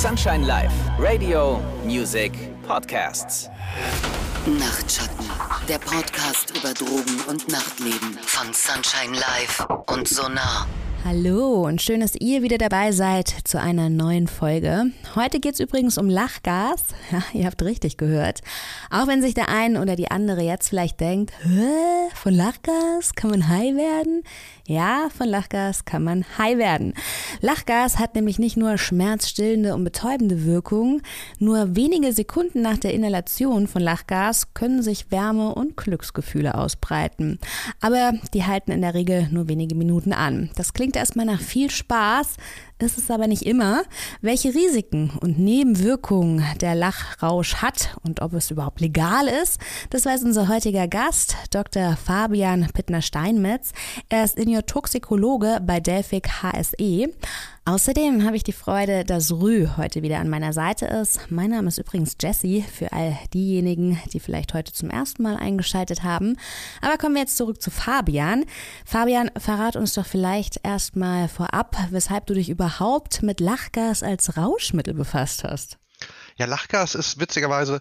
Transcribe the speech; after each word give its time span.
Sunshine 0.00 0.46
Live, 0.46 0.72
Radio, 0.98 1.60
Music, 1.84 2.32
Podcasts. 2.66 3.50
Nachtschatten, 4.46 5.26
der 5.68 5.78
Podcast 5.78 6.56
über 6.56 6.72
Drogen 6.72 7.20
und 7.28 7.46
Nachtleben 7.48 8.16
von 8.22 8.46
Sunshine 8.54 9.12
Live 9.14 9.66
und 9.94 10.08
Sonar. 10.08 10.66
Hallo 11.04 11.66
und 11.66 11.80
schön, 11.82 12.00
dass 12.00 12.14
ihr 12.14 12.42
wieder 12.42 12.58
dabei 12.58 12.92
seid 12.92 13.28
zu 13.44 13.58
einer 13.60 13.88
neuen 13.88 14.26
Folge. 14.26 14.86
Heute 15.14 15.40
geht 15.40 15.54
es 15.54 15.60
übrigens 15.60 15.98
um 15.98 16.08
Lachgas. 16.08 16.82
Ja, 17.12 17.22
ihr 17.32 17.46
habt 17.46 17.62
richtig 17.62 17.96
gehört. 17.96 18.40
Auch 18.88 19.06
wenn 19.08 19.20
sich 19.20 19.34
der 19.34 19.48
eine 19.48 19.82
oder 19.82 19.96
die 19.96 20.10
andere 20.10 20.42
jetzt 20.42 20.68
vielleicht 20.68 21.00
denkt, 21.00 21.32
Hä, 21.42 22.08
von 22.14 22.32
Lachgas 22.32 23.14
kann 23.16 23.30
man 23.30 23.48
high 23.48 23.74
werden? 23.74 24.22
Ja, 24.70 25.08
von 25.12 25.26
Lachgas 25.26 25.84
kann 25.84 26.04
man 26.04 26.24
high 26.38 26.56
werden. 26.56 26.94
Lachgas 27.40 27.98
hat 27.98 28.14
nämlich 28.14 28.38
nicht 28.38 28.56
nur 28.56 28.78
schmerzstillende 28.78 29.74
und 29.74 29.82
betäubende 29.82 30.44
Wirkung, 30.44 31.02
nur 31.40 31.74
wenige 31.74 32.12
Sekunden 32.12 32.62
nach 32.62 32.78
der 32.78 32.94
Inhalation 32.94 33.66
von 33.66 33.82
Lachgas 33.82 34.54
können 34.54 34.80
sich 34.80 35.10
Wärme 35.10 35.56
und 35.56 35.76
Glücksgefühle 35.76 36.54
ausbreiten. 36.54 37.40
Aber 37.80 38.12
die 38.32 38.44
halten 38.44 38.70
in 38.70 38.82
der 38.82 38.94
Regel 38.94 39.26
nur 39.32 39.48
wenige 39.48 39.74
Minuten 39.74 40.12
an. 40.12 40.50
Das 40.54 40.72
klingt 40.72 40.94
erstmal 40.94 41.26
nach 41.26 41.40
viel 41.40 41.68
Spaß, 41.68 42.36
ist 42.82 42.98
es 42.98 43.10
aber 43.10 43.26
nicht 43.26 43.42
immer. 43.42 43.82
Welche 44.20 44.54
Risiken 44.54 45.10
und 45.20 45.38
Nebenwirkungen 45.38 46.44
der 46.60 46.74
Lachrausch 46.74 47.56
hat 47.56 47.96
und 48.02 48.22
ob 48.22 48.32
es 48.32 48.50
überhaupt 48.50 48.80
legal 48.80 49.26
ist, 49.26 49.60
das 49.90 50.06
weiß 50.06 50.22
unser 50.22 50.48
heutiger 50.48 50.88
Gast, 50.88 51.36
Dr. 51.50 51.96
Fabian 51.96 52.66
Pittner-Steinmetz. 52.72 53.72
Er 54.08 54.24
ist 54.24 54.38
Iniotoxikologe 54.38 55.60
bei 55.64 55.80
Delphic 55.80 56.42
HSE. 56.42 57.10
Außerdem 57.66 58.24
habe 58.24 58.36
ich 58.36 58.42
die 58.42 58.54
Freude, 58.54 59.04
dass 59.04 59.30
Rü 59.30 59.68
heute 59.76 60.02
wieder 60.02 60.18
an 60.18 60.30
meiner 60.30 60.54
Seite 60.54 60.86
ist. 60.86 61.30
Mein 61.30 61.50
Name 61.50 61.68
ist 61.68 61.78
übrigens 61.78 62.16
Jessie, 62.20 62.62
für 62.62 62.92
all 62.92 63.18
diejenigen, 63.34 64.00
die 64.12 64.18
vielleicht 64.18 64.54
heute 64.54 64.72
zum 64.72 64.88
ersten 64.88 65.22
Mal 65.22 65.36
eingeschaltet 65.36 66.02
haben. 66.02 66.38
Aber 66.80 66.96
kommen 66.96 67.14
wir 67.16 67.20
jetzt 67.20 67.36
zurück 67.36 67.60
zu 67.60 67.70
Fabian. 67.70 68.46
Fabian, 68.86 69.30
verrat 69.36 69.76
uns 69.76 69.92
doch 69.92 70.06
vielleicht 70.06 70.60
erstmal 70.64 71.28
vorab, 71.28 71.76
weshalb 71.90 72.26
du 72.26 72.34
dich 72.34 72.48
überhaupt 72.48 73.22
mit 73.22 73.40
Lachgas 73.40 74.02
als 74.02 74.38
Rauschmittel 74.38 74.94
befasst 74.94 75.44
hast. 75.44 75.78
Ja, 76.36 76.46
Lachgas 76.46 76.94
ist 76.94 77.20
witzigerweise 77.20 77.80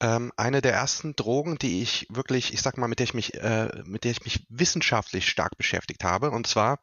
ähm, 0.00 0.32
eine 0.38 0.62
der 0.62 0.72
ersten 0.72 1.14
Drogen, 1.14 1.58
die 1.58 1.82
ich 1.82 2.06
wirklich, 2.08 2.54
ich 2.54 2.62
sag 2.62 2.78
mal, 2.78 2.88
mit 2.88 2.98
der 2.98 3.04
ich 3.04 3.14
mich, 3.14 3.34
äh, 3.34 3.68
mit 3.84 4.04
der 4.04 4.12
ich 4.12 4.24
mich 4.24 4.46
wissenschaftlich 4.48 5.28
stark 5.28 5.58
beschäftigt 5.58 6.04
habe. 6.04 6.30
Und 6.30 6.46
zwar 6.46 6.78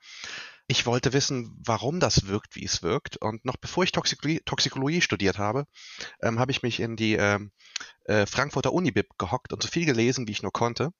ich 0.67 0.85
wollte 0.85 1.13
wissen, 1.13 1.55
warum 1.65 1.99
das 1.99 2.27
wirkt, 2.27 2.55
wie 2.55 2.65
es 2.65 2.83
wirkt. 2.83 3.17
Und 3.17 3.45
noch 3.45 3.55
bevor 3.55 3.83
ich 3.83 3.93
Toxikologie, 3.93 4.41
Toxikologie 4.45 5.01
studiert 5.01 5.37
habe, 5.37 5.65
ähm, 6.21 6.39
habe 6.39 6.51
ich 6.51 6.61
mich 6.61 6.81
in 6.81 6.97
die 6.97 7.13
ähm, 7.13 7.51
äh, 8.03 8.25
Frankfurter 8.25 8.73
Unibib 8.73 9.17
gehockt 9.17 9.53
und 9.53 9.63
so 9.63 9.69
viel 9.69 9.85
gelesen, 9.85 10.27
wie 10.27 10.33
ich 10.33 10.43
nur 10.43 10.51
konnte. 10.51 10.91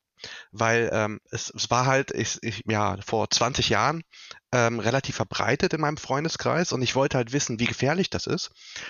Weil 0.52 0.90
ähm, 0.94 1.20
es, 1.30 1.52
es 1.56 1.70
war 1.70 1.86
halt, 1.86 2.10
ich, 2.12 2.40
ich, 2.42 2.64
ja, 2.66 2.98
vor 3.06 3.30
20 3.30 3.70
Jahren 3.70 4.04
ähm, 4.52 4.80
relativ 4.80 5.16
verbreitet 5.16 5.74
in 5.74 5.82
meinem 5.82 5.98
Freundeskreis 5.98 6.72
und 6.72 6.82
ich 6.82 6.96
wollte 6.96 7.18
halt 7.18 7.34
wissen, 7.34 7.60
wie 7.60 7.68
gefährlich 7.68 8.10
das 8.10 8.26
ist, 8.26 8.50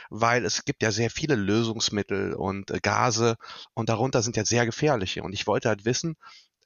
weil 0.10 0.46
es 0.46 0.64
gibt 0.64 0.84
ja 0.84 0.92
sehr 0.92 1.10
viele 1.10 1.36
Lösungsmittel 1.36 2.34
und 2.34 2.72
äh, 2.72 2.80
Gase 2.80 3.36
und 3.74 3.90
darunter 3.90 4.22
sind 4.22 4.38
ja 4.38 4.46
sehr 4.46 4.66
gefährliche. 4.66 5.24
Und 5.24 5.34
ich 5.34 5.48
wollte 5.48 5.68
halt 5.68 5.84
wissen, 5.84 6.16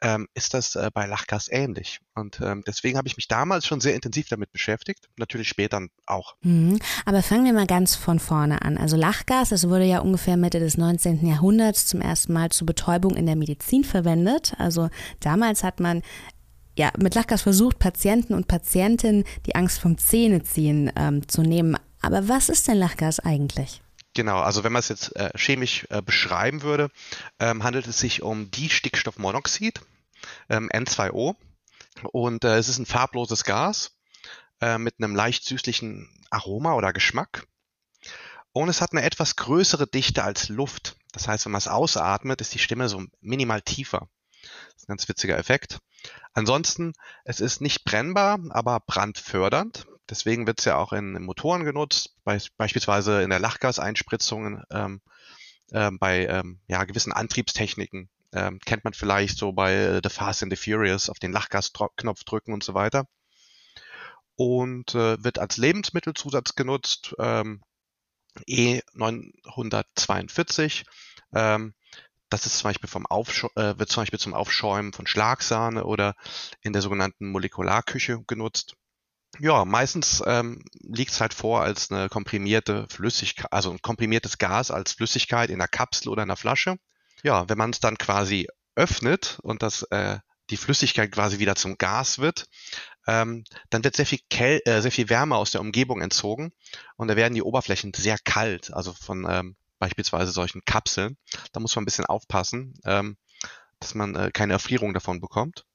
ähm, 0.02 0.28
ist 0.34 0.54
das 0.54 0.76
äh, 0.76 0.90
bei 0.94 1.06
Lachgas 1.06 1.48
ähnlich. 1.50 2.00
Und 2.16 2.42
ähm, 2.42 2.64
deswegen 2.66 2.98
habe 2.98 3.08
ich 3.08 3.18
mich 3.18 3.28
damals 3.28 3.66
schon 3.66 3.82
sehr 3.82 3.96
intensiv 3.96 4.28
damit 4.30 4.52
beschäftigt, 4.52 5.08
natürlich 5.18 5.48
später 5.48 5.86
auch. 6.06 6.36
Mhm. 6.42 6.80
Aber 7.06 7.22
fangen 7.22 7.46
wir 7.46 7.54
mal 7.54 7.68
ganz 7.68 7.96
von 7.96 8.20
vorne 8.20 8.62
an. 8.62 8.78
Also 8.78 8.98
Lachgas, 8.98 9.50
das 9.50 9.70
wurde 9.70 9.86
ja 9.86 10.00
ungefähr 10.00 10.38
Mitte 10.38 10.60
des 10.60 10.78
19. 10.78 11.26
Jahrhunderts 11.26 11.86
zum 11.86 12.02
ersten 12.02 12.34
Mal 12.34 12.50
zur 12.50 12.66
Betäubung 12.66 13.16
in 13.16 13.26
der 13.26 13.36
Medizin 13.36 13.84
verwendet. 13.84 14.54
Also 14.58 14.90
damals 15.20 15.64
hat 15.64 15.80
man 15.80 16.02
ja, 16.78 16.92
mit 16.98 17.16
Lachgas 17.16 17.42
versucht, 17.42 17.80
Patienten 17.80 18.34
und 18.34 18.48
Patientinnen 18.48 19.26
die 19.46 19.56
Angst 19.56 19.80
vom 19.80 19.98
Zähneziehen 19.98 20.92
ähm, 20.96 21.28
zu 21.28 21.42
nehmen. 21.42 21.78
Aber 22.02 22.28
was 22.28 22.50
ist 22.50 22.68
denn 22.68 22.78
Lachgas 22.78 23.20
eigentlich? 23.20 23.82
Genau, 24.14 24.40
also 24.40 24.64
wenn 24.64 24.74
man 24.74 24.82
es 24.82 24.90
jetzt 24.90 25.16
äh, 25.16 25.30
chemisch 25.36 25.86
äh, 25.90 26.02
beschreiben 26.02 26.64
würde, 26.64 26.90
ähm, 27.40 27.64
handelt 27.64 27.88
es 27.88 28.00
sich 28.00 28.22
um 28.22 28.52
Distickstoffmonoxid, 28.52 29.82
ähm, 30.50 30.70
N2O. 30.70 31.36
Und 32.12 32.44
äh, 32.44 32.58
es 32.58 32.70
ist 32.70 32.80
ein 32.80 32.86
farbloses 32.86 33.44
Gas 33.44 33.98
äh, 34.62 34.78
mit 34.78 34.96
einem 35.00 35.16
leicht 35.16 35.44
süßlichen 35.44 36.26
Aroma 36.30 36.74
oder 36.74 36.94
Geschmack. 36.94 37.48
Und 38.54 38.70
es 38.70 38.82
hat 38.82 38.92
eine 38.92 39.04
etwas 39.04 39.36
größere 39.36 39.88
Dichte 39.88 40.24
als 40.24 40.50
Luft. 40.50 40.98
Das 41.12 41.28
heißt, 41.28 41.46
wenn 41.46 41.52
man 41.52 41.60
es 41.60 41.68
ausatmet, 41.68 42.42
ist 42.42 42.54
die 42.54 42.60
Stimme 42.60 42.90
so 42.90 43.04
minimal 43.22 43.62
tiefer. 43.62 44.10
Das 44.42 44.76
ist 44.78 44.84
ein 44.84 44.94
ganz 44.94 45.08
witziger 45.08 45.38
Effekt. 45.38 45.80
Ansonsten, 46.34 46.94
es 47.26 47.40
ist 47.40 47.62
nicht 47.62 47.84
brennbar, 47.84 48.40
aber 48.50 48.80
brandfördernd. 48.80 49.88
Deswegen 50.10 50.48
wird 50.48 50.60
es 50.60 50.66
ja 50.66 50.78
auch 50.78 50.94
in, 50.94 51.16
in 51.16 51.24
Motoren 51.24 51.64
genutzt, 51.64 52.16
bei, 52.24 52.38
beispielsweise 52.58 53.22
in 53.22 53.30
der 53.30 53.40
Lachgaseinspritzung, 53.40 54.64
ähm, 54.70 55.02
äh, 55.72 55.92
bei 55.92 56.26
ähm, 56.26 56.60
ja, 56.68 56.84
gewissen 56.84 57.14
Antriebstechniken. 57.14 58.10
Ähm, 58.34 58.60
kennt 58.66 58.84
man 58.84 58.94
vielleicht 58.94 59.38
so 59.38 59.52
bei 59.52 59.74
äh, 59.74 60.02
The 60.04 60.10
Fast 60.10 60.44
and 60.44 60.52
the 60.52 60.58
Furious 60.58 61.10
auf 61.10 61.20
den 61.20 61.32
Lachgasknopf 61.32 62.24
drücken 62.24 62.54
und 62.54 62.64
so 62.64 62.74
weiter. 62.74 63.06
Und 64.36 64.96
äh, 64.96 65.24
wird 65.24 65.40
als 65.40 65.58
Lebensmittelzusatz 65.58 66.56
genutzt, 66.56 67.14
ähm, 67.20 67.62
E942. 68.48 70.86
Ähm, 71.34 71.74
das 72.30 72.46
ist 72.46 72.60
zum 72.60 72.70
Beispiel 72.70 72.90
vom 72.90 73.06
äh, 73.06 73.78
wird 73.78 73.90
zum 73.90 74.02
Beispiel 74.02 74.20
zum 74.20 74.34
Aufschäumen 74.34 74.94
von 74.94 75.06
Schlagsahne 75.06 75.84
oder 75.84 76.16
in 76.62 76.72
der 76.74 76.82
sogenannten 76.82 77.30
Molekularküche 77.30 78.24
genutzt. 78.26 78.76
Ja, 79.40 79.66
meistens 79.66 80.24
ähm, 80.26 80.64
liegt 80.74 81.12
es 81.12 81.22
halt 81.22 81.34
vor 81.34 81.62
als 81.62 81.92
eine 81.92 82.10
komprimierte 82.10 82.88
Flüssigkeit, 82.90 83.52
also 83.52 83.72
ein 83.72 83.82
komprimiertes 83.82 84.38
Gas 84.38 84.72
als 84.72 84.94
Flüssigkeit 84.94 85.50
in 85.50 85.56
einer 85.56 85.68
Kapsel 85.68 86.10
oder 86.10 86.24
in 86.24 86.30
einer 86.30 86.38
Flasche. 86.38 86.78
Ja, 87.24 87.48
wenn 87.50 87.58
man 87.58 87.72
es 87.72 87.80
dann 87.80 87.98
quasi 87.98 88.48
öffnet 88.76 89.40
und 89.42 89.62
das 89.64 89.84
äh, 89.84 90.20
die 90.50 90.58
Flüssigkeit 90.58 91.12
quasi 91.12 91.40
wieder 91.40 91.56
zum 91.56 91.78
Gas 91.78 92.20
wird, 92.20 92.46
ähm, 93.08 93.44
dann 93.70 93.84
wird 93.84 93.96
sehr 93.96 94.06
viel, 94.06 94.20
Kel 94.30 94.62
äh, 94.66 94.82
sehr 94.82 94.92
viel 94.92 95.10
Wärme 95.10 95.36
aus 95.36 95.52
der 95.52 95.62
Umgebung 95.62 96.02
entzogen 96.02 96.52
und 96.98 97.08
da 97.08 97.16
werden 97.16 97.34
die 97.34 97.44
Oberflächen 97.44 97.94
sehr 97.94 98.18
kalt, 98.24 98.74
also 98.74 98.94
von 98.94 99.26
ähm, 99.30 99.56
beispielsweise 99.80 100.32
solchen 100.32 100.64
Kapseln. 100.66 101.18
Da 101.54 101.60
muss 101.60 101.76
man 101.76 101.84
ein 101.84 101.86
bisschen 101.86 102.06
aufpassen, 102.06 102.74
ähm, 102.86 103.18
dass 103.80 103.96
man 103.96 104.16
äh, 104.16 104.32
keine 104.32 104.54
Erfrierung 104.54 104.94
davon 104.94 105.20
bekommt. 105.20 105.66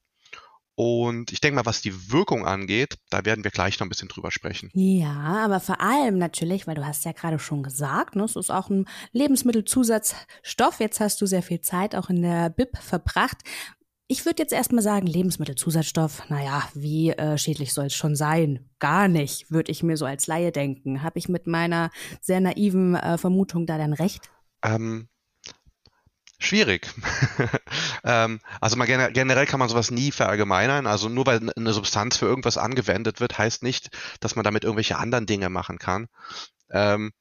Und 0.77 1.33
ich 1.33 1.41
denke 1.41 1.57
mal, 1.57 1.65
was 1.65 1.81
die 1.81 2.13
Wirkung 2.13 2.47
angeht, 2.47 2.99
da 3.09 3.25
werden 3.25 3.45
wir 3.45 3.51
gleich 3.51 3.81
noch 3.81 3.87
ein 3.87 3.89
bisschen 3.89 4.09
drüber 4.09 4.31
sprechen. 4.31 4.71
Ja, 4.75 5.43
aber 5.43 5.59
vor 5.59 5.81
allem 5.81 6.19
natürlich, 6.19 6.67
weil 6.67 6.75
du 6.75 6.87
hast 6.87 7.07
ja 7.07 7.13
gerade 7.13 7.39
schon 7.39 7.63
gesagt, 7.63 8.15
ne, 8.15 8.25
es 8.25 8.37
ist 8.37 8.51
auch 8.51 8.69
ein 8.69 8.85
Lebensmittelzusatzstoff. 9.13 10.79
Jetzt 10.79 11.01
hast 11.01 11.21
du 11.23 11.27
sehr 11.27 11.43
viel 11.43 11.63
Zeit 11.63 11.95
auch 11.95 12.11
in 12.11 12.21
der 12.21 12.51
BIP 12.51 12.77
verbracht. 12.77 13.39
Ich 14.07 14.27
würde 14.27 14.43
jetzt 14.43 14.53
erstmal 14.53 14.83
sagen, 14.83 15.07
Lebensmittelzusatzstoff, 15.07 16.29
naja, 16.29 16.63
wie 16.75 17.11
äh, 17.11 17.39
schädlich 17.39 17.73
soll 17.73 17.87
es 17.87 17.95
schon 17.95 18.15
sein? 18.15 18.69
Gar 18.79 19.09
nicht, 19.09 19.51
würde 19.51 19.73
ich 19.73 19.83
mir 19.83 19.97
so 19.97 20.05
als 20.05 20.27
Laie 20.27 20.53
denken. 20.53 21.03
Habe 21.03 21.19
ich 21.19 21.31
mit 21.31 21.47
meiner 21.47 21.91
sehr 22.21 22.41
naiven 22.41 22.97
äh, 22.97 23.17
Vermutung 23.17 23.65
da 23.65 23.79
dann 23.79 23.95
recht? 23.95 24.31
Ähm, 24.63 25.09
Schwierig. 26.47 26.89
ähm, 28.05 28.41
also 28.61 28.77
man 28.77 28.87
generell 28.87 29.47
kann 29.47 29.59
man 29.59 29.69
sowas 29.69 29.91
nie 29.91 30.13
verallgemeinern. 30.13 30.87
Also 30.87 31.09
nur 31.09 31.27
weil 31.27 31.51
eine 31.57 31.73
Substanz 31.73 32.17
für 32.17 32.27
irgendwas 32.27 32.57
angewendet 32.57 33.21
wird, 33.21 33.37
heißt 33.37 33.65
nicht, 33.65 33.91
dass 34.21 34.37
man 34.37 34.45
damit 34.45 34.63
irgendwelche 34.63 34.97
anderen 34.97 35.27
Dinge 35.27 35.49
machen 35.49 35.79
kann. 35.79 36.07
Ähm, 36.71 37.13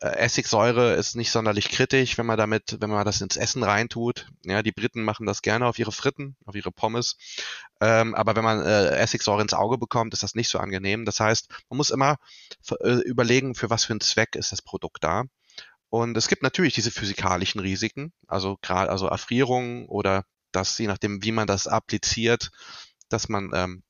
äh, 0.00 0.16
Essigsäure 0.16 0.94
ist 0.94 1.14
nicht 1.14 1.30
sonderlich 1.30 1.68
kritisch, 1.68 2.18
wenn 2.18 2.26
man 2.26 2.36
damit, 2.36 2.78
wenn 2.80 2.90
man 2.90 3.04
das 3.04 3.20
ins 3.20 3.36
Essen 3.36 3.62
reintut. 3.62 4.26
Ja, 4.44 4.62
die 4.62 4.72
Briten 4.72 5.04
machen 5.04 5.24
das 5.24 5.40
gerne 5.40 5.66
auf 5.66 5.78
ihre 5.78 5.92
Fritten, 5.92 6.36
auf 6.44 6.56
ihre 6.56 6.72
Pommes. 6.72 7.16
Ähm, 7.80 8.14
aber 8.16 8.34
wenn 8.34 8.44
man 8.44 8.60
äh, 8.60 8.96
Essigsäure 8.96 9.42
ins 9.42 9.54
Auge 9.54 9.78
bekommt, 9.78 10.14
ist 10.14 10.24
das 10.24 10.34
nicht 10.34 10.48
so 10.48 10.58
angenehm. 10.58 11.04
Das 11.04 11.20
heißt, 11.20 11.48
man 11.68 11.76
muss 11.76 11.90
immer 11.90 12.16
äh, 12.80 13.02
überlegen, 13.04 13.54
für 13.54 13.70
was 13.70 13.84
für 13.84 13.92
einen 13.92 14.00
Zweck 14.00 14.34
ist 14.34 14.50
das 14.50 14.62
Produkt 14.62 15.04
da. 15.04 15.24
Und 15.90 16.16
es 16.16 16.28
gibt 16.28 16.42
natürlich 16.42 16.74
diese 16.74 16.90
physikalischen 16.90 17.60
Risiken, 17.60 18.12
also 18.26 18.58
gerade 18.62 18.90
also 18.90 19.06
Erfrierung 19.06 19.86
oder 19.86 20.24
dass 20.52 20.78
je 20.78 20.86
nachdem, 20.86 21.22
wie 21.22 21.32
man 21.32 21.46
das 21.46 21.66
appliziert, 21.66 22.50
dass 23.08 23.28
man 23.28 23.50
ähm, 23.54 23.82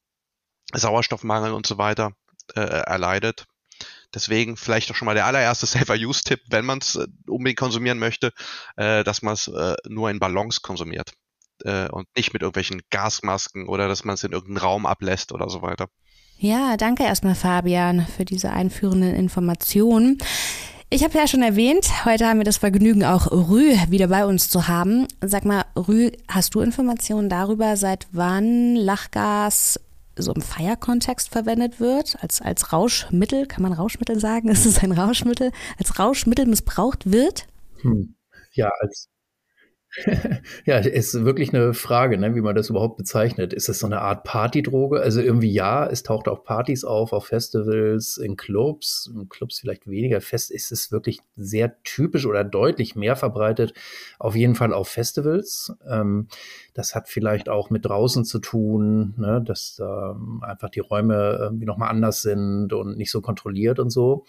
Sauerstoffmangel 0.73 1.53
und 1.53 1.67
so 1.67 1.79
weiter 1.79 2.13
äh, 2.55 2.61
erleidet. 2.61 3.47
Deswegen 4.15 4.57
vielleicht 4.57 4.91
auch 4.91 4.95
schon 4.95 5.07
mal 5.07 5.15
der 5.15 5.27
allererste 5.27 5.67
Safer-Use-Tipp, 5.67 6.41
wenn 6.49 6.65
man 6.65 6.79
es 6.79 6.97
äh, 6.97 7.07
unbedingt 7.27 7.59
konsumieren 7.59 7.99
möchte, 7.99 8.33
äh, 8.77 9.05
dass 9.05 9.23
man 9.23 9.35
es 9.35 9.49
äh, 9.49 9.77
nur 9.89 10.11
in 10.11 10.19
Ballons 10.19 10.63
konsumiert 10.63 11.13
äh, 11.65 11.89
und 11.89 12.07
nicht 12.17 12.33
mit 12.33 12.43
irgendwelchen 12.43 12.83
Gasmasken 12.91 13.69
oder 13.69 13.89
dass 13.89 14.05
man 14.05 14.15
es 14.15 14.25
in 14.25 14.33
irgendeinen 14.33 14.59
Raum 14.59 14.87
ablässt 14.87 15.33
oder 15.33 15.49
so 15.49 15.63
weiter. 15.63 15.89
Ja, 16.39 16.77
danke 16.77 17.05
erstmal 17.05 17.37
Fabian 17.37 18.07
für 18.07 18.25
diese 18.25 18.51
einführenden 18.51 19.15
Informationen. 19.15 20.19
Ich 20.91 21.03
habe 21.03 21.19
ja 21.19 21.27
schon 21.27 21.43
erwähnt, 21.43 22.05
heute 22.05 22.27
haben 22.27 22.39
wir 22.39 22.45
das 22.45 22.59
Vergnügen, 22.59 23.05
auch 23.05 23.31
Rü 23.33 23.75
wieder 23.89 24.09
bei 24.09 24.27
uns 24.27 24.49
zu 24.49 24.69
haben. 24.69 25.09
Sag 25.25 25.45
mal, 25.45 25.65
Rü, 25.77 26.13
hast 26.29 26.55
du 26.55 26.61
Informationen 26.61 27.29
darüber, 27.29 27.77
seit 27.77 28.07
wann 28.13 28.77
Lachgas 28.77 29.81
so 30.17 30.33
im 30.33 30.43
Feierkontext 30.43 31.31
verwendet 31.31 31.81
wird, 31.81 32.17
als, 32.23 32.41
als 32.41 32.73
Rauschmittel, 32.73 33.47
kann 33.47 33.63
man 33.63 33.73
Rauschmittel 33.73 34.21
sagen? 34.21 34.49
Ist 34.51 34.67
es 34.67 34.79
ein 34.79 34.93
Rauschmittel? 34.93 35.51
Als 35.79 35.99
Rauschmittel 35.99 36.47
missbraucht 36.47 37.11
wird? 37.11 37.47
Hm. 37.81 38.15
Ja, 38.53 38.71
als 38.81 39.09
ja, 40.67 40.79
ist 40.79 41.25
wirklich 41.25 41.55
eine 41.55 41.73
Frage, 41.73 42.19
ne, 42.19 42.35
wie 42.35 42.41
man 42.41 42.55
das 42.57 42.69
überhaupt 42.71 42.97
bezeichnet. 42.97 43.53
Ist 43.53 43.69
es 43.69 43.79
so 43.79 43.87
eine 43.87 44.01
Art 44.01 44.25
Partydroge? 44.25 45.01
Also 45.01 45.21
irgendwie 45.21 45.53
ja, 45.53 45.87
es 45.87 46.03
taucht 46.03 46.27
auf 46.27 46.43
Partys 46.45 46.85
auf, 46.85 47.13
auf 47.13 47.27
Festivals, 47.27 48.17
in 48.17 48.37
Clubs, 48.37 49.11
in 49.15 49.29
Clubs 49.29 49.61
vielleicht 49.61 49.87
weniger 49.87 50.21
fest. 50.21 50.51
Ist 50.51 50.73
es 50.73 50.91
wirklich 50.91 51.21
sehr 51.37 51.81
typisch 51.85 52.27
oder 52.27 52.43
deutlich 52.43 52.97
mehr 52.97 53.15
verbreitet? 53.15 53.73
Auf 54.19 54.35
jeden 54.35 54.57
Fall 54.57 54.73
auf 54.73 54.89
Festivals. 54.89 55.73
Ähm, 55.89 56.29
das 56.75 56.95
hat 56.97 57.09
vielleicht 57.09 57.49
auch 57.49 57.71
mit 57.71 57.85
draußen 57.87 58.25
zu 58.25 58.41
tun, 58.41 59.15
ne, 59.17 59.43
dass 59.47 59.81
ähm, 59.81 60.43
einfach 60.43 60.71
die 60.71 60.81
Räume 60.81 61.39
irgendwie 61.41 61.67
nochmal 61.67 61.91
anders 61.91 62.23
sind 62.23 62.73
und 62.73 62.97
nicht 62.97 63.11
so 63.13 63.21
kontrolliert 63.21 63.79
und 63.79 63.91
so. 63.91 64.25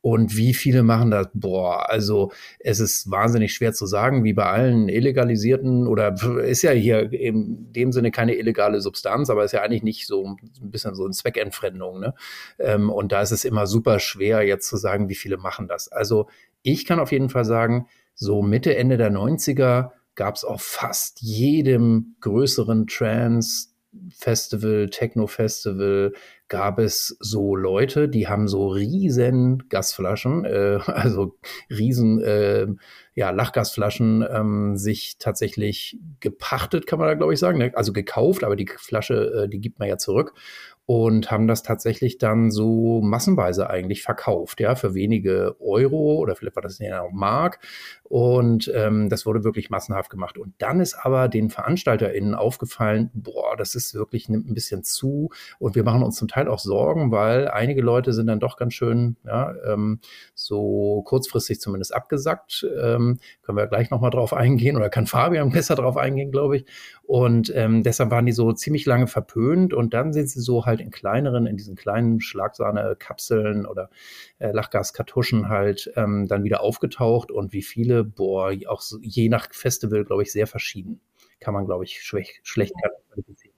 Und 0.00 0.36
wie 0.36 0.54
viele 0.54 0.84
machen 0.84 1.10
das? 1.10 1.28
Boah, 1.34 1.90
also 1.90 2.30
es 2.60 2.78
ist 2.78 3.10
wahnsinnig 3.10 3.52
schwer 3.52 3.72
zu 3.72 3.86
sagen, 3.86 4.22
wie 4.22 4.34
bei 4.34 4.44
allen 4.44 4.88
illegalisierten 4.88 5.86
oder 5.88 6.14
ist 6.44 6.62
ja 6.62 6.70
hier 6.70 7.12
in 7.12 7.72
dem 7.72 7.90
Sinne 7.90 8.12
keine 8.12 8.36
illegale 8.36 8.80
Substanz, 8.80 9.30
aber 9.30 9.44
ist 9.44 9.52
ja 9.52 9.62
eigentlich 9.62 9.82
nicht 9.82 10.06
so 10.06 10.24
ein 10.26 10.70
bisschen 10.70 10.94
so 10.94 11.04
eine 11.04 11.12
Zweckentfremdung. 11.12 11.98
Ne? 11.98 12.14
Ähm, 12.58 12.90
und 12.90 13.10
da 13.10 13.20
ist 13.22 13.32
es 13.32 13.44
immer 13.44 13.66
super 13.66 13.98
schwer, 13.98 14.42
jetzt 14.42 14.68
zu 14.68 14.76
sagen, 14.76 15.08
wie 15.08 15.16
viele 15.16 15.38
machen 15.38 15.66
das. 15.66 15.88
Also 15.88 16.28
ich 16.62 16.86
kann 16.86 17.00
auf 17.00 17.10
jeden 17.10 17.28
Fall 17.28 17.44
sagen, 17.44 17.86
so 18.14 18.42
Mitte, 18.42 18.76
Ende 18.76 18.96
der 18.96 19.10
90er 19.10 19.90
gab 20.14 20.34
es 20.36 20.44
auf 20.44 20.62
fast 20.62 21.20
jedem 21.20 22.16
größeren 22.20 22.86
Trans, 22.86 23.75
Festival, 24.10 24.88
Techno-Festival, 24.90 26.12
gab 26.48 26.78
es 26.78 27.16
so 27.20 27.56
Leute, 27.56 28.08
die 28.08 28.28
haben 28.28 28.46
so 28.46 28.68
riesen 28.68 29.68
Gasflaschen, 29.68 30.44
äh, 30.44 30.78
also 30.86 31.36
riesen 31.70 32.22
äh, 32.22 32.66
ja, 33.14 33.30
Lachgasflaschen 33.30 34.24
ähm, 34.30 34.76
sich 34.76 35.16
tatsächlich 35.18 35.98
gepachtet, 36.20 36.86
kann 36.86 36.98
man 36.98 37.08
da 37.08 37.14
glaube 37.14 37.32
ich 37.32 37.40
sagen, 37.40 37.58
ne? 37.58 37.72
also 37.74 37.92
gekauft, 37.92 38.44
aber 38.44 38.56
die 38.56 38.68
Flasche, 38.76 39.44
äh, 39.44 39.48
die 39.48 39.60
gibt 39.60 39.78
man 39.78 39.88
ja 39.88 39.98
zurück 39.98 40.34
und 40.86 41.32
haben 41.32 41.48
das 41.48 41.64
tatsächlich 41.64 42.18
dann 42.18 42.52
so 42.52 43.00
massenweise 43.02 43.68
eigentlich 43.68 44.02
verkauft, 44.02 44.60
ja, 44.60 44.76
für 44.76 44.94
wenige 44.94 45.56
Euro 45.60 46.18
oder 46.18 46.36
vielleicht 46.36 46.54
war 46.54 46.62
das 46.62 46.78
ja 46.78 47.02
auch 47.02 47.12
Mark. 47.12 47.58
Und 48.04 48.70
ähm, 48.72 49.08
das 49.08 49.26
wurde 49.26 49.42
wirklich 49.42 49.68
massenhaft 49.68 50.10
gemacht. 50.10 50.38
Und 50.38 50.54
dann 50.58 50.78
ist 50.78 50.94
aber 50.94 51.26
den 51.26 51.50
VeranstalterInnen 51.50 52.36
aufgefallen, 52.36 53.10
boah, 53.14 53.56
das 53.56 53.74
ist 53.74 53.94
wirklich, 53.94 54.28
nimmt 54.28 54.48
ein 54.48 54.54
bisschen 54.54 54.84
zu. 54.84 55.30
Und 55.58 55.74
wir 55.74 55.82
machen 55.82 56.04
uns 56.04 56.16
zum 56.16 56.28
Teil 56.28 56.46
auch 56.46 56.60
Sorgen, 56.60 57.10
weil 57.10 57.48
einige 57.48 57.82
Leute 57.82 58.12
sind 58.12 58.28
dann 58.28 58.38
doch 58.38 58.56
ganz 58.56 58.74
schön, 58.74 59.16
ja, 59.24 59.54
ähm, 59.66 59.98
so 60.34 61.02
kurzfristig 61.04 61.60
zumindest 61.60 61.92
abgesackt. 61.92 62.64
Ähm, 62.80 63.18
können 63.42 63.58
wir 63.58 63.66
gleich 63.66 63.90
nochmal 63.90 64.10
drauf 64.10 64.32
eingehen 64.32 64.76
oder 64.76 64.88
kann 64.88 65.06
Fabian 65.06 65.50
besser 65.52 65.74
drauf 65.74 65.96
eingehen, 65.96 66.30
glaube 66.30 66.58
ich. 66.58 66.64
Und 67.02 67.52
ähm, 67.54 67.82
deshalb 67.82 68.10
waren 68.10 68.26
die 68.26 68.32
so 68.32 68.52
ziemlich 68.52 68.86
lange 68.86 69.06
verpöhnt 69.08 69.74
und 69.74 69.94
dann 69.94 70.12
sind 70.12 70.28
sie 70.28 70.40
so 70.40 70.64
halt 70.66 70.75
in 70.80 70.90
kleineren, 70.90 71.46
in 71.46 71.56
diesen 71.56 71.76
kleinen 71.76 72.20
Schlagsahne-Kapseln 72.20 73.66
oder 73.66 73.90
äh, 74.38 74.50
Lachgaskartuschen 74.50 75.48
halt 75.48 75.92
ähm, 75.96 76.26
dann 76.28 76.44
wieder 76.44 76.60
aufgetaucht 76.60 77.30
und 77.30 77.52
wie 77.52 77.62
viele, 77.62 78.04
boah, 78.04 78.52
auch 78.68 78.80
so, 78.80 78.98
je 79.00 79.28
nach 79.28 79.52
Festival, 79.52 80.04
glaube 80.04 80.22
ich, 80.22 80.32
sehr 80.32 80.46
verschieden. 80.46 81.00
Kann 81.40 81.54
man, 81.54 81.66
glaube 81.66 81.84
ich, 81.84 82.02
schlecht, 82.02 82.40
schlecht 82.42 82.74
qualifizieren. 83.10 83.55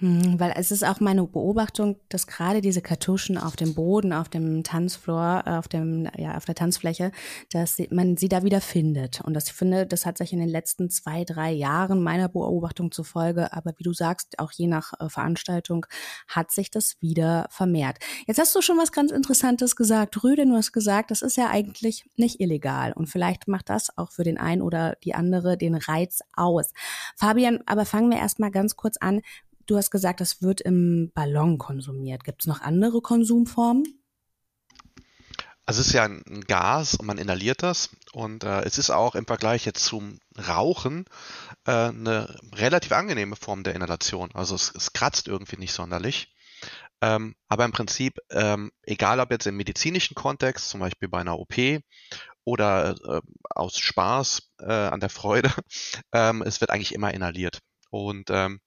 Hm, 0.00 0.38
weil 0.38 0.52
es 0.54 0.70
ist 0.70 0.84
auch 0.84 1.00
meine 1.00 1.26
Beobachtung, 1.26 1.96
dass 2.08 2.28
gerade 2.28 2.60
diese 2.60 2.80
Kartuschen 2.80 3.36
auf 3.36 3.56
dem 3.56 3.74
Boden, 3.74 4.12
auf 4.12 4.28
dem 4.28 4.62
Tanzfloor, 4.62 5.42
auf 5.44 5.66
dem, 5.66 6.08
ja, 6.16 6.36
auf 6.36 6.44
der 6.44 6.54
Tanzfläche, 6.54 7.10
dass 7.50 7.78
man 7.90 8.16
sie 8.16 8.28
da 8.28 8.44
wieder 8.44 8.60
findet. 8.60 9.20
Und 9.22 9.34
das, 9.34 9.50
finde, 9.50 9.86
das 9.86 10.06
hat 10.06 10.16
sich 10.16 10.32
in 10.32 10.38
den 10.38 10.48
letzten 10.48 10.88
zwei, 10.88 11.24
drei 11.24 11.50
Jahren 11.50 12.00
meiner 12.00 12.28
Beobachtung 12.28 12.92
zufolge, 12.92 13.52
aber 13.52 13.72
wie 13.76 13.82
du 13.82 13.92
sagst, 13.92 14.38
auch 14.38 14.52
je 14.52 14.68
nach 14.68 14.92
äh, 15.00 15.08
Veranstaltung, 15.08 15.84
hat 16.28 16.52
sich 16.52 16.70
das 16.70 16.96
wieder 17.00 17.48
vermehrt. 17.50 17.98
Jetzt 18.28 18.38
hast 18.38 18.54
du 18.54 18.62
schon 18.62 18.78
was 18.78 18.92
ganz 18.92 19.10
Interessantes 19.10 19.74
gesagt. 19.74 20.22
Rüde, 20.22 20.46
du 20.46 20.54
hast 20.54 20.70
gesagt, 20.70 21.10
das 21.10 21.22
ist 21.22 21.36
ja 21.36 21.50
eigentlich 21.50 22.08
nicht 22.16 22.38
illegal. 22.38 22.92
Und 22.92 23.08
vielleicht 23.08 23.48
macht 23.48 23.68
das 23.68 23.98
auch 23.98 24.12
für 24.12 24.22
den 24.22 24.38
einen 24.38 24.62
oder 24.62 24.96
die 25.02 25.16
andere 25.16 25.56
den 25.56 25.74
Reiz 25.74 26.20
aus. 26.36 26.72
Fabian, 27.16 27.64
aber 27.66 27.84
fangen 27.84 28.10
wir 28.10 28.18
erstmal 28.18 28.52
ganz 28.52 28.76
kurz 28.76 28.96
an. 28.98 29.22
Du 29.68 29.76
hast 29.76 29.90
gesagt, 29.90 30.22
das 30.22 30.40
wird 30.40 30.62
im 30.62 31.12
Ballon 31.14 31.58
konsumiert. 31.58 32.24
Gibt 32.24 32.40
es 32.40 32.46
noch 32.46 32.62
andere 32.62 33.02
Konsumformen? 33.02 33.84
Also 35.66 35.82
es 35.82 35.88
ist 35.88 35.92
ja 35.92 36.04
ein 36.04 36.40
Gas 36.46 36.94
und 36.94 37.04
man 37.04 37.18
inhaliert 37.18 37.62
das 37.62 37.90
und 38.12 38.44
äh, 38.44 38.62
es 38.62 38.78
ist 38.78 38.88
auch 38.88 39.14
im 39.14 39.26
Vergleich 39.26 39.66
jetzt 39.66 39.84
zum 39.84 40.20
Rauchen 40.38 41.04
äh, 41.66 41.70
eine 41.70 42.34
relativ 42.54 42.92
angenehme 42.92 43.36
Form 43.36 43.62
der 43.62 43.74
Inhalation. 43.74 44.30
Also 44.32 44.54
es, 44.54 44.72
es 44.74 44.94
kratzt 44.94 45.28
irgendwie 45.28 45.58
nicht 45.58 45.74
sonderlich. 45.74 46.34
Ähm, 47.02 47.36
aber 47.48 47.66
im 47.66 47.72
Prinzip, 47.72 48.18
ähm, 48.30 48.72
egal 48.84 49.20
ob 49.20 49.30
jetzt 49.30 49.46
im 49.46 49.58
medizinischen 49.58 50.14
Kontext, 50.14 50.70
zum 50.70 50.80
Beispiel 50.80 51.10
bei 51.10 51.20
einer 51.20 51.38
OP 51.38 51.54
oder 52.44 52.96
äh, 53.06 53.20
aus 53.50 53.78
Spaß 53.78 54.50
äh, 54.60 54.72
an 54.72 55.00
der 55.00 55.10
Freude, 55.10 55.52
ähm, 56.14 56.40
es 56.40 56.62
wird 56.62 56.70
eigentlich 56.70 56.94
immer 56.94 57.12
inhaliert. 57.12 57.60
Und 57.90 58.30
ähm, 58.30 58.60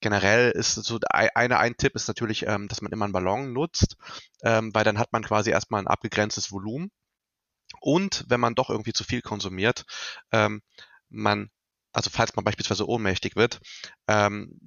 generell 0.00 0.50
ist 0.50 0.74
so 0.74 0.98
eine, 1.10 1.58
ein 1.58 1.76
Tipp 1.76 1.94
ist 1.94 2.08
natürlich, 2.08 2.46
ähm, 2.46 2.68
dass 2.68 2.82
man 2.82 2.92
immer 2.92 3.04
einen 3.04 3.12
Ballon 3.12 3.52
nutzt, 3.52 3.96
ähm, 4.42 4.74
weil 4.74 4.84
dann 4.84 4.98
hat 4.98 5.12
man 5.12 5.22
quasi 5.22 5.50
erstmal 5.50 5.82
ein 5.82 5.88
abgegrenztes 5.88 6.52
Volumen. 6.52 6.90
Und 7.80 8.24
wenn 8.28 8.40
man 8.40 8.54
doch 8.54 8.70
irgendwie 8.70 8.92
zu 8.92 9.04
viel 9.04 9.22
konsumiert, 9.22 9.84
ähm, 10.32 10.62
man, 11.10 11.50
also 11.92 12.10
falls 12.10 12.34
man 12.36 12.44
beispielsweise 12.44 12.88
ohnmächtig 12.88 13.36
wird, 13.36 13.60
ähm, 14.06 14.58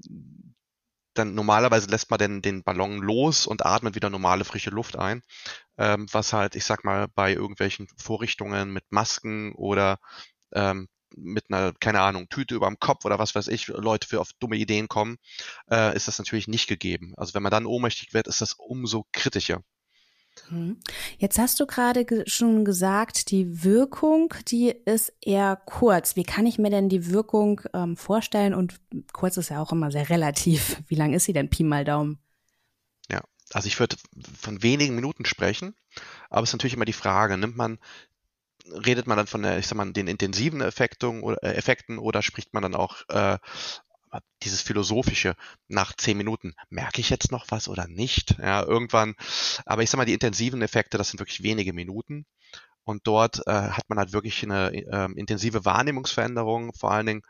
dann 1.13 1.33
normalerweise 1.35 1.87
lässt 1.89 2.09
man 2.09 2.19
den, 2.19 2.41
den 2.41 2.63
Ballon 2.63 2.97
los 2.99 3.45
und 3.45 3.65
atmet 3.65 3.95
wieder 3.95 4.09
normale 4.09 4.45
frische 4.45 4.69
Luft 4.69 4.95
ein, 4.97 5.21
ähm, 5.77 6.07
was 6.11 6.33
halt, 6.33 6.55
ich 6.55 6.63
sag 6.63 6.85
mal, 6.85 7.07
bei 7.15 7.33
irgendwelchen 7.33 7.87
Vorrichtungen 7.97 8.71
mit 8.71 8.85
Masken 8.91 9.53
oder 9.53 9.99
ähm, 10.53 10.87
mit 11.15 11.45
einer, 11.49 11.73
keine 11.79 12.01
Ahnung, 12.01 12.29
Tüte 12.29 12.55
über 12.55 12.67
dem 12.67 12.79
Kopf 12.79 13.05
oder 13.05 13.19
was 13.19 13.35
weiß 13.35 13.47
ich, 13.47 13.67
Leute 13.67 14.07
für 14.07 14.21
auf 14.21 14.31
dumme 14.39 14.57
Ideen 14.57 14.87
kommen, 14.87 15.17
äh, 15.69 15.95
ist 15.95 16.07
das 16.07 16.19
natürlich 16.19 16.47
nicht 16.47 16.67
gegeben. 16.67 17.13
Also 17.17 17.33
wenn 17.33 17.43
man 17.43 17.51
dann 17.51 17.65
ohnmächtig 17.65 18.13
wird, 18.13 18.27
ist 18.27 18.41
das 18.41 18.53
umso 18.53 19.05
kritischer. 19.11 19.61
Mhm. 20.49 20.77
Jetzt 21.17 21.39
hast 21.39 21.59
du 21.59 21.65
gerade 21.65 22.05
ge 22.05 22.23
schon 22.27 22.65
gesagt, 22.65 23.31
die 23.31 23.63
Wirkung, 23.63 24.33
die 24.47 24.69
ist 24.85 25.13
eher 25.21 25.61
kurz. 25.65 26.15
Wie 26.15 26.23
kann 26.23 26.45
ich 26.45 26.57
mir 26.57 26.69
denn 26.69 26.89
die 26.89 27.07
Wirkung 27.11 27.61
ähm, 27.73 27.97
vorstellen? 27.97 28.53
Und 28.53 28.79
kurz 29.13 29.37
ist 29.37 29.49
ja 29.49 29.61
auch 29.61 29.71
immer 29.71 29.91
sehr 29.91 30.09
relativ. 30.09 30.81
Wie 30.87 30.95
lang 30.95 31.13
ist 31.13 31.25
sie 31.25 31.33
denn, 31.33 31.49
Pi 31.49 31.63
mal 31.63 31.85
Daumen? 31.85 32.19
Ja, 33.09 33.21
also 33.53 33.67
ich 33.67 33.79
würde 33.79 33.97
von 34.39 34.63
wenigen 34.63 34.95
Minuten 34.95 35.25
sprechen, 35.25 35.75
aber 36.29 36.43
es 36.43 36.49
ist 36.49 36.53
natürlich 36.53 36.75
immer 36.75 36.85
die 36.85 36.93
Frage, 36.93 37.37
nimmt 37.37 37.57
man 37.57 37.79
redet 38.65 39.07
man 39.07 39.17
dann 39.17 39.27
von 39.27 39.43
der, 39.43 39.59
ich 39.59 39.67
sag 39.67 39.77
mal, 39.77 39.91
den 39.91 40.07
intensiven 40.07 40.61
Effekten 40.61 41.21
oder, 41.21 41.41
äh, 41.43 41.53
Effekten 41.53 41.97
oder 41.97 42.21
spricht 42.21 42.53
man 42.53 42.63
dann 42.63 42.75
auch 42.75 43.07
äh, 43.09 43.37
dieses 44.43 44.61
philosophische 44.61 45.35
nach 45.67 45.93
zehn 45.95 46.17
Minuten 46.17 46.53
merke 46.69 46.99
ich 46.99 47.09
jetzt 47.09 47.31
noch 47.31 47.45
was 47.49 47.67
oder 47.67 47.87
nicht? 47.87 48.37
Ja, 48.39 48.63
irgendwann. 48.63 49.15
Aber 49.65 49.83
ich 49.83 49.89
sag 49.89 49.97
mal, 49.97 50.05
die 50.05 50.13
intensiven 50.13 50.61
Effekte, 50.61 50.97
das 50.97 51.09
sind 51.09 51.19
wirklich 51.19 51.43
wenige 51.43 51.73
Minuten. 51.73 52.25
Und 52.83 53.05
dort 53.05 53.45
äh, 53.47 53.51
hat 53.51 53.87
man 53.89 53.99
halt 53.99 54.11
wirklich 54.11 54.43
eine 54.43 54.73
äh, 54.73 55.09
intensive 55.15 55.65
Wahrnehmungsveränderung, 55.65 56.73
vor 56.73 56.91
allen 56.91 57.05
Dingen 57.05 57.21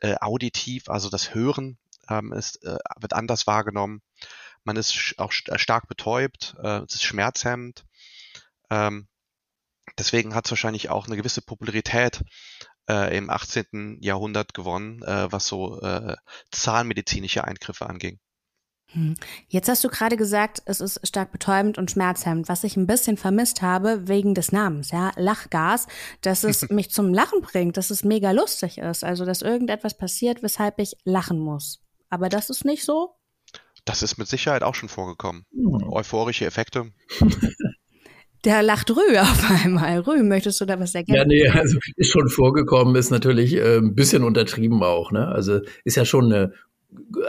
äh, 0.00 0.14
auditiv, 0.20 0.88
also 0.88 1.10
das 1.10 1.34
Hören 1.34 1.76
ähm, 2.08 2.32
ist, 2.32 2.64
äh, 2.64 2.78
wird 3.00 3.12
anders 3.12 3.46
wahrgenommen. 3.46 4.00
Man 4.64 4.76
ist 4.76 5.14
auch 5.18 5.32
st 5.32 5.50
stark 5.56 5.88
betäubt, 5.88 6.54
äh, 6.62 6.82
es 6.84 6.94
ist 6.94 7.02
schmerzhemmend. 7.02 7.84
Ähm, 8.70 9.08
Deswegen 9.98 10.34
hat 10.34 10.46
es 10.46 10.52
wahrscheinlich 10.52 10.90
auch 10.90 11.06
eine 11.06 11.16
gewisse 11.16 11.42
Popularität 11.42 12.22
äh, 12.88 13.16
im 13.16 13.30
18. 13.30 13.98
Jahrhundert 14.00 14.54
gewonnen, 14.54 15.02
äh, 15.02 15.30
was 15.30 15.46
so 15.46 15.80
äh, 15.80 16.16
zahnmedizinische 16.50 17.44
Eingriffe 17.44 17.88
anging. 17.88 18.18
Hm. 18.92 19.14
Jetzt 19.48 19.68
hast 19.68 19.82
du 19.84 19.88
gerade 19.88 20.16
gesagt, 20.16 20.62
es 20.66 20.80
ist 20.80 21.06
stark 21.06 21.32
betäubend 21.32 21.78
und 21.78 21.90
schmerzhemmend, 21.90 22.48
was 22.48 22.62
ich 22.62 22.76
ein 22.76 22.86
bisschen 22.86 23.16
vermisst 23.16 23.62
habe 23.62 24.06
wegen 24.06 24.34
des 24.34 24.52
Namens, 24.52 24.90
ja, 24.90 25.12
Lachgas, 25.16 25.86
dass 26.20 26.44
es 26.44 26.62
mich 26.70 26.90
zum 26.90 27.14
Lachen 27.14 27.40
bringt, 27.40 27.78
dass 27.78 27.90
es 27.90 28.04
mega 28.04 28.32
lustig 28.32 28.78
ist, 28.78 29.02
also 29.02 29.24
dass 29.24 29.40
irgendetwas 29.40 29.96
passiert, 29.96 30.42
weshalb 30.42 30.78
ich 30.78 30.96
lachen 31.04 31.38
muss. 31.38 31.80
Aber 32.10 32.28
das 32.28 32.50
ist 32.50 32.66
nicht 32.66 32.84
so? 32.84 33.14
Das 33.86 34.02
ist 34.02 34.18
mit 34.18 34.28
Sicherheit 34.28 34.62
auch 34.62 34.74
schon 34.74 34.90
vorgekommen. 34.90 35.46
Mhm. 35.50 35.90
Euphorische 35.90 36.44
Effekte. 36.44 36.92
Der 38.44 38.62
lacht 38.62 38.90
Rü 38.90 39.16
auf 39.18 39.64
einmal. 39.64 40.00
Rü, 40.00 40.22
möchtest 40.22 40.60
du 40.60 40.64
da 40.64 40.78
was 40.80 40.94
ergänzen? 40.94 41.16
Ja, 41.16 41.24
nee, 41.24 41.48
also 41.48 41.78
ist 41.96 42.10
schon 42.10 42.28
vorgekommen, 42.28 42.96
ist 42.96 43.10
natürlich 43.10 43.54
äh, 43.54 43.78
ein 43.78 43.94
bisschen 43.94 44.24
untertrieben 44.24 44.82
auch. 44.82 45.12
Ne? 45.12 45.28
Also 45.28 45.60
ist 45.84 45.96
ja 45.96 46.04
schon 46.04 46.32
eine 46.32 46.52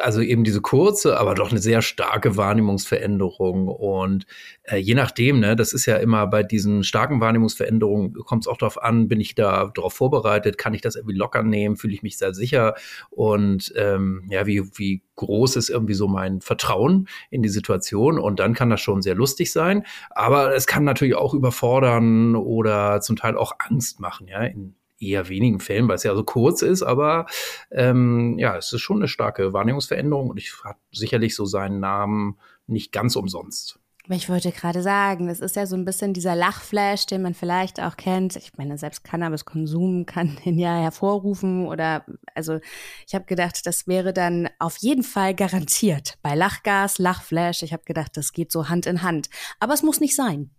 also 0.01 0.22
eben 0.22 0.43
diese 0.43 0.62
kurze, 0.62 1.17
aber 1.20 1.36
doch 1.36 1.51
eine 1.51 1.60
sehr 1.60 1.82
starke 1.82 2.38
Wahrnehmungsveränderung. 2.38 3.67
Und 3.67 4.25
äh, 4.63 4.77
je 4.77 4.96
nachdem, 4.96 5.39
ne, 5.39 5.55
das 5.55 5.74
ist 5.74 5.86
ja 5.86 5.98
immer 5.98 6.27
bei 6.27 6.43
diesen 6.43 6.84
starken 6.84 7.22
Wahrnehmungsveränderungen, 7.22 8.13
kommt 8.13 8.43
es 8.43 8.48
auch 8.48 8.58
darauf 8.58 8.82
an, 8.82 9.08
bin 9.08 9.20
ich 9.20 9.36
da 9.36 9.72
darauf 9.74 9.93
vorbereitet, 9.93 10.58
kann 10.58 10.74
ich 10.74 10.82
das 10.82 10.96
irgendwie 10.96 11.15
locker 11.15 11.43
nehmen, 11.43 11.77
fühle 11.77 11.93
ich 11.93 12.03
mich 12.03 12.17
sehr 12.17 12.34
sicher? 12.34 12.75
Und 13.10 13.74
ähm, 13.75 14.27
ja, 14.29 14.46
wie, 14.46 14.63
wie 14.75 15.03
groß 15.15 15.55
ist 15.55 15.70
irgendwie 15.70 15.93
so 15.93 16.08
mein 16.08 16.41
Vertrauen 16.41 17.08
in 17.29 17.41
die 17.41 17.50
Situation? 17.50 18.20
Und 18.20 18.39
dann 18.39 18.53
kann 18.53 18.70
das 18.70 18.82
schon 18.82 19.01
sehr 19.01 19.15
lustig 19.15 19.51
sein, 19.51 19.86
aber 20.12 20.55
es 20.55 20.67
kann 20.67 20.84
natürlich 20.84 21.15
auch 21.15 21.34
überfordern 21.34 22.36
oder 22.36 23.01
zum 23.01 23.15
Teil 23.15 23.38
auch 23.38 23.53
Angst 23.60 24.00
machen, 24.00 24.27
ja, 24.27 24.43
in, 24.43 24.75
eher 25.05 25.29
wenigen 25.29 25.60
Fällen, 25.60 25.88
weil 25.88 25.95
es 25.95 26.03
ja 26.03 26.15
so 26.15 26.24
kurz 26.24 26.62
ist, 26.62 26.83
aber 26.83 27.25
ähm, 27.72 28.38
ja, 28.39 28.57
es 28.57 28.72
ist 28.74 28.81
schon 28.81 28.98
eine 28.98 29.07
starke 29.07 29.53
Wahrnehmungsveränderung 29.53 30.29
und 30.29 30.38
ich 30.38 30.53
habe 30.63 30.77
sicherlich 30.91 31.36
so 31.36 31.45
seinen 31.45 31.79
Namen 31.79 32.38
nicht 32.67 32.91
ganz 32.91 33.15
umsonst. 33.15 33.79
Ich 34.10 34.27
wollte 34.27 34.51
gerade 34.51 34.81
sagen, 34.81 35.27
das 35.27 35.39
ist 35.39 35.55
ja 35.55 35.65
so 35.65 35.77
ein 35.77 35.86
bisschen 35.86 36.13
dieser 36.13 36.36
Lachflash, 36.36 37.05
den 37.05 37.22
man 37.22 37.33
vielleicht 37.33 37.79
auch 37.79 37.95
kennt. 37.95 38.36
Ich 38.36 38.51
meine, 38.57 38.77
selbst 38.77 39.05
Cannabiskonsum 39.05 40.05
kann 40.05 40.38
den 40.45 40.60
ja 40.60 40.75
hervorrufen 40.75 41.67
oder 41.67 42.05
also 42.36 42.60
ich 43.07 43.15
habe 43.15 43.24
gedacht, 43.25 43.65
das 43.65 43.88
wäre 43.88 44.12
dann 44.12 44.50
auf 44.60 44.75
jeden 44.77 45.03
Fall 45.03 45.33
garantiert 45.33 46.15
bei 46.22 46.36
Lachgas, 46.36 46.98
Lachflash. 46.98 47.63
Ich 47.63 47.72
habe 47.72 47.83
gedacht, 47.86 48.17
das 48.17 48.33
geht 48.33 48.51
so 48.51 48.67
Hand 48.67 48.88
in 48.88 49.03
Hand, 49.03 49.29
aber 49.62 49.74
es 49.74 49.83
muss 49.83 50.01
nicht 50.01 50.15
sein. 50.17 50.51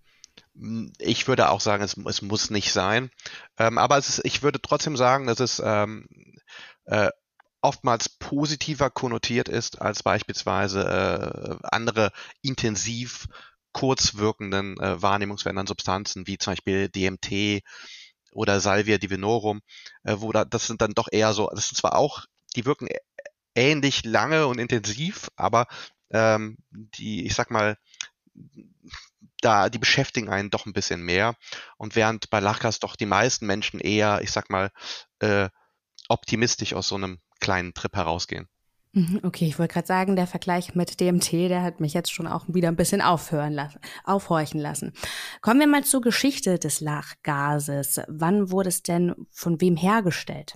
Ich 0.99 1.27
würde 1.27 1.51
auch 1.51 1.61
sagen, 1.61 1.83
es, 1.83 1.97
es 1.97 2.23
muss 2.23 2.51
nicht 2.51 2.73
sein. 2.73 3.11
Ähm, 3.59 3.79
aber 3.79 3.99
ist, 3.99 4.21
ich 4.25 4.43
würde 4.43 4.61
trotzdem 4.63 4.97
sagen, 4.97 5.27
dass 5.27 5.41
es 5.41 5.61
ähm, 5.65 6.07
äh, 6.85 7.11
oftmals 7.61 8.09
positiver 8.09 8.91
konnotiert 8.91 9.49
ist 9.49 9.81
als 9.81 10.03
beispielsweise 10.03 11.59
äh, 11.63 11.67
andere 11.67 12.13
intensiv 12.43 13.27
kurzwirkenden 13.73 14.79
äh, 14.79 15.03
wahrnehmungsverändernden 15.03 15.69
Substanzen 15.69 16.27
wie 16.27 16.39
zum 16.39 16.53
Beispiel 16.53 16.89
DMT 16.89 17.63
oder 18.33 18.61
Salvia 18.61 18.99
divinorum, 18.99 19.63
äh, 20.05 20.17
wo 20.19 20.31
da, 20.31 20.45
das 20.45 20.67
sind 20.67 20.83
dann 20.83 20.93
doch 20.93 21.09
eher 21.11 21.33
so, 21.33 21.49
das 21.55 21.69
sind 21.69 21.77
zwar 21.77 21.97
auch, 21.97 22.25
die 22.55 22.67
wirken 22.67 22.89
ähnlich 23.55 24.05
lange 24.05 24.47
und 24.47 24.59
intensiv, 24.59 25.31
aber 25.37 25.67
ähm, 26.11 26.59
die, 26.71 27.27
ich 27.27 27.35
sag 27.35 27.51
mal, 27.51 27.77
da, 29.45 29.69
die 29.69 29.79
beschäftigen 29.79 30.29
einen 30.29 30.51
doch 30.51 30.67
ein 30.67 30.73
bisschen 30.73 31.03
mehr. 31.03 31.35
Und 31.77 31.97
während 31.97 32.31
bei 32.31 32.41
Lachgas 32.41 32.79
doch 32.79 32.97
die 32.97 33.07
meisten 33.07 33.47
Menschen 33.47 33.81
eher, 33.81 34.21
ich 34.23 34.33
sag 34.33 34.51
mal, 34.51 34.71
äh, 35.21 35.49
optimistisch 36.09 36.75
aus 36.75 36.89
so 36.89 36.97
einem 36.97 37.19
kleinen 37.41 37.75
Trip 37.75 37.95
herausgehen. 37.95 38.49
Mhm, 38.93 39.21
okay, 39.25 39.47
ich 39.47 39.59
wollte 39.59 39.75
gerade 39.75 39.87
sagen, 39.89 40.15
der 40.15 40.29
Vergleich 40.29 40.77
mit 40.77 41.01
DMT, 41.01 41.33
der 41.33 41.63
hat 41.63 41.81
mich 41.81 41.95
jetzt 41.95 42.13
schon 42.13 42.29
auch 42.29 42.45
wieder 42.47 42.69
ein 42.69 42.77
bisschen 42.77 43.01
aufhören 43.01 43.53
lassen, 43.53 43.81
aufhorchen 44.05 44.61
lassen. 44.61 44.93
Kommen 45.41 45.59
wir 45.59 45.67
mal 45.67 45.83
zur 45.83 46.01
Geschichte 46.01 46.61
des 46.61 46.81
Lachgases. 46.81 48.03
Wann 48.07 48.53
wurde 48.53 48.69
es 48.69 48.85
denn 48.85 49.15
von 49.33 49.61
wem 49.61 49.77
hergestellt? 49.77 50.55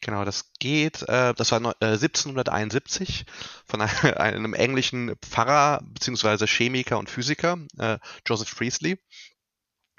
Genau, 0.00 0.24
das 0.24 0.52
geht, 0.60 1.02
äh, 1.08 1.34
das 1.34 1.50
war 1.50 1.60
äh, 1.80 1.86
1771 1.86 3.26
von 3.66 3.80
einem, 3.80 3.90
einem 4.16 4.54
englischen 4.54 5.16
Pfarrer 5.22 5.80
beziehungsweise 5.84 6.46
Chemiker 6.46 6.98
und 6.98 7.10
Physiker, 7.10 7.58
äh, 7.78 7.98
Joseph 8.26 8.54
Priestley. 8.56 8.98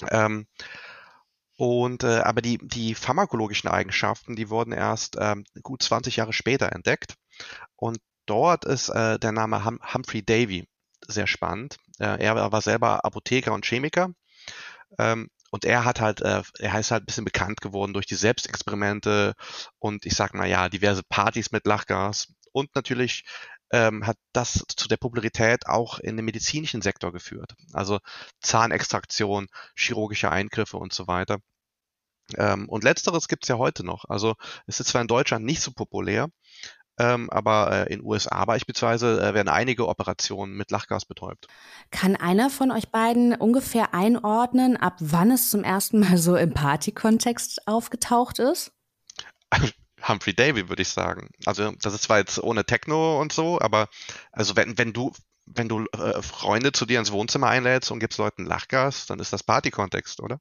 Ähm, 0.10 0.48
und 1.58 2.04
äh, 2.04 2.20
aber 2.20 2.42
die, 2.42 2.58
die 2.62 2.96
pharmakologischen 2.96 3.70
Eigenschaften, 3.70 4.38
die 4.38 4.50
wurden 4.50 4.72
erst 4.72 5.18
ähm, 5.20 5.44
gut 5.62 5.84
20 5.84 6.16
Jahre 6.16 6.32
später 6.32 6.72
entdeckt. 6.72 7.16
Und 7.76 8.00
dort 8.26 8.64
ist 8.64 8.88
äh, 8.88 9.20
der 9.20 9.34
Name 9.34 9.66
hum 9.66 9.80
Humphrey 9.94 10.24
Davy 10.24 10.70
sehr 11.06 11.28
spannend. 11.28 11.78
Äh, 12.00 12.24
er 12.24 12.52
war 12.52 12.62
selber 12.62 13.04
Apotheker 13.04 13.52
und 13.52 13.66
Chemiker. 13.66 14.14
Ähm, 14.98 15.30
und 15.52 15.66
er 15.66 15.86
hat 15.86 16.00
halt, 16.02 16.22
äh, 16.22 16.42
er 16.60 16.80
ist 16.80 16.92
halt 16.92 17.04
ein 17.04 17.06
bisschen 17.06 17.26
bekannt 17.26 17.62
geworden 17.62 17.94
durch 17.94 18.06
die 18.06 18.16
Selbstexperimente 18.16 19.34
und 19.80 20.06
ich 20.06 20.16
sag 20.16 20.34
mal 20.34 20.48
ja, 20.48 20.70
diverse 20.70 21.04
Partys 21.04 21.52
mit 21.52 21.66
Lachgas. 21.66 22.34
Und 22.52 22.74
natürlich 22.76 23.26
ähm, 23.72 24.06
hat 24.06 24.18
das 24.34 24.66
zu 24.76 24.88
der 24.88 24.98
Popularität 24.98 25.68
auch 25.68 26.00
in 26.00 26.18
dem 26.18 26.26
medizinischen 26.26 26.82
Sektor 26.82 27.12
geführt. 27.12 27.54
Also 27.74 28.00
Zahnextraktion, 28.42 29.48
chirurgische 29.76 30.32
Eingriffe 30.32 30.78
und 30.78 30.94
so 30.94 31.08
weiter. 31.08 31.38
Ähm, 32.38 32.70
und 32.70 32.84
letzteres 32.84 33.28
gibt's 33.28 33.48
ja 33.48 33.58
heute 33.58 33.84
noch. 33.84 34.06
Also 34.08 34.36
es 34.68 34.80
ist 34.80 34.90
zwar 34.90 35.02
in 35.02 35.08
Deutschland 35.08 35.46
nicht 35.46 35.62
so 35.62 35.72
populär, 35.72 36.30
ähm, 37.00 37.30
aber 37.30 37.88
äh, 37.88 37.94
in 37.94 38.04
USA 38.04 38.46
beispielsweise 38.46 39.22
äh, 39.22 39.34
werden 39.34 39.48
einige 39.48 39.88
Operationen 39.88 40.56
mit 40.56 40.70
Lachgas 40.70 41.06
betäubt. 41.06 41.48
Kann 41.92 42.16
einer 42.16 42.50
von 42.50 42.72
euch 42.72 42.90
beiden 42.90 43.34
ungefähr 43.34 43.94
einordnen, 43.94 44.78
ab 44.78 44.98
wann 45.00 45.32
es 45.32 45.50
zum 45.50 45.64
ersten 45.64 46.00
Mal 46.02 46.18
so 46.18 46.36
im 46.36 46.54
Party-Kontext 46.54 47.68
aufgetaucht 47.68 48.40
ist? 48.40 48.72
Humphrey 50.08 50.34
Davy, 50.34 50.70
würde 50.70 50.82
ich 50.82 50.90
sagen. 50.90 51.30
Also 51.46 51.72
das 51.82 51.94
ist 51.94 52.04
zwar 52.04 52.20
jetzt 52.20 52.42
ohne 52.42 52.66
Techno 52.66 53.20
und 53.20 53.34
so, 53.34 53.60
aber 53.60 53.88
also 54.32 54.56
wenn, 54.56 54.78
wenn 54.78 54.94
du 54.94 55.12
wenn 55.52 55.68
du 55.68 55.86
äh, 55.94 56.22
Freunde 56.22 56.72
zu 56.72 56.86
dir 56.86 57.00
ins 57.00 57.12
Wohnzimmer 57.12 57.48
einlädst 57.48 57.90
und 57.92 58.00
gibst 58.00 58.20
Leuten 58.20 58.46
Lachgas, 58.46 59.08
dann 59.08 59.20
ist 59.20 59.34
das 59.34 59.42
Party-Kontext, 59.42 60.22
oder? 60.22 60.40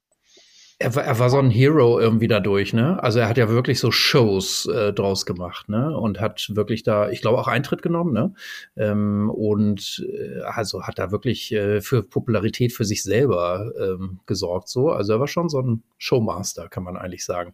Er 0.81 0.95
war, 0.95 1.03
er 1.03 1.19
war 1.19 1.29
so 1.29 1.37
ein 1.39 1.49
Hero 1.51 1.99
irgendwie 1.99 2.29
dadurch, 2.29 2.71
ne? 2.73 3.03
Also 3.03 3.19
er 3.19 3.27
hat 3.27 3.37
ja 3.37 3.49
wirklich 3.49 3.79
so 3.81 3.91
Shows 3.91 4.65
äh, 4.67 4.93
draus 4.93 5.25
gemacht, 5.25 5.67
ne? 5.67 5.97
Und 5.97 6.21
hat 6.21 6.49
wirklich 6.55 6.83
da, 6.83 7.09
ich 7.09 7.19
glaube, 7.19 7.37
auch 7.37 7.49
Eintritt 7.49 7.81
genommen, 7.81 8.13
ne? 8.13 8.33
Ähm, 8.77 9.29
und 9.29 10.05
äh, 10.09 10.39
also 10.43 10.83
hat 10.83 10.97
da 10.97 11.11
wirklich 11.11 11.51
äh, 11.51 11.81
für 11.81 12.01
Popularität 12.01 12.71
für 12.71 12.85
sich 12.85 13.03
selber 13.03 13.73
ähm, 13.77 14.21
gesorgt, 14.25 14.69
so. 14.69 14.89
Also 14.89 15.13
er 15.13 15.19
war 15.19 15.27
schon 15.27 15.49
so 15.49 15.59
ein 15.61 15.83
Showmaster, 15.97 16.69
kann 16.69 16.83
man 16.83 16.95
eigentlich 16.95 17.25
sagen. 17.25 17.53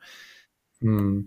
Hm. 0.86 1.26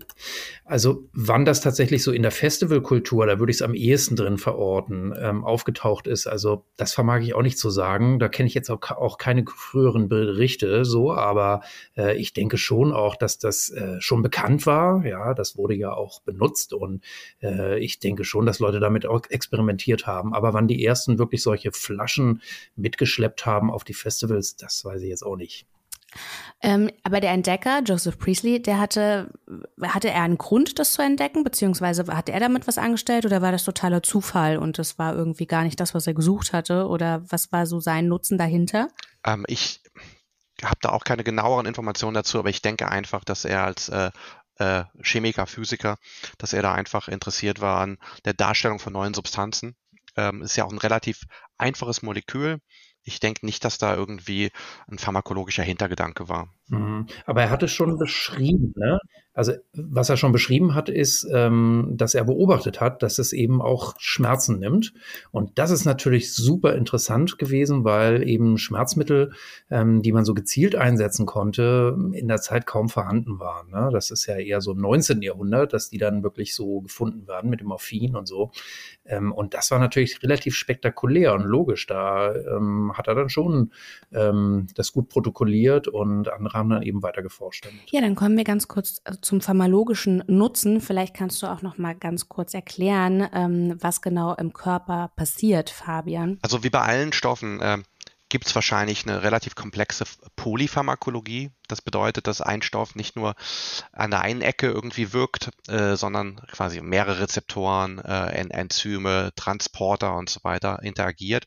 Also 0.63 1.09
wann 1.11 1.43
das 1.43 1.59
tatsächlich 1.59 2.01
so 2.01 2.13
in 2.13 2.21
der 2.21 2.31
Festivalkultur, 2.31 3.25
da 3.25 3.39
würde 3.39 3.51
ich 3.51 3.57
es 3.57 3.61
am 3.61 3.73
ehesten 3.73 4.15
drin 4.15 4.37
verorten, 4.37 5.13
ähm, 5.19 5.43
aufgetaucht 5.43 6.07
ist, 6.07 6.27
also 6.27 6.63
das 6.77 6.93
vermag 6.93 7.19
ich 7.19 7.33
auch 7.33 7.41
nicht 7.41 7.57
zu 7.57 7.69
sagen. 7.69 8.19
Da 8.19 8.29
kenne 8.29 8.47
ich 8.47 8.53
jetzt 8.53 8.69
auch, 8.69 8.79
auch, 8.91 9.17
keine 9.17 9.43
früheren 9.45 10.07
Berichte 10.07 10.85
so, 10.85 11.13
aber 11.13 11.59
äh, 11.97 12.15
ich 12.15 12.31
denke 12.31 12.57
schon 12.57 12.93
auch, 12.93 13.17
dass 13.17 13.37
das 13.37 13.69
äh, 13.69 13.99
schon 13.99 14.21
bekannt 14.21 14.65
war. 14.65 15.05
Ja, 15.05 15.33
das 15.33 15.57
wurde 15.57 15.75
ja 15.75 15.91
auch 15.91 16.21
benutzt 16.21 16.71
und 16.71 17.03
äh, 17.43 17.79
ich 17.79 17.99
denke 17.99 18.23
schon, 18.23 18.45
dass 18.45 18.59
Leute 18.59 18.79
damit 18.79 19.05
auch 19.05 19.23
experimentiert 19.29 20.07
haben. 20.07 20.33
Aber 20.33 20.53
wann 20.53 20.69
die 20.69 20.85
ersten 20.85 21.19
wirklich 21.19 21.43
solche 21.43 21.73
Flaschen 21.73 22.41
mitgeschleppt 22.77 23.45
haben 23.45 23.71
auf 23.71 23.83
die 23.83 23.93
Festivals, 23.93 24.55
das 24.55 24.85
weiß 24.85 25.01
ich 25.01 25.09
jetzt 25.09 25.23
auch 25.23 25.35
nicht. 25.35 25.67
Ähm, 26.61 26.89
aber 27.03 27.21
der 27.21 27.31
Entdecker, 27.31 27.81
Joseph 27.85 28.17
Priestley, 28.19 28.61
der 28.61 28.79
hatte, 28.79 29.31
hatte 29.81 30.09
er 30.09 30.23
einen 30.23 30.37
Grund, 30.37 30.77
das 30.77 30.91
zu 30.91 31.01
entdecken, 31.01 31.43
beziehungsweise 31.43 32.05
hatte 32.07 32.31
er 32.31 32.39
damit 32.39 32.67
was 32.67 32.77
angestellt 32.77 33.25
oder 33.25 33.41
war 33.41 33.51
das 33.51 33.63
totaler 33.63 34.03
Zufall 34.03 34.57
und 34.57 34.77
das 34.77 34.99
war 34.99 35.15
irgendwie 35.15 35.45
gar 35.45 35.63
nicht 35.63 35.79
das, 35.79 35.93
was 35.93 36.07
er 36.07 36.13
gesucht 36.13 36.51
hatte 36.51 36.87
oder 36.87 37.23
was 37.29 37.51
war 37.51 37.65
so 37.65 37.79
sein 37.79 38.07
Nutzen 38.07 38.37
dahinter? 38.37 38.89
Ähm, 39.25 39.45
ich 39.47 39.81
habe 40.61 40.79
da 40.81 40.89
auch 40.89 41.05
keine 41.05 41.23
genaueren 41.23 41.65
Informationen 41.65 42.13
dazu, 42.13 42.39
aber 42.39 42.49
ich 42.49 42.61
denke 42.61 42.89
einfach, 42.89 43.23
dass 43.23 43.45
er 43.45 43.63
als 43.63 43.87
äh, 43.87 44.11
äh, 44.55 44.83
Chemiker, 45.01 45.47
Physiker, 45.47 45.97
dass 46.37 46.53
er 46.53 46.61
da 46.61 46.73
einfach 46.73 47.07
interessiert 47.07 47.61
war 47.61 47.79
an 47.79 47.97
der 48.25 48.33
Darstellung 48.33 48.79
von 48.79 48.93
neuen 48.93 49.13
Substanzen. 49.13 49.75
Ähm, 50.17 50.41
ist 50.41 50.57
ja 50.57 50.65
auch 50.65 50.71
ein 50.71 50.77
relativ 50.77 51.23
einfaches 51.57 52.01
Molekül 52.01 52.59
ich 53.09 53.19
denke 53.19 53.45
nicht, 53.45 53.65
dass 53.65 53.77
da 53.77 53.95
irgendwie 53.95 54.51
ein 54.87 54.99
pharmakologischer 54.99 55.63
Hintergedanke 55.63 56.29
war. 56.29 56.47
Mhm. 56.67 57.07
Aber 57.25 57.41
er 57.41 57.49
hat 57.49 57.63
es 57.63 57.71
schon 57.71 57.97
beschrieben, 57.97 58.73
ne? 58.75 58.99
Also 59.39 59.53
was 59.71 60.09
er 60.09 60.17
schon 60.17 60.33
beschrieben 60.33 60.75
hat, 60.75 60.89
ist, 60.89 61.25
ähm, 61.33 61.93
dass 61.95 62.13
er 62.13 62.25
beobachtet 62.25 62.81
hat, 62.81 63.01
dass 63.01 63.19
es 63.19 63.31
eben 63.31 63.61
auch 63.61 63.95
Schmerzen 63.97 64.59
nimmt. 64.59 64.93
Und 65.31 65.57
das 65.57 65.71
ist 65.71 65.85
natürlich 65.85 66.33
super 66.33 66.75
interessant 66.75 67.37
gewesen, 67.37 67.85
weil 67.85 68.27
eben 68.27 68.57
Schmerzmittel, 68.57 69.31
ähm, 69.71 70.01
die 70.01 70.11
man 70.11 70.25
so 70.25 70.33
gezielt 70.33 70.75
einsetzen 70.75 71.25
konnte, 71.25 71.95
in 72.11 72.27
der 72.27 72.41
Zeit 72.41 72.65
kaum 72.65 72.89
vorhanden 72.89 73.39
waren. 73.39 73.69
Ne? 73.69 73.89
Das 73.93 74.11
ist 74.11 74.25
ja 74.25 74.35
eher 74.35 74.59
so 74.59 74.73
19. 74.73 75.21
Jahrhundert, 75.21 75.71
dass 75.71 75.89
die 75.89 75.99
dann 75.99 76.21
wirklich 76.21 76.53
so 76.53 76.81
gefunden 76.81 77.25
werden 77.25 77.49
mit 77.49 77.61
dem 77.61 77.67
Morphin 77.67 78.17
und 78.17 78.27
so. 78.27 78.51
Ähm, 79.05 79.31
und 79.31 79.53
das 79.53 79.71
war 79.71 79.79
natürlich 79.79 80.21
relativ 80.21 80.53
spektakulär 80.53 81.33
und 81.33 81.45
logisch. 81.45 81.87
Da 81.87 82.35
ähm, 82.35 82.91
hat 82.93 83.07
er 83.07 83.15
dann 83.15 83.29
schon 83.29 83.71
ähm, 84.11 84.67
das 84.75 84.91
gut 84.91 85.07
protokolliert 85.07 85.87
und 85.87 86.27
andere 86.27 86.57
haben 86.57 86.69
dann 86.71 86.81
eben 86.81 87.01
weiter 87.03 87.21
geforscht. 87.21 87.69
Ja, 87.89 88.01
dann 88.01 88.15
kommen 88.15 88.35
wir 88.35 88.43
ganz 88.43 88.67
kurz 88.67 89.01
äh, 89.05 89.13
zum 89.29 89.41
pharmakologischen 89.41 90.23
Nutzen. 90.25 90.81
Vielleicht 90.81 91.13
kannst 91.13 91.43
du 91.43 91.47
auch 91.47 91.61
noch 91.61 91.77
mal 91.77 91.93
ganz 91.93 92.29
kurz 92.29 92.55
erklären, 92.55 93.27
ähm, 93.31 93.77
was 93.79 94.01
genau 94.01 94.33
im 94.33 94.53
Körper 94.53 95.11
passiert, 95.15 95.69
Fabian. 95.69 96.39
Also 96.41 96.63
wie 96.63 96.71
bei 96.71 96.81
allen 96.81 97.13
Stoffen, 97.13 97.61
äh, 97.61 97.77
gibt 98.29 98.47
es 98.47 98.55
wahrscheinlich 98.55 99.05
eine 99.05 99.21
relativ 99.21 99.53
komplexe 99.53 100.05
Polypharmakologie. 100.35 101.51
Das 101.67 101.81
bedeutet, 101.81 102.25
dass 102.25 102.41
ein 102.41 102.63
Stoff 102.63 102.95
nicht 102.95 103.15
nur 103.15 103.35
an 103.91 104.09
der 104.09 104.21
einen 104.21 104.41
Ecke 104.41 104.67
irgendwie 104.67 105.13
wirkt, 105.13 105.51
äh, 105.67 105.95
sondern 105.95 106.37
quasi 106.51 106.81
mehrere 106.81 107.19
Rezeptoren, 107.19 107.99
äh, 107.99 108.31
Enzyme, 108.49 109.31
Transporter 109.35 110.15
und 110.15 110.29
so 110.29 110.39
weiter 110.43 110.81
interagiert. 110.81 111.45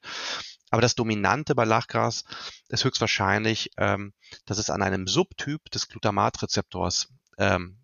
Aber 0.71 0.83
das 0.83 0.95
Dominante 0.95 1.57
bei 1.57 1.65
Lachgras 1.65 2.25
ist 2.69 2.85
höchstwahrscheinlich, 2.85 3.73
ähm, 3.77 4.13
dass 4.47 4.59
es 4.59 4.71
an 4.71 4.83
einem 4.83 5.07
Subtyp 5.09 5.69
des 5.71 5.89
Glutamatrezeptors 5.89 7.09
ähm, 7.43 7.77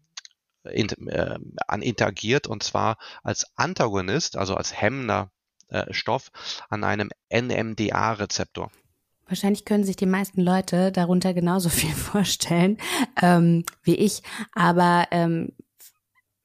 in, 0.64 0.88
äh, 1.08 1.38
an 1.66 1.82
interagiert 1.82 2.46
und 2.46 2.62
zwar 2.62 2.98
als 3.22 3.46
Antagonist, 3.56 4.36
also 4.36 4.54
als 4.54 4.80
hemmender 4.80 5.30
äh, 5.68 5.92
Stoff 5.92 6.30
an 6.68 6.84
einem 6.84 7.10
NMDA-Rezeptor. 7.32 8.70
Wahrscheinlich 9.26 9.64
können 9.64 9.84
sich 9.84 9.96
die 9.96 10.06
meisten 10.06 10.40
Leute 10.40 10.90
darunter 10.92 11.34
genauso 11.34 11.68
viel 11.80 11.94
vorstellen 11.94 12.78
ähm, 13.20 13.64
wie 13.82 13.96
ich, 13.96 14.22
aber 14.54 15.06
ähm, 15.10 15.52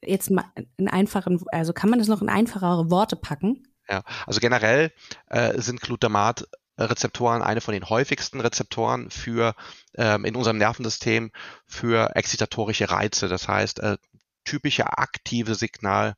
jetzt 0.01 0.29
mal 0.29 0.45
in 0.77 0.89
einfachen, 0.89 1.41
also 1.51 1.73
kann 1.73 1.89
man 1.89 1.99
das 1.99 2.07
noch 2.07 2.21
in 2.21 2.29
einfachere 2.29 2.89
Worte 2.91 3.15
packen? 3.15 3.63
Ja, 3.89 4.03
also 4.25 4.39
generell 4.39 4.91
äh, 5.27 5.59
sind 5.61 5.81
Glutamat 5.81 6.47
Rezeptoren 6.77 7.41
eine 7.41 7.61
von 7.61 7.73
den 7.73 7.89
häufigsten 7.89 8.41
Rezeptoren 8.41 9.09
für 9.09 9.55
ähm, 9.95 10.25
in 10.25 10.35
unserem 10.35 10.57
Nervensystem 10.57 11.31
für 11.67 12.15
excitatorische 12.15 12.89
Reize. 12.89 13.27
Das 13.27 13.47
heißt, 13.47 13.79
äh, 13.79 13.97
typische 14.43 14.97
aktive 14.97 15.55
Signal 15.55 16.15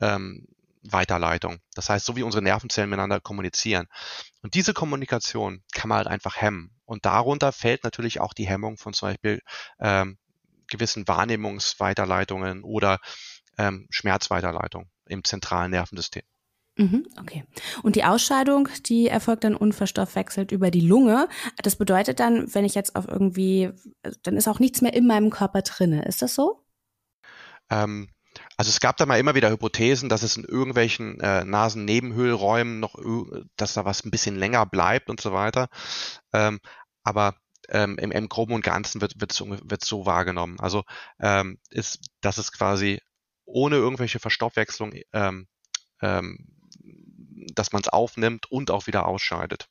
ähm, 0.00 0.46
Weiterleitung. 0.82 1.60
Das 1.74 1.88
heißt, 1.88 2.06
so 2.06 2.16
wie 2.16 2.22
unsere 2.22 2.42
Nervenzellen 2.42 2.90
miteinander 2.90 3.20
kommunizieren. 3.20 3.88
Und 4.42 4.54
diese 4.54 4.74
Kommunikation 4.74 5.62
kann 5.72 5.88
man 5.88 5.98
halt 5.98 6.06
einfach 6.06 6.36
hemmen. 6.36 6.70
Und 6.84 7.04
darunter 7.04 7.52
fällt 7.52 7.84
natürlich 7.84 8.20
auch 8.20 8.32
die 8.32 8.46
Hemmung 8.46 8.78
von 8.78 8.92
zum 8.92 9.08
Beispiel 9.08 9.42
ähm, 9.80 10.18
gewissen 10.68 11.08
Wahrnehmungsweiterleitungen 11.08 12.62
oder 12.62 13.00
ähm, 13.56 13.86
Schmerzweiterleitung 13.90 14.88
im 15.06 15.24
zentralen 15.24 15.70
Nervensystem. 15.70 16.22
Mhm, 16.78 17.06
okay. 17.20 17.44
Und 17.82 17.96
die 17.96 18.04
Ausscheidung, 18.04 18.68
die 18.86 19.08
erfolgt 19.08 19.42
dann 19.42 19.56
unverstoffwechselt 19.56 20.52
über 20.52 20.70
die 20.70 20.80
Lunge. 20.80 21.28
Das 21.60 21.74
bedeutet 21.74 22.20
dann, 22.20 22.54
wenn 22.54 22.64
ich 22.64 22.76
jetzt 22.76 22.94
auf 22.94 23.08
irgendwie, 23.08 23.70
dann 24.22 24.36
ist 24.36 24.46
auch 24.46 24.60
nichts 24.60 24.80
mehr 24.80 24.94
in 24.94 25.06
meinem 25.06 25.30
Körper 25.30 25.62
drinne. 25.62 26.04
Ist 26.04 26.22
das 26.22 26.36
so? 26.36 26.64
Ähm, 27.68 28.08
also 28.56 28.68
es 28.68 28.78
gab 28.78 28.96
da 28.96 29.06
mal 29.06 29.18
immer 29.18 29.34
wieder 29.34 29.50
Hypothesen, 29.50 30.08
dass 30.08 30.22
es 30.22 30.36
in 30.36 30.44
irgendwelchen 30.44 31.18
äh, 31.18 31.44
Nasennebenhöhlräumen 31.44 32.78
noch, 32.78 32.94
dass 33.56 33.74
da 33.74 33.84
was 33.84 34.04
ein 34.04 34.12
bisschen 34.12 34.36
länger 34.36 34.64
bleibt 34.64 35.10
und 35.10 35.20
so 35.20 35.32
weiter. 35.32 35.68
Ähm, 36.32 36.60
aber 37.02 37.34
ähm, 37.70 37.98
im, 37.98 38.12
im 38.12 38.28
Groben 38.28 38.54
und 38.54 38.62
Ganzen 38.62 39.00
wird 39.00 39.14
es 39.32 39.40
wird 39.40 39.84
so 39.84 40.06
wahrgenommen. 40.06 40.60
Also 40.60 40.84
ähm, 41.18 41.58
ist, 41.70 42.06
dass 42.20 42.38
es 42.38 42.52
quasi 42.52 43.00
ohne 43.44 43.76
irgendwelche 43.76 44.20
Verstoffwechslung 44.20 44.92
ähm, 45.12 45.48
ähm, 46.00 46.57
dass 47.54 47.72
man 47.72 47.82
es 47.82 47.88
aufnimmt 47.88 48.50
und 48.50 48.70
auch 48.70 48.86
wieder 48.86 49.06
ausscheidet. 49.06 49.68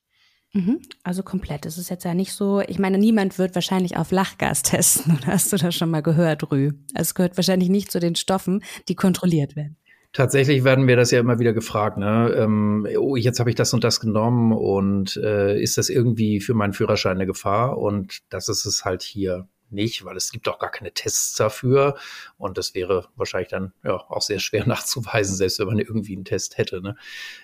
Mhm, 0.54 0.82
also 1.04 1.24
komplett. 1.24 1.66
Es 1.66 1.78
ist 1.78 1.90
jetzt 1.90 2.06
ja 2.06 2.14
nicht 2.14 2.34
so, 2.34 2.62
ich 2.62 2.80
meine, 2.80 2.98
niemand 2.98 3.38
wird 3.38 3.54
wahrscheinlich 3.54 3.98
auf 3.98 4.12
Lachgas 4.12 4.64
testen, 4.64 5.18
oder 5.18 5.28
hast 5.28 5.52
du 5.52 5.58
das 5.58 5.76
schon 5.76 5.90
mal 5.90 6.02
gehört, 6.02 6.52
Rü? 6.52 6.72
Es 6.94 7.16
gehört 7.16 7.38
wahrscheinlich 7.38 7.70
nicht 7.70 7.92
zu 7.92 8.00
den 8.00 8.16
Stoffen, 8.16 8.64
die 8.88 8.96
kontrolliert 8.96 9.56
werden. 9.56 9.78
Tatsächlich 10.14 10.64
werden 10.64 10.88
wir 10.88 10.96
das 10.96 11.12
ja 11.12 11.20
immer 11.20 11.38
wieder 11.38 11.54
gefragt. 11.54 11.98
Ne? 11.98 12.34
Ähm, 12.36 12.88
oh, 12.98 13.16
jetzt 13.16 13.40
habe 13.40 13.50
ich 13.50 13.56
das 13.56 13.74
und 13.74 13.84
das 13.84 14.00
genommen 14.00 14.52
und 14.52 15.18
äh, 15.18 15.62
ist 15.62 15.78
das 15.78 15.90
irgendwie 15.90 16.40
für 16.40 16.54
meinen 16.54 16.74
Führerschein 16.74 17.18
eine 17.18 17.28
Gefahr? 17.28 17.78
Und 17.78 18.20
das 18.30 18.48
ist 18.48 18.66
es 18.66 18.86
halt 18.86 19.04
hier 19.04 19.48
nicht, 19.70 20.06
weil 20.06 20.18
es 20.18 20.32
gibt 20.32 20.48
auch 20.48 20.60
gar 20.60 20.72
keine 20.72 20.94
Tests 20.94 21.36
dafür 21.36 21.98
und 22.38 22.58
das 22.58 22.74
wäre 22.76 23.08
wahrscheinlich 23.16 23.50
dann 23.50 23.74
ja 23.84 23.96
auch 23.96 24.22
sehr 24.22 24.40
schwer 24.40 24.66
nachzuweisen, 24.68 25.36
selbst 25.36 25.60
wenn 25.60 25.68
man 25.68 25.80
irgendwie 25.80 26.16
einen 26.16 26.26
Test 26.26 26.58
hätte. 26.58 26.82
Ne? 26.82 26.96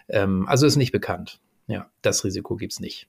Ähm, 0.10 0.48
also 0.48 0.65
ist 0.65 0.76
nicht 0.76 0.91
bekannt. 0.91 1.39
Ja, 1.67 1.89
das 2.02 2.26
Risiko 2.26 2.58
gibt 2.58 2.74
es 2.74 2.80
nicht. 2.82 3.08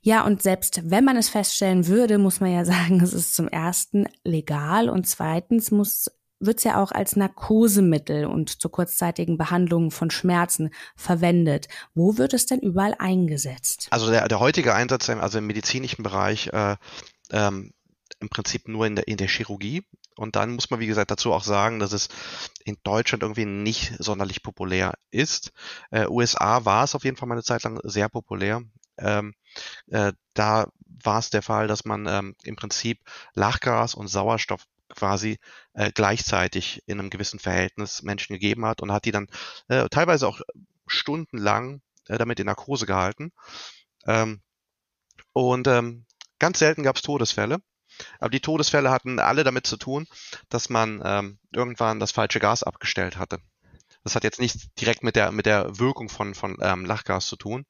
Ja, 0.00 0.24
und 0.24 0.42
selbst 0.42 0.80
wenn 0.84 1.04
man 1.04 1.18
es 1.18 1.28
feststellen 1.28 1.86
würde, 1.86 2.16
muss 2.16 2.40
man 2.40 2.52
ja 2.52 2.64
sagen, 2.66 3.00
es 3.02 3.12
ist 3.12 3.34
zum 3.34 3.48
ersten 3.48 4.06
legal 4.24 4.88
und 4.88 5.06
zweitens 5.06 5.70
muss 5.70 6.10
wird 6.40 6.58
es 6.58 6.64
ja 6.64 6.82
auch 6.82 6.90
als 6.90 7.16
Narkosemittel 7.16 8.24
und 8.24 8.62
zur 8.62 8.72
kurzzeitigen 8.72 9.36
Behandlung 9.36 9.90
von 9.90 10.10
Schmerzen 10.10 10.70
verwendet. 10.96 11.68
Wo 11.94 12.16
wird 12.16 12.32
es 12.32 12.46
denn 12.46 12.60
überall 12.60 12.94
eingesetzt? 12.98 13.88
Also 13.90 14.10
der, 14.10 14.26
der 14.26 14.40
heutige 14.40 14.74
Einsatz, 14.74 15.08
also 15.10 15.38
im 15.38 15.46
medizinischen 15.46 16.02
Bereich, 16.02 16.48
äh, 16.48 16.76
ähm, 17.30 17.72
im 18.20 18.28
Prinzip 18.28 18.68
nur 18.68 18.86
in 18.86 18.96
der, 18.96 19.08
in 19.08 19.16
der 19.16 19.28
Chirurgie. 19.28 19.84
Und 20.16 20.36
dann 20.36 20.54
muss 20.54 20.70
man, 20.70 20.80
wie 20.80 20.86
gesagt, 20.86 21.10
dazu 21.10 21.32
auch 21.32 21.44
sagen, 21.44 21.78
dass 21.78 21.92
es 21.92 22.08
in 22.64 22.76
Deutschland 22.82 23.22
irgendwie 23.22 23.46
nicht 23.46 23.94
sonderlich 23.98 24.42
populär 24.42 24.94
ist. 25.10 25.52
Äh, 25.90 26.06
USA 26.06 26.64
war 26.64 26.84
es 26.84 26.94
auf 26.94 27.04
jeden 27.04 27.16
Fall 27.16 27.28
mal 27.28 27.34
eine 27.34 27.42
Zeit 27.42 27.62
lang 27.62 27.80
sehr 27.82 28.08
populär. 28.08 28.62
Ähm, 28.98 29.34
äh, 29.88 30.12
da 30.34 30.68
war 31.02 31.18
es 31.18 31.30
der 31.30 31.42
Fall, 31.42 31.66
dass 31.66 31.84
man 31.84 32.06
ähm, 32.06 32.36
im 32.44 32.56
Prinzip 32.56 33.00
Lachgas 33.34 33.94
und 33.94 34.08
Sauerstoff 34.08 34.66
quasi 34.90 35.38
äh, 35.72 35.90
gleichzeitig 35.92 36.82
in 36.86 36.98
einem 36.98 37.10
gewissen 37.10 37.38
Verhältnis 37.38 38.02
Menschen 38.02 38.34
gegeben 38.34 38.66
hat 38.66 38.82
und 38.82 38.92
hat 38.92 39.04
die 39.04 39.12
dann 39.12 39.28
äh, 39.68 39.88
teilweise 39.88 40.28
auch 40.28 40.40
stundenlang 40.86 41.80
äh, 42.08 42.18
damit 42.18 42.40
in 42.40 42.46
Narkose 42.46 42.86
gehalten. 42.86 43.32
Ähm, 44.06 44.42
und 45.32 45.68
ähm, 45.68 46.04
ganz 46.38 46.58
selten 46.58 46.82
gab 46.82 46.96
es 46.96 47.02
Todesfälle. 47.02 47.58
Aber 48.18 48.30
die 48.30 48.40
Todesfälle 48.40 48.90
hatten 48.90 49.18
alle 49.18 49.44
damit 49.44 49.66
zu 49.66 49.76
tun, 49.76 50.06
dass 50.48 50.68
man 50.68 51.02
ähm, 51.04 51.38
irgendwann 51.52 52.00
das 52.00 52.12
falsche 52.12 52.40
Gas 52.40 52.62
abgestellt 52.62 53.16
hatte. 53.16 53.38
Das 54.04 54.14
hat 54.14 54.24
jetzt 54.24 54.40
nichts 54.40 54.68
direkt 54.78 55.02
mit 55.02 55.16
der, 55.16 55.32
mit 55.32 55.46
der 55.46 55.78
Wirkung 55.78 56.08
von, 56.08 56.34
von 56.34 56.56
ähm, 56.60 56.84
Lachgas 56.84 57.26
zu 57.26 57.36
tun. 57.36 57.66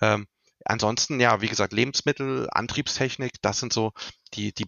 Ähm, 0.00 0.26
ansonsten, 0.64 1.20
ja, 1.20 1.40
wie 1.40 1.48
gesagt, 1.48 1.72
Lebensmittel, 1.72 2.48
Antriebstechnik, 2.50 3.40
das 3.40 3.60
sind 3.60 3.72
so 3.72 3.92
die, 4.34 4.52
die 4.52 4.66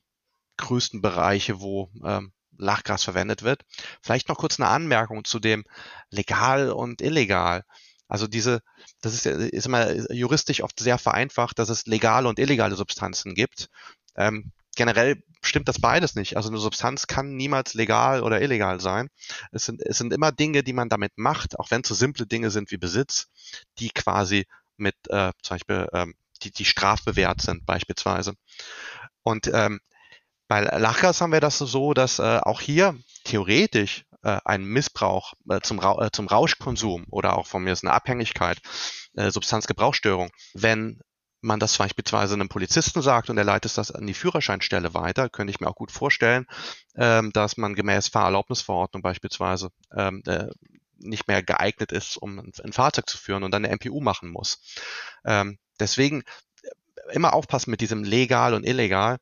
größten 0.57 1.03
Bereiche, 1.03 1.61
wo 1.61 1.91
ähm, 2.05 2.33
Lachgas 2.59 3.05
verwendet 3.05 3.43
wird. 3.43 3.63
Vielleicht 4.03 4.29
noch 4.29 4.39
kurz 4.39 4.59
eine 4.59 4.69
Anmerkung 4.69 5.25
zu 5.25 5.39
dem 5.39 5.65
legal 6.11 6.71
und 6.71 7.03
illegal. 7.03 7.65
Also 8.09 8.27
diese, 8.27 8.63
das 9.01 9.15
ist, 9.15 9.27
ist 9.27 9.67
immer 9.67 10.13
juristisch 10.13 10.63
oft 10.63 10.79
sehr 10.79 10.99
vereinfacht, 10.99 11.59
dass 11.59 11.69
es 11.69 11.87
legale 11.87 12.29
und 12.29 12.39
illegale 12.39 12.77
Substanzen 12.77 13.35
gibt. 13.35 13.69
Ähm, 14.17 14.53
generell 14.77 15.23
stimmt 15.43 15.69
das 15.69 15.81
beides 15.81 16.15
nicht. 16.15 16.37
Also 16.37 16.49
eine 16.49 16.59
Substanz 16.59 17.07
kann 17.07 17.37
niemals 17.37 17.75
legal 17.75 18.23
oder 18.23 18.41
illegal 18.41 18.81
sein. 18.81 19.09
Es 19.51 19.65
sind, 19.65 19.83
es 19.85 19.99
sind 19.99 20.13
immer 20.13 20.33
Dinge, 20.33 20.63
die 20.63 20.73
man 20.73 20.89
damit 20.89 21.13
macht, 21.17 21.59
auch 21.59 21.71
wenn 21.71 21.81
es 21.81 21.89
so 21.89 21.95
simple 21.95 22.27
Dinge 22.27 22.51
sind 22.51 22.71
wie 22.71 22.77
Besitz, 22.77 23.29
die 23.79 23.91
quasi 23.91 24.47
mit 24.77 24.95
äh, 25.09 25.33
zum 25.43 25.55
Beispiel 25.57 25.89
ähm, 25.93 26.15
die, 26.43 26.51
die 26.51 26.65
strafbewehrt 26.65 27.41
sind 27.41 27.67
beispielsweise. 27.67 28.35
Und 29.23 29.51
ähm, 29.53 29.81
bei 30.49 30.61
Lachgas 30.61 31.21
haben 31.21 31.33
wir 31.33 31.41
das 31.41 31.59
so, 31.59 31.93
dass 31.93 32.19
äh, 32.19 32.39
auch 32.43 32.61
hier 32.61 32.97
theoretisch 33.25 34.05
äh, 34.23 34.39
ein 34.45 34.65
Missbrauch 34.65 35.33
äh, 35.49 35.61
zum, 35.61 35.79
Ra 35.79 36.07
äh, 36.07 36.11
zum 36.13 36.29
Rauschkonsum 36.29 37.07
oder 37.11 37.37
auch 37.37 37.47
von 37.47 37.63
mir 37.63 37.73
ist 37.73 37.85
eine 37.85 37.95
Abhängigkeit, 37.95 38.59
äh, 39.15 39.31
Substanzgebrauchsstörung, 39.31 40.31
wenn 40.55 41.01
man 41.47 41.61
das 41.61 41.79
beispielsweise 41.79 42.35
einem 42.35 42.49
Polizisten 42.49 43.01
sagt 43.01 43.31
und 43.31 43.39
er 43.39 43.45
leitet 43.45 43.79
das 43.79 43.91
an 43.91 44.07
die 44.07 44.15
Führerscheinstelle 44.15 44.93
weiter, 44.93 45.29
könnte 45.29 45.51
ich 45.51 45.61
mir 45.61 45.69
auch 45.69 45.77
gut 45.77 45.91
vorstellen, 45.93 46.47
ähm, 46.97 47.33
dass 47.33 47.57
man 47.57 47.75
gemäß 47.75 48.09
Fahrerlaubnisverordnung 48.09 49.03
beispielsweise 49.03 49.71
ähm, 49.95 50.23
äh, 50.27 50.49
nicht 50.99 51.29
mehr 51.29 51.43
geeignet 51.43 51.93
ist, 51.93 52.17
um 52.17 52.39
ein, 52.39 52.53
ein, 52.63 52.73
Fahrzeug 52.73 53.09
zu 53.09 53.19
führen 53.19 53.43
und 53.43 53.53
dann 53.53 53.65
eine 53.65 53.75
MPU 53.75 54.01
machen 54.01 54.31
muss. 54.31 54.61
Ähm, 55.25 55.59
deswegen 55.79 56.23
äh, 56.63 57.15
immer 57.15 57.33
aufpassen 57.33 57.71
mit 57.71 57.81
diesem 57.81 58.05
legal 58.05 58.55
und 58.55 58.65
illegal, 58.65 59.19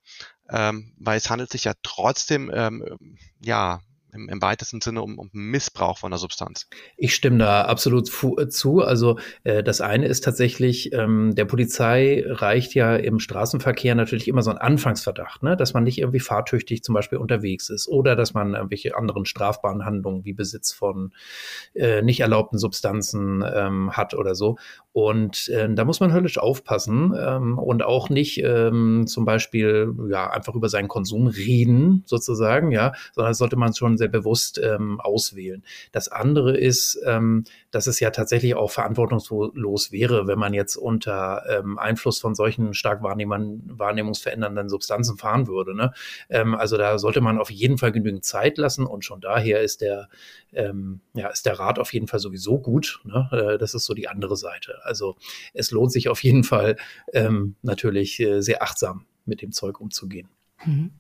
ähm, 0.48 0.94
weil 0.98 1.18
es 1.18 1.30
handelt 1.30 1.50
sich 1.50 1.64
ja 1.64 1.74
trotzdem 1.82 2.50
ähm, 2.54 3.18
ja 3.40 3.80
im, 4.14 4.28
im 4.28 4.42
weitesten 4.42 4.80
Sinne 4.80 5.02
um, 5.02 5.18
um 5.18 5.30
Missbrauch 5.32 5.98
von 5.98 6.10
der 6.10 6.18
Substanz. 6.18 6.68
Ich 6.96 7.14
stimme 7.14 7.38
da 7.38 7.62
absolut 7.62 8.08
zu. 8.08 8.80
Also 8.80 9.18
äh, 9.42 9.62
das 9.62 9.80
eine 9.80 10.06
ist 10.06 10.24
tatsächlich, 10.24 10.92
ähm, 10.92 11.34
der 11.34 11.44
Polizei 11.44 12.24
reicht 12.26 12.74
ja 12.74 12.96
im 12.96 13.18
Straßenverkehr 13.18 13.94
natürlich 13.94 14.28
immer 14.28 14.42
so 14.42 14.50
ein 14.50 14.58
Anfangsverdacht, 14.58 15.42
ne? 15.42 15.56
dass 15.56 15.74
man 15.74 15.84
nicht 15.84 15.98
irgendwie 15.98 16.20
fahrtüchtig 16.20 16.82
zum 16.82 16.94
Beispiel 16.94 17.18
unterwegs 17.18 17.68
ist 17.68 17.88
oder 17.88 18.16
dass 18.16 18.34
man 18.34 18.54
irgendwelche 18.54 18.96
anderen 18.96 19.24
strafbaren 19.24 19.84
Handlungen 19.84 20.24
wie 20.24 20.32
Besitz 20.32 20.72
von 20.72 21.12
äh, 21.74 22.02
nicht 22.02 22.20
erlaubten 22.20 22.58
Substanzen 22.58 23.44
ähm, 23.54 23.92
hat 23.92 24.14
oder 24.14 24.34
so. 24.34 24.56
Und 24.92 25.48
äh, 25.48 25.68
da 25.74 25.84
muss 25.84 26.00
man 26.00 26.12
höllisch 26.12 26.38
aufpassen 26.38 27.14
ähm, 27.18 27.58
und 27.58 27.82
auch 27.82 28.10
nicht 28.10 28.40
ähm, 28.42 29.06
zum 29.06 29.24
Beispiel 29.24 29.92
ja 30.08 30.30
einfach 30.30 30.54
über 30.54 30.68
seinen 30.68 30.88
Konsum 30.88 31.26
reden 31.26 32.04
sozusagen, 32.06 32.70
ja, 32.70 32.92
sondern 33.12 33.32
das 33.32 33.38
sollte 33.38 33.56
man 33.56 33.74
schon 33.74 33.96
sehr 33.96 34.03
sehr 34.04 34.10
bewusst 34.10 34.60
ähm, 34.62 35.00
auswählen. 35.00 35.64
Das 35.90 36.08
andere 36.08 36.56
ist, 36.56 37.00
ähm, 37.06 37.44
dass 37.70 37.86
es 37.86 38.00
ja 38.00 38.10
tatsächlich 38.10 38.54
auch 38.54 38.70
verantwortungslos 38.70 39.92
wäre, 39.92 40.26
wenn 40.26 40.38
man 40.38 40.52
jetzt 40.52 40.76
unter 40.76 41.42
ähm, 41.48 41.78
Einfluss 41.78 42.20
von 42.20 42.34
solchen 42.34 42.74
stark 42.74 43.02
wahrnehmungsverändernden 43.02 44.68
Substanzen 44.68 45.16
fahren 45.16 45.46
würde. 45.46 45.74
Ne? 45.74 45.92
Ähm, 46.28 46.54
also 46.54 46.76
da 46.76 46.98
sollte 46.98 47.22
man 47.22 47.38
auf 47.38 47.50
jeden 47.50 47.78
Fall 47.78 47.92
genügend 47.92 48.26
Zeit 48.26 48.58
lassen 48.58 48.84
und 48.84 49.06
schon 49.06 49.22
daher 49.22 49.62
ist 49.62 49.80
der, 49.80 50.10
ähm, 50.52 51.00
ja, 51.14 51.28
ist 51.28 51.46
der 51.46 51.58
Rat 51.58 51.78
auf 51.78 51.94
jeden 51.94 52.06
Fall 52.06 52.20
sowieso 52.20 52.58
gut. 52.58 53.00
Ne? 53.04 53.28
Äh, 53.32 53.58
das 53.58 53.72
ist 53.72 53.86
so 53.86 53.94
die 53.94 54.08
andere 54.08 54.36
Seite. 54.36 54.80
Also 54.82 55.16
es 55.54 55.70
lohnt 55.70 55.92
sich 55.92 56.10
auf 56.10 56.22
jeden 56.22 56.44
Fall 56.44 56.76
ähm, 57.14 57.56
natürlich 57.62 58.20
äh, 58.20 58.42
sehr 58.42 58.62
achtsam 58.62 59.06
mit 59.24 59.40
dem 59.40 59.52
Zeug 59.52 59.80
umzugehen. 59.80 60.28
Mhm. 60.66 60.90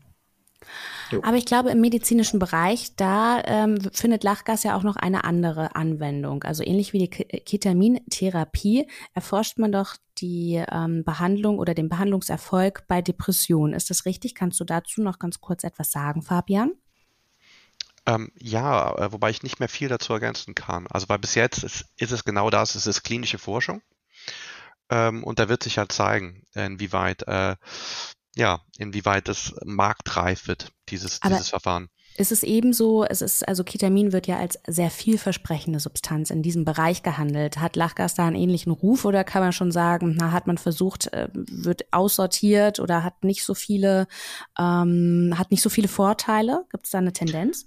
Aber 1.22 1.36
ich 1.36 1.44
glaube, 1.44 1.70
im 1.70 1.80
medizinischen 1.80 2.38
Bereich, 2.38 2.94
da 2.96 3.42
ähm, 3.44 3.78
findet 3.92 4.24
Lachgas 4.24 4.62
ja 4.62 4.76
auch 4.76 4.82
noch 4.82 4.96
eine 4.96 5.24
andere 5.24 5.76
Anwendung. 5.76 6.42
Also 6.44 6.62
ähnlich 6.62 6.92
wie 6.92 6.98
die 6.98 7.08
Ketamintherapie 7.08 8.86
erforscht 9.14 9.58
man 9.58 9.72
doch 9.72 9.96
die 10.18 10.62
ähm, 10.70 11.04
Behandlung 11.04 11.58
oder 11.58 11.74
den 11.74 11.88
Behandlungserfolg 11.88 12.86
bei 12.88 13.02
Depressionen. 13.02 13.74
Ist 13.74 13.90
das 13.90 14.06
richtig? 14.06 14.34
Kannst 14.34 14.60
du 14.60 14.64
dazu 14.64 15.02
noch 15.02 15.18
ganz 15.18 15.40
kurz 15.40 15.64
etwas 15.64 15.90
sagen, 15.90 16.22
Fabian? 16.22 16.72
Ähm, 18.06 18.30
ja, 18.38 18.94
äh, 18.96 19.12
wobei 19.12 19.30
ich 19.30 19.42
nicht 19.42 19.60
mehr 19.60 19.68
viel 19.68 19.88
dazu 19.88 20.12
ergänzen 20.12 20.54
kann. 20.54 20.86
Also 20.88 21.08
weil 21.08 21.18
bis 21.18 21.34
jetzt 21.34 21.64
ist, 21.64 21.86
ist 21.96 22.12
es 22.12 22.24
genau 22.24 22.50
das, 22.50 22.74
es 22.74 22.86
ist 22.86 23.02
klinische 23.02 23.38
Forschung. 23.38 23.82
Ähm, 24.90 25.24
und 25.24 25.38
da 25.38 25.48
wird 25.48 25.62
sich 25.62 25.78
halt 25.78 25.92
zeigen, 25.92 26.42
inwieweit 26.54 27.26
äh, 27.26 27.56
ja, 28.36 28.60
inwieweit 28.78 29.28
das 29.28 29.54
marktreif 29.64 30.48
wird, 30.48 30.72
dieses, 30.88 31.20
dieses 31.20 31.48
Verfahren. 31.48 31.88
Ist 32.16 32.30
es 32.30 32.44
ebenso, 32.44 33.04
es 33.04 33.22
ist, 33.22 33.46
also 33.46 33.64
Ketamin 33.64 34.12
wird 34.12 34.28
ja 34.28 34.38
als 34.38 34.56
sehr 34.68 34.90
vielversprechende 34.90 35.80
Substanz 35.80 36.30
in 36.30 36.42
diesem 36.42 36.64
Bereich 36.64 37.02
gehandelt. 37.02 37.58
Hat 37.58 37.74
Lachgas 37.74 38.14
da 38.14 38.26
einen 38.26 38.36
ähnlichen 38.36 38.70
Ruf 38.70 39.04
oder 39.04 39.24
kann 39.24 39.42
man 39.42 39.52
schon 39.52 39.72
sagen, 39.72 40.14
na, 40.16 40.30
hat 40.30 40.46
man 40.46 40.56
versucht, 40.56 41.12
äh, 41.12 41.28
wird 41.32 41.92
aussortiert 41.92 42.78
oder 42.78 43.02
hat 43.02 43.24
nicht 43.24 43.44
so 43.44 43.54
viele, 43.54 44.06
ähm, 44.56 45.34
hat 45.36 45.50
nicht 45.50 45.62
so 45.62 45.70
viele 45.70 45.88
Vorteile? 45.88 46.64
Gibt 46.70 46.84
es 46.84 46.92
da 46.92 46.98
eine 46.98 47.12
Tendenz? 47.12 47.66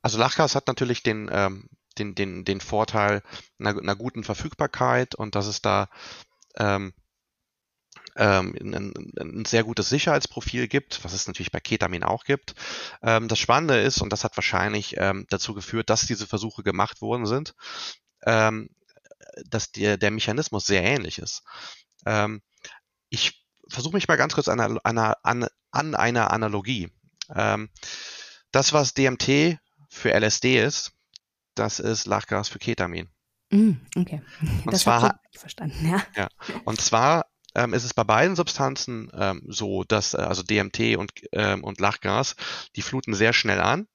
Also 0.00 0.18
Lachgas 0.18 0.54
hat 0.54 0.66
natürlich 0.66 1.02
den, 1.02 1.28
ähm, 1.30 1.68
den, 1.98 2.14
den, 2.14 2.44
den 2.46 2.60
Vorteil 2.62 3.22
einer, 3.58 3.78
einer 3.78 3.96
guten 3.96 4.24
Verfügbarkeit 4.24 5.14
und 5.14 5.34
dass 5.34 5.46
es 5.46 5.60
da 5.60 5.88
ähm, 6.56 6.94
ähm, 8.16 8.54
ein, 8.60 8.94
ein, 9.18 9.44
sehr 9.44 9.64
gutes 9.64 9.88
Sicherheitsprofil 9.88 10.68
gibt, 10.68 11.04
was 11.04 11.12
es 11.12 11.26
natürlich 11.26 11.52
bei 11.52 11.60
Ketamin 11.60 12.04
auch 12.04 12.24
gibt. 12.24 12.54
Ähm, 13.02 13.28
das 13.28 13.38
Spannende 13.38 13.80
ist, 13.80 14.00
und 14.00 14.12
das 14.12 14.24
hat 14.24 14.36
wahrscheinlich 14.36 14.96
ähm, 14.98 15.26
dazu 15.30 15.54
geführt, 15.54 15.90
dass 15.90 16.06
diese 16.06 16.26
Versuche 16.26 16.62
gemacht 16.62 17.00
worden 17.00 17.26
sind, 17.26 17.54
ähm, 18.24 18.70
dass 19.48 19.72
der, 19.72 19.96
der 19.96 20.10
Mechanismus 20.10 20.66
sehr 20.66 20.82
ähnlich 20.82 21.18
ist. 21.18 21.42
Ähm, 22.06 22.42
ich 23.08 23.44
versuche 23.68 23.94
mich 23.94 24.08
mal 24.08 24.16
ganz 24.16 24.34
kurz 24.34 24.48
an, 24.48 24.60
einer, 24.60 25.16
an, 25.22 25.46
an 25.70 25.94
einer 25.94 26.30
Analogie. 26.30 26.90
Ähm, 27.34 27.70
das, 28.52 28.72
was 28.72 28.94
DMT 28.94 29.58
für 29.88 30.12
LSD 30.12 30.62
ist, 30.62 30.92
das 31.54 31.80
ist 31.80 32.06
Lachgas 32.06 32.48
für 32.48 32.58
Ketamin. 32.58 33.08
Mm, 33.50 33.72
okay. 33.96 34.22
Und 34.64 34.72
das 34.72 34.82
zwar, 34.82 35.20
ich 35.30 35.38
verstanden, 35.38 35.88
ja. 35.88 36.02
ja. 36.16 36.28
Und 36.64 36.80
zwar 36.80 37.26
ähm, 37.54 37.74
ist 37.74 37.84
es 37.84 37.94
bei 37.94 38.04
beiden 38.04 38.36
Substanzen 38.36 39.10
ähm, 39.14 39.42
so, 39.46 39.84
dass 39.84 40.14
äh, 40.14 40.18
also 40.18 40.42
DMT 40.42 40.96
und, 40.96 41.12
ähm, 41.32 41.64
und 41.64 41.80
Lachgas, 41.80 42.36
die 42.76 42.82
fluten 42.82 43.14
sehr 43.14 43.32
schnell 43.32 43.60
an, 43.60 43.86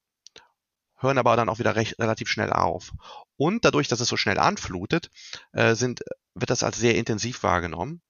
hören 0.98 1.17
aber 1.17 1.36
dann 1.36 1.50
auch 1.50 1.60
wieder 1.60 1.76
recht, 1.76 2.00
relativ 2.00 2.30
schnell 2.30 2.52
auf. 2.52 2.91
Und 3.38 3.65
dadurch, 3.65 3.88
dass 3.88 4.00
es 4.00 4.08
so 4.08 4.17
schnell 4.17 4.39
anflutet, 4.39 5.10
äh, 5.54 5.76
sind, 5.76 6.02
wird 6.34 6.50
das 6.50 6.63
als 6.63 6.78
sehr 6.78 6.95
intensiv 6.95 7.43
wahrgenommen. 7.43 8.02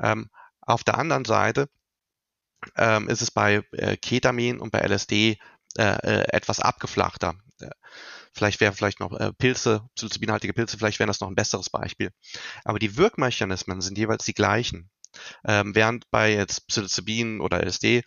Ähm, 0.00 0.30
auf 0.60 0.84
der 0.84 0.98
anderen 0.98 1.24
Seite 1.24 1.68
ähm, 2.76 3.08
ist 3.08 3.22
es 3.22 3.30
bei 3.30 3.62
äh, 3.72 3.96
Ketamin 3.96 4.58
und 4.58 4.70
bei 4.70 4.80
LSD 4.80 5.38
äh, 5.78 5.82
äh, 5.82 6.26
etwas 6.32 6.60
abgeflachter. 6.60 7.36
Vielleicht 8.36 8.60
wären 8.60 8.74
vielleicht 8.74 9.00
noch 9.00 9.18
äh, 9.18 9.32
Pilze, 9.32 9.88
psilocybinhaltige 9.94 10.52
Pilze, 10.52 10.76
vielleicht 10.76 10.98
wären 10.98 11.08
das 11.08 11.20
noch 11.20 11.28
ein 11.28 11.34
besseres 11.34 11.70
Beispiel. 11.70 12.10
Aber 12.64 12.78
die 12.78 12.98
Wirkmechanismen 12.98 13.80
sind 13.80 13.96
jeweils 13.96 14.26
die 14.26 14.34
gleichen. 14.34 14.90
Ähm, 15.46 15.74
während 15.74 16.10
bei 16.10 16.34
jetzt 16.34 16.66
Psilocybin 16.66 17.40
oder 17.40 17.64
LSD 17.64 18.02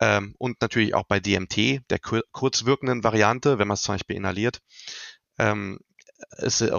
ähm, 0.00 0.34
und 0.38 0.60
natürlich 0.60 0.94
auch 0.94 1.04
bei 1.06 1.20
DMT, 1.20 1.88
der 1.88 2.00
kur 2.00 2.22
kurzwirkenden 2.32 3.04
Variante, 3.04 3.60
wenn 3.60 3.68
man 3.68 3.76
es 3.76 3.82
zum 3.82 3.94
Beispiel 3.94 4.16
inhaliert, 4.16 4.58
ähm, 5.38 5.78
es 6.30 6.60
äh, 6.60 6.72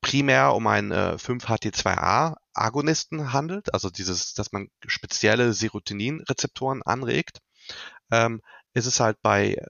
primär 0.00 0.54
um 0.54 0.66
einen 0.66 0.92
äh, 0.92 1.16
5-HT2A-Agonisten 1.18 3.34
handelt, 3.34 3.74
also 3.74 3.90
dieses, 3.90 4.32
dass 4.32 4.50
man 4.52 4.68
spezielle 4.86 5.52
Serotonin-Rezeptoren 5.52 6.82
anregt, 6.82 7.40
ähm, 8.10 8.40
ist 8.72 8.86
es 8.86 8.98
halt 8.98 9.20
bei 9.20 9.62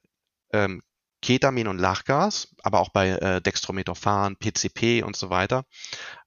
ähm, 0.52 0.82
Ketamin 1.22 1.68
und 1.68 1.78
Lachgas, 1.78 2.54
aber 2.62 2.80
auch 2.80 2.88
bei 2.90 3.10
äh, 3.10 3.40
Dextrometophan, 3.42 4.36
PCP 4.36 5.02
und 5.02 5.16
so 5.16 5.30
weiter, 5.30 5.64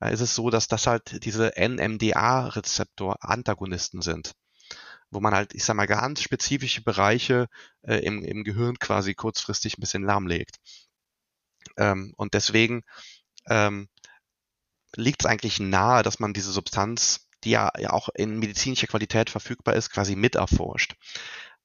äh, 0.01 0.11
ist 0.13 0.21
es 0.21 0.35
so, 0.35 0.49
dass 0.49 0.67
das 0.67 0.87
halt 0.87 1.23
diese 1.25 1.53
NMDA-Rezeptor-Antagonisten 1.57 4.01
sind, 4.01 4.33
wo 5.09 5.19
man 5.19 5.33
halt, 5.33 5.53
ich 5.53 5.63
sag 5.63 5.75
mal, 5.75 5.87
ganz 5.87 6.21
spezifische 6.21 6.83
Bereiche 6.83 7.47
äh, 7.81 7.97
im, 7.97 8.23
im 8.23 8.43
Gehirn 8.43 8.77
quasi 8.79 9.13
kurzfristig 9.15 9.77
ein 9.77 9.81
bisschen 9.81 10.03
lahmlegt. 10.03 10.57
Ähm, 11.77 12.13
und 12.17 12.33
deswegen 12.33 12.83
ähm, 13.47 13.87
liegt 14.95 15.23
es 15.23 15.25
eigentlich 15.25 15.59
nahe, 15.59 16.03
dass 16.03 16.19
man 16.19 16.33
diese 16.33 16.51
Substanz, 16.51 17.27
die 17.43 17.51
ja, 17.51 17.71
ja 17.77 17.91
auch 17.91 18.09
in 18.09 18.39
medizinischer 18.39 18.87
Qualität 18.87 19.29
verfügbar 19.29 19.75
ist, 19.75 19.89
quasi 19.89 20.15
miterforscht. 20.15 20.95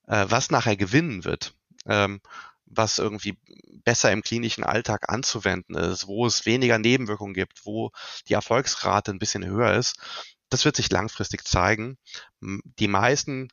Äh, 0.06 0.26
was 0.28 0.50
nachher 0.50 0.76
gewinnen 0.76 1.24
wird, 1.24 1.54
ähm, 1.86 2.20
was 2.70 2.98
irgendwie 2.98 3.38
besser 3.84 4.12
im 4.12 4.22
klinischen 4.22 4.64
Alltag 4.64 5.08
anzuwenden 5.08 5.74
ist, 5.74 6.06
wo 6.06 6.26
es 6.26 6.46
weniger 6.46 6.78
Nebenwirkungen 6.78 7.34
gibt, 7.34 7.64
wo 7.64 7.90
die 8.28 8.34
Erfolgsrate 8.34 9.10
ein 9.10 9.18
bisschen 9.18 9.44
höher 9.44 9.74
ist, 9.74 9.96
das 10.50 10.64
wird 10.64 10.76
sich 10.76 10.90
langfristig 10.90 11.44
zeigen. 11.44 11.98
Die 12.40 12.88
meisten 12.88 13.48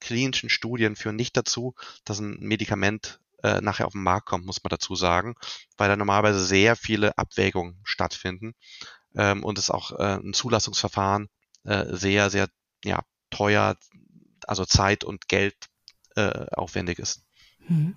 klinischen 0.00 0.50
Studien 0.50 0.96
führen 0.96 1.16
nicht 1.16 1.36
dazu, 1.36 1.74
dass 2.04 2.20
ein 2.20 2.38
Medikament 2.40 3.20
äh, 3.42 3.60
nachher 3.60 3.86
auf 3.86 3.92
den 3.92 4.02
Markt 4.02 4.26
kommt, 4.26 4.46
muss 4.46 4.62
man 4.62 4.70
dazu 4.70 4.94
sagen, 4.94 5.34
weil 5.76 5.88
da 5.88 5.96
normalerweise 5.96 6.44
sehr 6.44 6.76
viele 6.76 7.16
Abwägungen 7.16 7.80
stattfinden 7.84 8.54
ähm, 9.14 9.44
und 9.44 9.58
es 9.58 9.70
auch 9.70 9.92
äh, 9.92 10.18
ein 10.18 10.32
Zulassungsverfahren 10.32 11.28
äh, 11.64 11.84
sehr, 11.90 12.30
sehr 12.30 12.48
ja, 12.84 13.02
teuer, 13.30 13.76
also 14.46 14.64
Zeit 14.64 15.04
und 15.04 15.28
Geld 15.28 15.56
aufwendig 16.16 16.98
ist. 16.98 17.22
Mhm. 17.68 17.94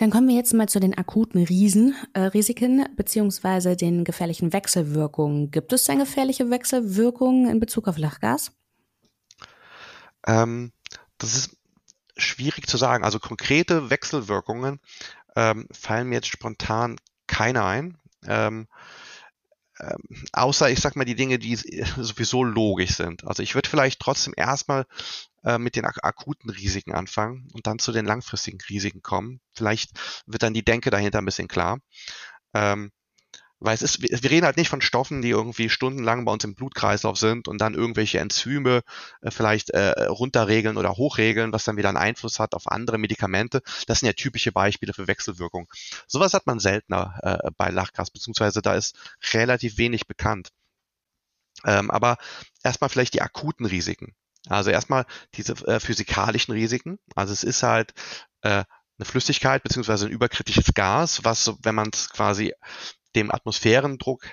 Dann 0.00 0.10
kommen 0.10 0.28
wir 0.28 0.34
jetzt 0.34 0.54
mal 0.54 0.66
zu 0.66 0.80
den 0.80 0.96
akuten 0.96 1.44
Riesen, 1.44 1.94
äh, 2.14 2.20
Risiken 2.20 2.88
beziehungsweise 2.96 3.76
den 3.76 4.02
gefährlichen 4.02 4.50
Wechselwirkungen. 4.54 5.50
Gibt 5.50 5.74
es 5.74 5.84
denn 5.84 5.98
gefährliche 5.98 6.48
Wechselwirkungen 6.48 7.50
in 7.50 7.60
Bezug 7.60 7.86
auf 7.86 7.98
Lachgas? 7.98 8.50
Ähm, 10.26 10.72
das 11.18 11.34
ist 11.34 11.56
schwierig 12.16 12.66
zu 12.66 12.78
sagen. 12.78 13.04
Also 13.04 13.18
konkrete 13.18 13.90
Wechselwirkungen 13.90 14.80
ähm, 15.36 15.68
fallen 15.70 16.08
mir 16.08 16.14
jetzt 16.14 16.28
spontan 16.28 16.96
keine 17.26 17.62
ein. 17.62 17.98
Ähm, 18.26 18.68
ähm, 19.80 20.24
außer 20.32 20.70
ich 20.70 20.80
sag 20.80 20.96
mal 20.96 21.04
die 21.04 21.14
Dinge, 21.14 21.38
die 21.38 21.56
sowieso 21.56 22.42
logisch 22.42 22.96
sind. 22.96 23.26
Also 23.26 23.42
ich 23.42 23.54
würde 23.54 23.68
vielleicht 23.68 24.00
trotzdem 24.00 24.32
erstmal 24.34 24.86
äh, 25.44 25.58
mit 25.58 25.76
den 25.76 25.84
ak 25.84 25.98
akuten 26.02 26.50
Risiken 26.50 26.92
anfangen 26.92 27.48
und 27.52 27.66
dann 27.66 27.78
zu 27.78 27.92
den 27.92 28.06
langfristigen 28.06 28.60
Risiken 28.68 29.02
kommen. 29.02 29.40
Vielleicht 29.52 29.90
wird 30.26 30.42
dann 30.42 30.54
die 30.54 30.64
Denke 30.64 30.90
dahinter 30.90 31.18
ein 31.18 31.24
bisschen 31.24 31.48
klar. 31.48 31.80
Ähm, 32.54 32.90
weil 33.60 33.74
es 33.74 33.82
ist, 33.82 34.00
wir 34.00 34.30
reden 34.30 34.46
halt 34.46 34.56
nicht 34.56 34.70
von 34.70 34.80
Stoffen, 34.80 35.20
die 35.20 35.28
irgendwie 35.28 35.68
stundenlang 35.68 36.24
bei 36.24 36.32
uns 36.32 36.44
im 36.44 36.54
Blutkreislauf 36.54 37.18
sind 37.18 37.46
und 37.46 37.60
dann 37.60 37.74
irgendwelche 37.74 38.18
Enzyme 38.18 38.80
äh, 39.20 39.30
vielleicht 39.30 39.70
äh, 39.70 40.06
runterregeln 40.06 40.78
oder 40.78 40.96
hochregeln, 40.96 41.52
was 41.52 41.64
dann 41.64 41.76
wieder 41.76 41.90
einen 41.90 41.98
Einfluss 41.98 42.38
hat 42.40 42.54
auf 42.54 42.66
andere 42.66 42.96
Medikamente. 42.96 43.60
Das 43.86 44.00
sind 44.00 44.06
ja 44.06 44.14
typische 44.14 44.50
Beispiele 44.50 44.94
für 44.94 45.06
Wechselwirkung. 45.06 45.68
Sowas 46.06 46.32
hat 46.32 46.46
man 46.46 46.58
seltener 46.58 47.18
äh, 47.22 47.50
bei 47.56 47.68
Lachgas, 47.68 48.10
beziehungsweise 48.10 48.62
da 48.62 48.74
ist 48.74 48.96
relativ 49.34 49.76
wenig 49.76 50.06
bekannt. 50.06 50.50
Ähm, 51.66 51.90
aber 51.90 52.16
erstmal 52.62 52.88
vielleicht 52.88 53.12
die 53.12 53.22
akuten 53.22 53.66
Risiken. 53.66 54.14
Also 54.48 54.70
erstmal 54.70 55.06
diese 55.34 55.52
äh, 55.66 55.80
physikalischen 55.80 56.52
Risiken. 56.52 56.98
Also 57.14 57.32
es 57.32 57.44
ist 57.44 57.62
halt 57.62 57.92
äh, 58.42 58.64
eine 58.98 59.04
Flüssigkeit 59.04 59.62
beziehungsweise 59.62 60.06
ein 60.06 60.12
überkritisches 60.12 60.74
Gas, 60.74 61.24
was, 61.24 61.52
wenn 61.62 61.74
man 61.74 61.90
es 61.92 62.10
quasi 62.10 62.54
dem 63.14 63.30
Atmosphärendruck 63.30 64.24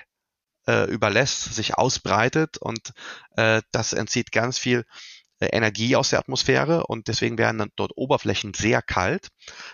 äh, 0.66 0.84
überlässt, 0.90 1.54
sich 1.54 1.76
ausbreitet 1.76 2.58
und 2.58 2.92
äh, 3.36 3.62
das 3.72 3.92
entzieht 3.92 4.32
ganz 4.32 4.58
viel 4.58 4.84
äh, 5.40 5.46
Energie 5.46 5.96
aus 5.96 6.10
der 6.10 6.18
Atmosphäre 6.18 6.86
und 6.86 7.08
deswegen 7.08 7.38
werden 7.38 7.70
dort 7.76 7.92
Oberflächen 7.96 8.54
sehr 8.54 8.82
kalt. 8.82 9.28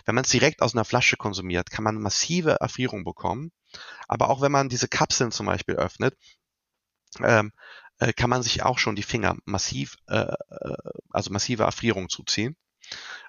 Wenn 0.05 0.15
man 0.15 0.25
es 0.25 0.31
direkt 0.31 0.63
aus 0.63 0.75
einer 0.75 0.85
Flasche 0.85 1.17
konsumiert, 1.17 1.71
kann 1.71 1.85
man 1.85 2.01
massive 2.01 2.59
Erfrierung 2.61 3.05
bekommen. 3.05 3.51
Aber 4.07 4.31
auch 4.31 4.41
wenn 4.41 4.53
man 4.53 4.69
diese 4.69 4.89
Kapseln 4.89 5.33
zum 5.33 5.47
Beispiel 5.47 5.75
öffnet, 5.75 6.17
ähm, 7.21 7.53
äh, 7.99 8.13
kann 8.13 8.31
man 8.31 8.43
sich 8.43 8.63
auch 8.63 8.79
schon 8.79 8.97
die 8.97 9.03
Finger 9.03 9.37
massiv, 9.45 9.97
äh, 10.09 10.33
äh 10.51 10.77
also 11.11 11.31
massive 11.31 11.65
Erfrierung 11.65 12.09
zuziehen. 12.09 12.57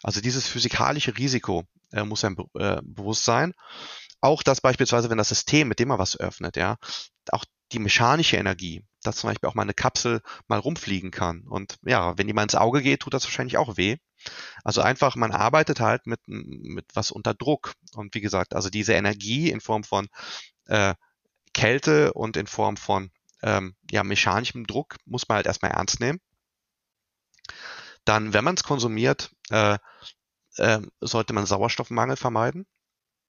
Also 0.03 0.21
dieses 0.21 0.47
physikalische 0.47 1.17
Risiko 1.17 1.63
äh, 1.91 2.03
muss 2.03 2.23
einem 2.23 2.37
äh, 2.57 2.81
bewusst 2.83 3.25
sein. 3.25 3.53
Auch 4.21 4.43
dass 4.43 4.61
beispielsweise, 4.61 5.09
wenn 5.09 5.17
das 5.17 5.29
System, 5.29 5.67
mit 5.67 5.79
dem 5.79 5.89
man 5.89 5.99
was 5.99 6.19
öffnet, 6.19 6.57
ja, 6.57 6.77
auch 7.31 7.45
die 7.71 7.79
mechanische 7.79 8.37
Energie, 8.37 8.83
dass 9.03 9.17
zum 9.17 9.29
Beispiel 9.29 9.49
auch 9.49 9.55
mal 9.55 9.63
eine 9.63 9.73
Kapsel 9.73 10.21
mal 10.47 10.59
rumfliegen 10.59 11.11
kann. 11.11 11.43
Und 11.47 11.77
ja, 11.83 12.17
wenn 12.17 12.27
die 12.27 12.33
mal 12.33 12.43
ins 12.43 12.55
Auge 12.55 12.81
geht, 12.81 13.01
tut 13.01 13.13
das 13.13 13.25
wahrscheinlich 13.25 13.57
auch 13.57 13.77
weh. 13.77 13.97
Also 14.63 14.81
einfach, 14.81 15.15
man 15.15 15.31
arbeitet 15.31 15.79
halt 15.79 16.07
mit, 16.07 16.19
mit 16.25 16.85
was 16.93 17.11
unter 17.11 17.33
Druck. 17.33 17.73
Und 17.93 18.15
wie 18.15 18.21
gesagt, 18.21 18.55
also 18.55 18.69
diese 18.69 18.93
Energie 18.93 19.49
in 19.49 19.61
Form 19.61 19.83
von 19.83 20.07
äh, 20.67 20.95
Kälte 21.53 22.13
und 22.13 22.37
in 22.37 22.47
Form 22.47 22.77
von 22.77 23.11
ähm, 23.41 23.75
ja, 23.91 24.03
mechanischem 24.03 24.67
Druck 24.67 24.97
muss 25.05 25.27
man 25.27 25.37
halt 25.37 25.45
erstmal 25.45 25.71
ernst 25.71 25.99
nehmen. 25.99 26.19
Dann, 28.05 28.33
wenn 28.33 28.43
man 28.43 28.55
es 28.55 28.63
konsumiert, 28.63 29.31
äh, 29.49 29.77
äh, 30.57 30.81
sollte 31.01 31.33
man 31.33 31.45
Sauerstoffmangel 31.45 32.15
vermeiden. 32.17 32.65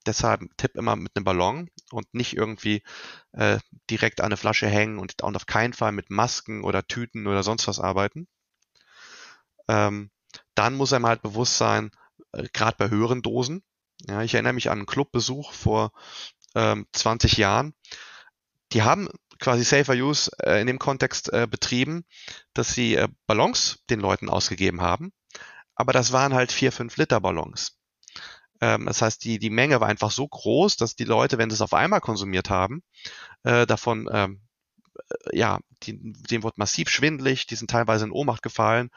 Deshalb 0.07 0.43
Tipp 0.57 0.77
immer 0.77 0.95
mit 0.95 1.17
einem 1.17 1.25
Ballon 1.25 1.69
und 1.91 2.13
nicht 2.15 2.37
irgendwie 2.37 2.83
äh, 3.33 3.59
direkt 3.91 4.21
an 4.21 4.27
eine 4.27 4.37
Flasche 4.37 4.69
hängen 4.69 4.99
und, 4.99 5.23
auf 5.23 5.47
keinen 5.47 5.73
Fall 5.73 5.93
mit 5.93 6.11
Masken 6.11 6.63
oder 6.63 6.87
Tüten 6.87 7.27
oder 7.27 7.43
sonst 7.43 7.67
was 7.67 7.81
arbeiten. 7.81 8.29
Ähm, 9.69 10.11
dann 10.55 10.77
muss 10.77 10.93
einem 10.93 11.07
halt 11.07 11.23
bewusst 11.23 11.59
sein, 11.59 11.91
äh, 12.33 12.45
gerade 12.53 12.77
bei 12.79 12.89
höheren 12.91 13.23
Dosen. 13.23 13.65
Ja, 14.07 14.23
ich 14.23 14.35
erinnere 14.35 14.53
mich 14.53 14.71
an 14.71 14.79
einen 14.79 14.87
Clubbesuch 14.87 15.53
vor 15.53 15.93
ähm, 16.55 16.87
20 16.93 17.37
Jahren. 17.37 17.75
Die 18.73 18.83
haben 18.83 19.09
quasi 19.39 19.65
Safer 19.65 19.95
Use 19.95 20.31
äh, 20.43 20.61
in 20.61 20.67
dem 20.67 20.79
Kontext 20.79 21.33
äh, 21.33 21.47
betrieben, 21.51 22.05
dass 22.55 22.73
sie 22.73 22.97
äh, 22.97 23.09
Ballons 23.27 23.79
den 23.91 24.01
Leuten 24.01 24.29
ausgegeben 24.29 24.81
haben. 24.81 25.13
Aber 25.75 25.93
das 25.93 26.13
waren 26.13 26.35
halt 26.35 26.53
vier, 26.53 26.73
fünf 26.73 26.97
Liter 26.97 27.21
Ballons. 27.21 27.79
Ähm, 28.61 28.87
das 28.87 29.03
heißt, 29.03 29.25
die, 29.25 29.39
die 29.39 29.51
Menge 29.51 29.81
war 29.81 29.89
einfach 29.89 30.11
so 30.11 30.27
groß, 30.27 30.77
dass 30.77 30.97
die 30.97 31.05
Leute, 31.05 31.39
wenn 31.39 31.51
sie 31.51 31.55
es 31.55 31.61
auf 31.61 31.75
einmal 31.75 32.01
konsumiert 32.01 32.51
haben, 32.51 32.83
äh, 33.45 33.67
davon, 33.67 34.09
ähm, 34.13 34.41
äh, 35.11 35.39
ja, 35.39 35.61
die, 35.83 35.99
dem 36.01 36.43
wird 36.43 36.59
massiv 36.59 36.89
schwindlig, 36.89 37.47
die 37.47 37.57
sind 37.57 37.71
teilweise 37.71 38.07
in 38.07 38.13
Ohnmacht 38.13 38.43
gefallen. 38.43 38.91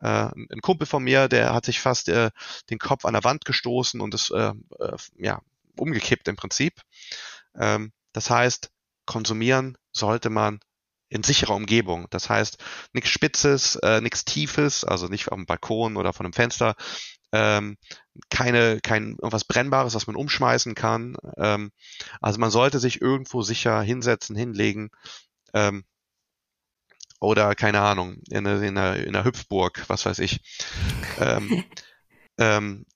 Äh, 0.00 0.30
ein 0.34 0.60
Kumpel 0.62 0.86
von 0.86 1.02
mir, 1.02 1.28
der 1.28 1.52
hat 1.52 1.64
sich 1.64 1.80
fast 1.80 2.08
äh, 2.08 2.30
den 2.70 2.78
Kopf 2.78 3.04
an 3.04 3.14
der 3.14 3.24
Wand 3.24 3.44
gestoßen 3.44 4.00
und 4.00 4.14
ist 4.14 4.30
äh, 4.30 4.52
äh, 4.78 4.96
ja, 5.18 5.40
umgekippt 5.76 6.28
im 6.28 6.36
Prinzip. 6.36 6.80
Ähm, 7.54 7.92
das 8.12 8.30
heißt, 8.30 8.70
konsumieren 9.06 9.76
sollte 9.92 10.30
man 10.30 10.60
in 11.08 11.22
sicherer 11.22 11.56
Umgebung. 11.56 12.06
Das 12.10 12.30
heißt, 12.30 12.58
nichts 12.92 13.10
Spitzes, 13.10 13.76
äh, 13.76 14.00
nichts 14.00 14.24
Tiefes, 14.24 14.84
also 14.84 15.08
nicht 15.08 15.28
auf 15.28 15.36
dem 15.36 15.46
Balkon 15.46 15.96
oder 15.96 16.12
von 16.12 16.24
einem 16.24 16.32
Fenster, 16.32 16.76
ähm, 17.32 17.76
keine, 18.30 18.80
kein 18.80 19.10
irgendwas 19.12 19.44
Brennbares, 19.44 19.94
was 19.94 20.06
man 20.06 20.16
umschmeißen 20.16 20.74
kann. 20.74 21.16
Ähm, 21.36 21.72
also 22.20 22.38
man 22.38 22.50
sollte 22.50 22.78
sich 22.78 23.00
irgendwo 23.00 23.42
sicher 23.42 23.82
hinsetzen, 23.82 24.36
hinlegen. 24.36 24.90
Ähm, 25.52 25.84
oder 27.20 27.54
keine 27.54 27.80
Ahnung, 27.80 28.16
in 28.30 28.46
einer, 28.46 28.62
in 28.62 28.78
einer, 28.78 28.96
in 28.96 29.14
einer 29.14 29.24
Hüpfburg, 29.24 29.84
was 29.88 30.06
weiß 30.06 30.20
ich. 30.20 30.40
Ähm, 31.18 31.64
ähm, 32.38 32.86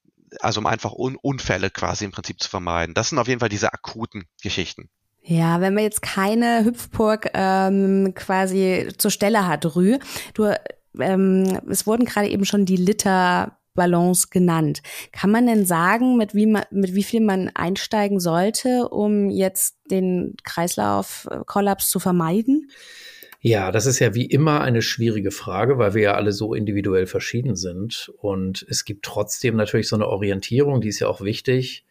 also 0.41 0.61
um 0.61 0.67
einfach 0.67 0.93
Un 0.93 1.17
Unfälle 1.17 1.71
quasi 1.71 2.05
im 2.05 2.11
Prinzip 2.11 2.41
zu 2.43 2.49
vermeiden. 2.49 2.95
Das 2.95 3.11
sind 3.11 3.19
auf 3.19 3.29
jeden 3.29 3.41
Fall 3.41 3.49
diese 3.49 3.73
akuten 3.73 4.25
Geschichten. 4.43 4.89
Ja, 5.27 5.63
wenn 5.63 5.73
man 5.73 5.85
jetzt 5.85 6.03
keine 6.03 6.65
Hüpfburg 6.65 7.31
ähm, 7.33 8.13
quasi 8.15 8.89
zur 8.99 9.11
Stelle 9.11 9.47
hat, 9.49 9.75
Rü, 9.75 9.99
du, 10.35 10.53
ähm, 11.01 11.61
es 11.71 11.87
wurden 11.87 12.05
gerade 12.05 12.29
eben 12.29 12.45
schon 12.45 12.67
die 12.67 12.77
Liter 12.77 13.57
Balance 13.75 14.29
genannt. 14.31 14.83
Kann 15.13 15.31
man 15.31 15.47
denn 15.47 15.65
sagen, 15.65 16.19
mit 16.19 16.35
wie, 16.35 16.47
man, 16.47 16.65
mit 16.71 16.95
wie 16.95 17.03
viel 17.03 17.23
man 17.23 17.51
einsteigen 17.55 18.21
sollte, 18.21 18.89
um 18.91 19.31
jetzt 19.31 19.77
den 19.91 20.35
Kreislaufkollaps 20.45 21.89
zu 21.89 21.99
vermeiden? 21.99 22.71
Ja, 23.41 23.73
das 23.73 23.87
ist 23.87 23.99
ja 23.99 24.15
wie 24.15 24.27
immer 24.27 24.61
eine 24.61 24.83
schwierige 24.83 25.31
Frage, 25.31 25.79
weil 25.79 25.95
wir 25.95 26.03
ja 26.03 26.15
alle 26.15 26.33
so 26.33 26.55
individuell 26.55 27.07
verschieden 27.07 27.57
sind. 27.57 28.13
Und 28.19 28.65
es 28.69 28.85
gibt 28.85 29.05
trotzdem 29.07 29.57
natürlich 29.57 29.89
so 29.89 29.97
eine 29.97 30.07
Orientierung, 30.07 30.83
die 30.83 30.89
ist 30.89 31.01
ja 31.01 31.09
auch 31.09 31.23
wichtig 31.23 31.85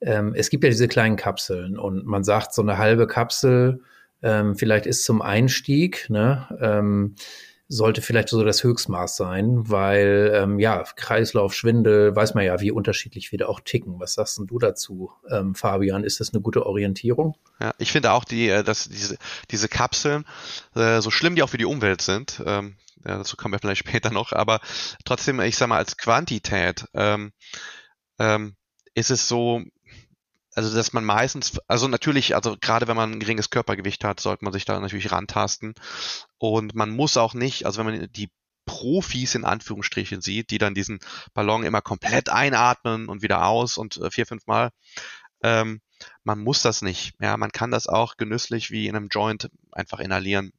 ähm, 0.00 0.34
es 0.34 0.50
gibt 0.50 0.64
ja 0.64 0.70
diese 0.70 0.88
kleinen 0.88 1.16
Kapseln 1.16 1.78
und 1.78 2.06
man 2.06 2.24
sagt, 2.24 2.54
so 2.54 2.62
eine 2.62 2.78
halbe 2.78 3.06
Kapsel 3.06 3.80
ähm, 4.22 4.56
vielleicht 4.56 4.86
ist 4.86 5.04
zum 5.04 5.22
Einstieg, 5.22 6.08
ne, 6.10 6.48
ähm, 6.60 7.14
sollte 7.68 8.02
vielleicht 8.02 8.28
so 8.28 8.44
das 8.44 8.64
Höchstmaß 8.64 9.16
sein, 9.16 9.70
weil 9.70 10.32
ähm, 10.34 10.58
ja, 10.58 10.82
Kreislauf, 10.96 11.54
Schwindel, 11.54 12.16
weiß 12.16 12.34
man 12.34 12.44
ja, 12.44 12.60
wie 12.60 12.72
unterschiedlich 12.72 13.30
wir 13.30 13.38
da 13.38 13.46
auch 13.46 13.60
ticken. 13.60 14.00
Was 14.00 14.14
sagst 14.14 14.38
denn 14.38 14.48
du 14.48 14.58
dazu, 14.58 15.12
ähm, 15.30 15.54
Fabian? 15.54 16.02
Ist 16.02 16.18
das 16.18 16.34
eine 16.34 16.42
gute 16.42 16.66
Orientierung? 16.66 17.36
Ja, 17.60 17.72
ich 17.78 17.92
finde 17.92 18.10
auch, 18.10 18.24
die, 18.24 18.48
äh, 18.48 18.64
dass 18.64 18.88
diese, 18.88 19.18
diese 19.52 19.68
Kapseln, 19.68 20.24
äh, 20.74 21.00
so 21.00 21.12
schlimm 21.12 21.36
die 21.36 21.44
auch 21.44 21.50
für 21.50 21.58
die 21.58 21.64
Umwelt 21.64 22.02
sind, 22.02 22.42
ähm, 22.44 22.74
ja, 23.06 23.16
dazu 23.16 23.36
kommen 23.36 23.54
wir 23.54 23.60
vielleicht 23.60 23.86
später 23.86 24.10
noch, 24.10 24.32
aber 24.32 24.60
trotzdem, 25.04 25.40
ich 25.40 25.56
sag 25.56 25.68
mal, 25.68 25.78
als 25.78 25.96
Quantität 25.96 26.86
ähm, 26.92 27.30
ähm, 28.18 28.56
ist 28.94 29.12
es 29.12 29.28
so, 29.28 29.62
also 30.60 30.76
dass 30.76 30.92
man 30.92 31.06
meistens, 31.06 31.58
also 31.68 31.88
natürlich, 31.88 32.34
also 32.34 32.54
gerade 32.60 32.86
wenn 32.86 32.96
man 32.96 33.12
ein 33.12 33.20
geringes 33.20 33.48
Körpergewicht 33.48 34.04
hat, 34.04 34.20
sollte 34.20 34.44
man 34.44 34.52
sich 34.52 34.66
da 34.66 34.78
natürlich 34.78 35.10
rantasten. 35.10 35.74
Und 36.36 36.74
man 36.74 36.90
muss 36.90 37.16
auch 37.16 37.32
nicht, 37.32 37.64
also 37.64 37.78
wenn 37.78 37.86
man 37.86 38.12
die 38.12 38.30
Profis 38.66 39.34
in 39.34 39.46
Anführungsstrichen 39.46 40.20
sieht, 40.20 40.50
die 40.50 40.58
dann 40.58 40.74
diesen 40.74 41.00
Ballon 41.32 41.64
immer 41.64 41.80
komplett 41.80 42.28
einatmen 42.28 43.08
und 43.08 43.22
wieder 43.22 43.46
aus 43.46 43.78
und 43.78 43.96
äh, 43.96 44.10
vier, 44.10 44.26
fünf 44.26 44.46
Mal, 44.46 44.70
ähm, 45.42 45.80
man 46.24 46.40
muss 46.40 46.60
das 46.60 46.82
nicht. 46.82 47.14
Ja, 47.20 47.38
man 47.38 47.52
kann 47.52 47.70
das 47.70 47.86
auch 47.86 48.18
genüsslich 48.18 48.70
wie 48.70 48.86
in 48.86 48.96
einem 48.96 49.08
Joint 49.08 49.48
einfach 49.72 49.98
inhalieren 49.98 50.52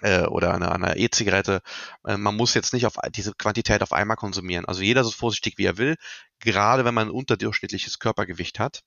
äh, 0.00 0.22
oder 0.22 0.54
einer, 0.54 0.72
einer 0.72 0.96
E-Zigarette. 0.96 1.60
Äh, 2.06 2.16
man 2.16 2.36
muss 2.36 2.54
jetzt 2.54 2.72
nicht 2.72 2.86
auf 2.86 2.94
diese 3.14 3.34
Quantität 3.34 3.82
auf 3.82 3.92
einmal 3.92 4.16
konsumieren. 4.16 4.64
Also 4.64 4.80
jeder 4.80 5.04
so 5.04 5.10
vorsichtig 5.10 5.58
wie 5.58 5.66
er 5.66 5.76
will, 5.76 5.96
gerade 6.38 6.86
wenn 6.86 6.94
man 6.94 7.08
ein 7.08 7.14
unterdurchschnittliches 7.14 7.98
Körpergewicht 7.98 8.58
hat. 8.58 8.80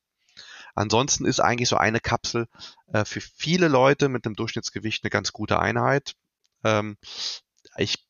Ansonsten 0.76 1.26
ist 1.26 1.40
eigentlich 1.40 1.70
so 1.70 1.78
eine 1.78 2.00
Kapsel 2.00 2.48
äh, 2.92 3.06
für 3.06 3.22
viele 3.22 3.68
Leute 3.68 4.10
mit 4.10 4.26
einem 4.26 4.36
Durchschnittsgewicht 4.36 5.04
eine 5.04 5.12
ganz 5.12 5.32
gute 5.32 5.60
Einheit. 5.60 6.14
Ähm, 6.64 6.98
ich 7.78 8.06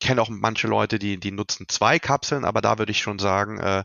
kenne 0.00 0.22
auch 0.22 0.28
manche 0.28 0.68
Leute, 0.68 0.98
die, 0.98 1.18
die 1.18 1.32
nutzen 1.32 1.66
zwei 1.68 1.98
Kapseln, 1.98 2.44
aber 2.44 2.60
da 2.60 2.78
würde 2.78 2.92
ich 2.92 3.00
schon 3.00 3.18
sagen, 3.18 3.58
äh, 3.58 3.84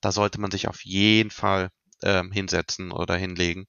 da 0.00 0.12
sollte 0.12 0.40
man 0.40 0.50
sich 0.50 0.68
auf 0.68 0.84
jeden 0.84 1.30
Fall 1.30 1.70
ähm, 2.02 2.30
hinsetzen 2.32 2.92
oder 2.92 3.16
hinlegen. 3.16 3.66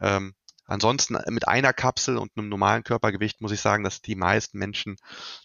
Ähm, 0.00 0.34
ansonsten 0.66 1.18
mit 1.28 1.46
einer 1.46 1.72
Kapsel 1.72 2.16
und 2.16 2.32
einem 2.36 2.48
normalen 2.48 2.84
Körpergewicht 2.84 3.40
muss 3.40 3.52
ich 3.52 3.60
sagen, 3.60 3.84
dass 3.84 4.02
die 4.02 4.16
meisten 4.16 4.58
Menschen 4.58 4.96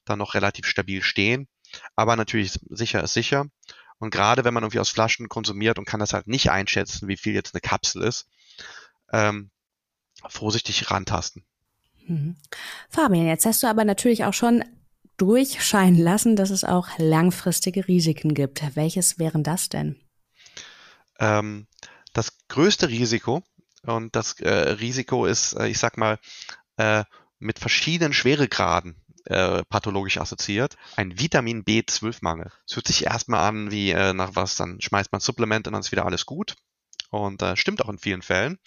da 0.06 0.16
noch 0.16 0.34
relativ 0.34 0.66
stabil 0.66 1.04
stehen. 1.04 1.48
Aber 1.96 2.16
natürlich 2.16 2.54
sicher 2.70 3.04
ist 3.04 3.14
sicher. 3.14 3.46
Und 4.00 4.12
gerade 4.12 4.44
wenn 4.44 4.54
man 4.54 4.64
irgendwie 4.64 4.80
aus 4.80 4.90
Flaschen 4.90 5.30
konsumiert 5.30 5.78
und 5.78 5.86
kann 5.86 6.00
das 6.00 6.14
halt 6.14 6.28
nicht 6.28 6.50
einschätzen, 6.52 7.08
wie 7.08 7.18
viel 7.18 7.34
jetzt 7.34 7.54
eine 7.54 7.62
Kapsel 7.62 8.04
ist, 8.04 8.28
ähm, 9.12 9.52
vorsichtig 10.28 10.90
rantasten. 10.90 11.46
Mhm. 12.08 12.38
Fabian, 12.90 13.28
jetzt 13.28 13.46
hast 13.46 13.62
du 13.64 13.68
aber 13.68 13.84
natürlich 13.84 14.26
auch 14.26 14.34
schon 14.34 14.64
durchscheinen 15.18 16.00
lassen, 16.00 16.36
dass 16.36 16.50
es 16.50 16.64
auch 16.64 16.88
langfristige 16.98 17.88
Risiken 17.88 18.34
gibt. 18.34 18.76
Welches 18.76 19.20
wären 19.20 19.44
das 19.44 19.70
denn? 19.70 20.02
Ähm, 21.20 21.68
das 22.14 22.38
größte 22.48 22.90
Risiko, 22.90 23.44
und 23.84 24.16
das 24.16 24.40
äh, 24.40 24.50
Risiko 24.50 25.26
ist, 25.26 25.54
äh, 25.54 25.68
ich 25.68 25.78
sag 25.78 25.98
mal, 25.98 26.20
äh, 26.78 27.04
mit 27.40 27.60
verschiedenen 27.60 28.14
Schweregraden 28.14 28.99
äh, 29.26 29.64
pathologisch 29.70 30.18
assoziiert, 30.18 30.76
ein 30.96 31.20
Vitamin 31.20 31.64
B12-Mangel. 31.64 32.52
Es 32.68 32.76
hört 32.76 32.88
sich 32.88 33.06
erstmal 33.06 33.48
an 33.48 33.72
wie 33.72 33.92
äh, 33.92 34.14
nach 34.14 34.36
was, 34.36 34.56
dann 34.56 34.82
schmeißt 34.82 35.12
man 35.12 35.22
Supplement 35.22 35.68
und 35.68 35.74
dann 35.74 35.82
ist 35.82 35.92
wieder 35.92 36.06
alles 36.06 36.26
gut. 36.26 36.56
Und 37.12 37.42
äh, 37.42 37.56
stimmt 37.56 37.84
auch 37.84 37.90
in 37.90 37.98
vielen 37.98 38.22
Fällen. 38.22 38.60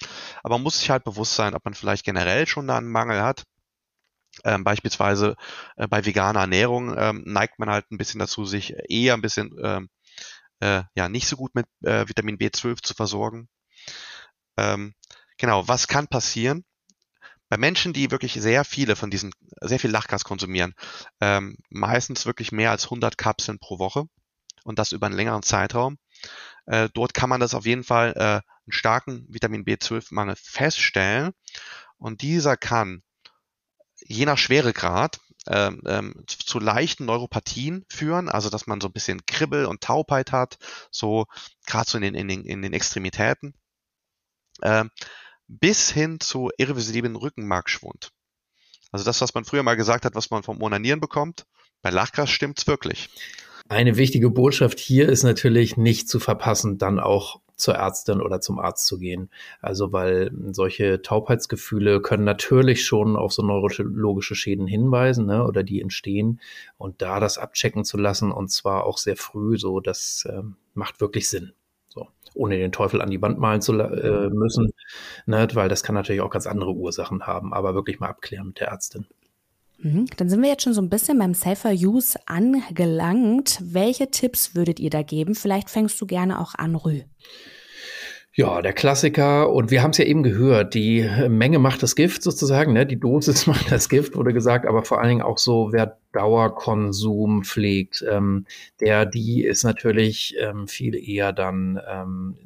Aber 0.43 0.57
man 0.57 0.63
muss 0.63 0.81
sich 0.81 0.91
halt 0.91 1.05
bewusst 1.05 1.37
sein, 1.37 1.55
ob 1.55 1.65
man 1.65 1.75
vielleicht 1.75 2.05
generell 2.05 2.47
schon 2.47 2.67
da 2.67 2.77
einen 2.77 2.91
Mangel 2.91 3.23
hat. 3.23 3.45
Ähm, 4.45 4.65
beispielsweise 4.65 5.37
äh, 5.77 5.87
bei 5.87 6.05
veganer 6.05 6.41
Ernährung 6.41 6.97
ähm, 6.99 7.23
neigt 7.27 7.59
man 7.59 7.71
halt 7.71 7.91
ein 7.91 7.99
bisschen 7.99 8.19
dazu, 8.19 8.45
sich 8.45 8.75
eher 8.89 9.15
ein 9.15 9.23
bisschen 9.23 9.55
ähm, 9.63 9.91
äh, 10.61 10.83
ja 10.95 11.09
nicht 11.09 11.27
so 11.27 11.37
gut 11.37 11.55
mit 11.55 11.67
äh, 11.85 12.09
Vitamin 12.09 12.39
B12 12.39 12.83
zu 12.83 12.95
versorgen. 12.95 13.49
Ähm, 14.57 14.95
genau, 15.39 15.69
was 15.69 15.87
kann 15.87 16.09
passieren? 16.09 16.65
Bei 17.53 17.59
Menschen, 17.59 17.93
die 17.93 18.11
wirklich 18.11 18.33
sehr 18.33 18.65
viele 18.65 18.97
von 18.97 19.11
diesen, 19.11 19.31
sehr 19.61 19.79
viel 19.79 19.91
Lachgas 19.91 20.25
konsumieren, 20.25 20.73
ähm, 21.21 21.59
meistens 21.69 22.25
wirklich 22.25 22.51
mehr 22.51 22.71
als 22.71 22.85
100 22.85 23.19
Kapseln 23.19 23.59
pro 23.59 23.79
Woche 23.79 24.07
und 24.65 24.79
das 24.79 24.93
über 24.93 25.05
einen 25.05 25.17
längeren 25.17 25.43
Zeitraum, 25.43 25.99
äh, 26.65 26.89
dort 26.95 27.13
kann 27.13 27.29
man 27.29 27.41
das 27.41 27.53
auf 27.53 27.67
jeden 27.67 27.85
Fall 27.85 28.15
äh, 28.17 28.23
einen 28.23 28.43
starken 28.71 29.27
Vitamin 29.29 29.67
B12-Mangel 29.67 30.37
feststellen 30.41 31.33
und 31.99 32.23
dieser 32.23 32.57
kann 32.57 33.03
je 33.99 34.25
nach 34.25 34.39
Schweregrad 34.39 35.21
ähm, 35.47 35.83
ähm, 35.85 36.25
zu 36.27 36.59
leichten 36.59 37.05
Neuropathien 37.05 37.85
führen, 37.91 38.31
also 38.31 38.49
dass 38.49 38.67
man 38.67 38.81
so 38.81 38.89
ein 38.89 38.95
bisschen 38.95 39.27
Kribbel 39.27 39.67
und 39.67 39.83
Taubheit 39.83 40.33
hat, 40.33 40.57
so 40.91 41.27
gerade 41.67 41.91
so 41.91 41.99
in 41.99 42.03
den, 42.03 42.15
in 42.15 42.29
den, 42.29 42.47
in 42.47 42.63
den 42.63 42.73
Extremitäten, 42.73 43.53
äh, 44.63 44.87
bis 45.61 45.91
hin 45.91 46.21
zu 46.21 46.51
irreversiblen 46.57 47.17
Rückenmarkschwund. 47.17 48.11
Also 48.91 49.05
das, 49.05 49.21
was 49.21 49.35
man 49.35 49.45
früher 49.45 49.63
mal 49.63 49.77
gesagt 49.77 50.05
hat, 50.05 50.15
was 50.15 50.31
man 50.31 50.43
vom 50.43 50.63
Onanieren 50.63 51.01
bekommt, 51.01 51.45
bei 51.83 51.91
Lachgas 51.91 52.31
stimmt's 52.31 52.67
wirklich. 52.67 53.09
Eine 53.69 53.97
wichtige 53.97 54.31
Botschaft 54.31 54.79
hier 54.79 55.09
ist 55.09 55.23
natürlich 55.23 55.77
nicht 55.77 56.09
zu 56.09 56.21
verpassen, 56.21 56.79
dann 56.79 56.99
auch 56.99 57.41
zur 57.57 57.75
Ärztin 57.75 58.21
oder 58.21 58.41
zum 58.41 58.59
Arzt 58.59 58.87
zu 58.87 58.99
gehen. 58.99 59.31
Also 59.61 59.93
weil 59.93 60.33
solche 60.51 61.01
Taubheitsgefühle 61.01 62.01
können 62.01 62.25
natürlich 62.25 62.85
schon 62.85 63.17
auf 63.17 63.33
so 63.33 63.43
neurologische 63.43 64.35
Schäden 64.35 64.67
hinweisen 64.67 65.27
ne, 65.27 65.47
oder 65.47 65.63
die 65.63 65.81
entstehen. 65.81 66.41
Und 66.77 67.03
da 67.03 67.21
das 67.21 67.39
abchecken 67.39 67.85
zu 67.85 67.97
lassen 67.99 68.33
und 68.33 68.51
zwar 68.51 68.85
auch 68.85 68.99
sehr 68.99 69.17
früh, 69.17 69.59
so 69.59 69.81
das 69.81 70.27
äh, 70.29 70.43
macht 70.75 71.01
wirklich 71.01 71.29
Sinn. 71.29 71.53
So, 71.93 72.09
ohne 72.35 72.57
den 72.57 72.73
Teufel 72.73 73.03
an 73.03 73.11
die 73.11 73.21
Wand 73.21 73.39
malen 73.39 73.61
zu 73.61 73.79
äh, 73.79 74.31
müssen, 74.31 74.73
ne, 75.27 75.47
weil 75.53 75.69
das 75.69 75.83
kann 75.83 75.95
natürlich 75.95 76.23
auch 76.23 76.31
ganz 76.31 76.47
andere 76.47 76.73
Ursachen 76.73 77.27
haben, 77.27 77.53
aber 77.53 77.75
wirklich 77.75 78.01
mal 78.01 78.09
abklären 78.09 78.47
mit 78.47 78.61
der 78.61 78.69
Ärztin. 78.69 79.07
Mhm. 79.79 80.07
Dann 80.17 80.31
sind 80.31 80.41
wir 80.41 80.49
jetzt 80.49 80.63
schon 80.63 80.73
so 80.73 80.81
ein 80.81 80.89
bisschen 80.89 81.19
beim 81.19 81.35
Safer 81.35 81.73
Use 81.73 82.19
angelangt. 82.25 83.59
Welche 83.63 84.11
Tipps 84.11 84.55
würdet 84.55 84.81
ihr 84.81 84.89
da 84.89 85.03
geben? 85.03 85.35
Vielleicht 85.35 85.69
fängst 85.69 86.01
du 86.01 86.07
gerne 86.07 86.41
auch 86.41 86.55
an, 86.55 86.77
Rü. 86.77 87.03
Ja, 88.35 88.63
der 88.63 88.73
Klassiker. 88.73 89.51
Und 89.51 89.71
wir 89.71 89.83
haben 89.83 89.91
es 89.91 89.99
ja 89.99 90.07
eben 90.07 90.23
gehört, 90.23 90.73
die 90.73 91.07
Menge 91.29 91.59
macht 91.59 91.83
das 91.83 91.95
Gift 91.95 92.23
sozusagen, 92.23 92.73
ne? 92.73 92.87
die 92.87 92.99
Dosis 92.99 93.47
macht 93.47 93.71
das 93.71 93.91
Gift, 93.91 94.17
wurde 94.17 94.33
gesagt, 94.33 94.67
aber 94.67 94.85
vor 94.85 95.01
allen 95.01 95.11
Dingen 95.11 95.23
auch 95.23 95.37
so, 95.37 95.69
wer 95.73 95.99
Dauerkonsum 96.13 97.45
pflegt, 97.45 98.03
ähm, 98.09 98.47
der, 98.81 99.05
die 99.05 99.45
ist 99.45 99.65
natürlich 99.65 100.35
ähm, 100.41 100.67
viel 100.67 100.95
eher 100.95 101.35
dann 101.35 101.79
ähm, 101.87 102.39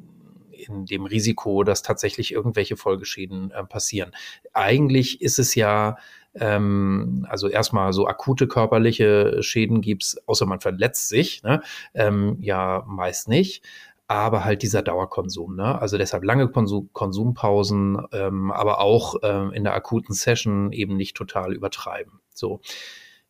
in 0.51 0.85
dem 0.85 1.05
Risiko, 1.05 1.63
dass 1.63 1.83
tatsächlich 1.83 2.33
irgendwelche 2.33 2.75
Folgeschäden 2.75 3.51
äh, 3.51 3.63
passieren. 3.63 4.11
Eigentlich 4.51 5.21
ist 5.21 5.39
es 5.39 5.55
ja 5.55 5.97
ähm, 6.35 7.25
also 7.29 7.47
erstmal 7.47 7.93
so 7.93 8.07
akute 8.07 8.49
körperliche 8.49 9.41
Schäden 9.41 9.79
gibt's, 9.79 10.17
außer 10.25 10.45
man 10.45 10.59
verletzt 10.59 11.07
sich, 11.07 11.43
ne? 11.43 11.61
ähm, 11.93 12.37
ja 12.41 12.83
meist 12.87 13.29
nicht 13.29 13.63
aber 14.07 14.45
halt 14.45 14.61
dieser 14.61 14.81
Dauerkonsum. 14.81 15.55
Ne? 15.55 15.79
Also 15.79 15.97
deshalb 15.97 16.23
lange 16.23 16.47
Konsum, 16.47 16.89
Konsumpausen, 16.93 18.01
ähm, 18.13 18.51
aber 18.51 18.79
auch 18.79 19.15
ähm, 19.23 19.51
in 19.51 19.63
der 19.63 19.73
akuten 19.73 20.13
Session 20.13 20.71
eben 20.71 20.95
nicht 20.95 21.15
total 21.15 21.53
übertreiben. 21.53 22.21
So. 22.33 22.61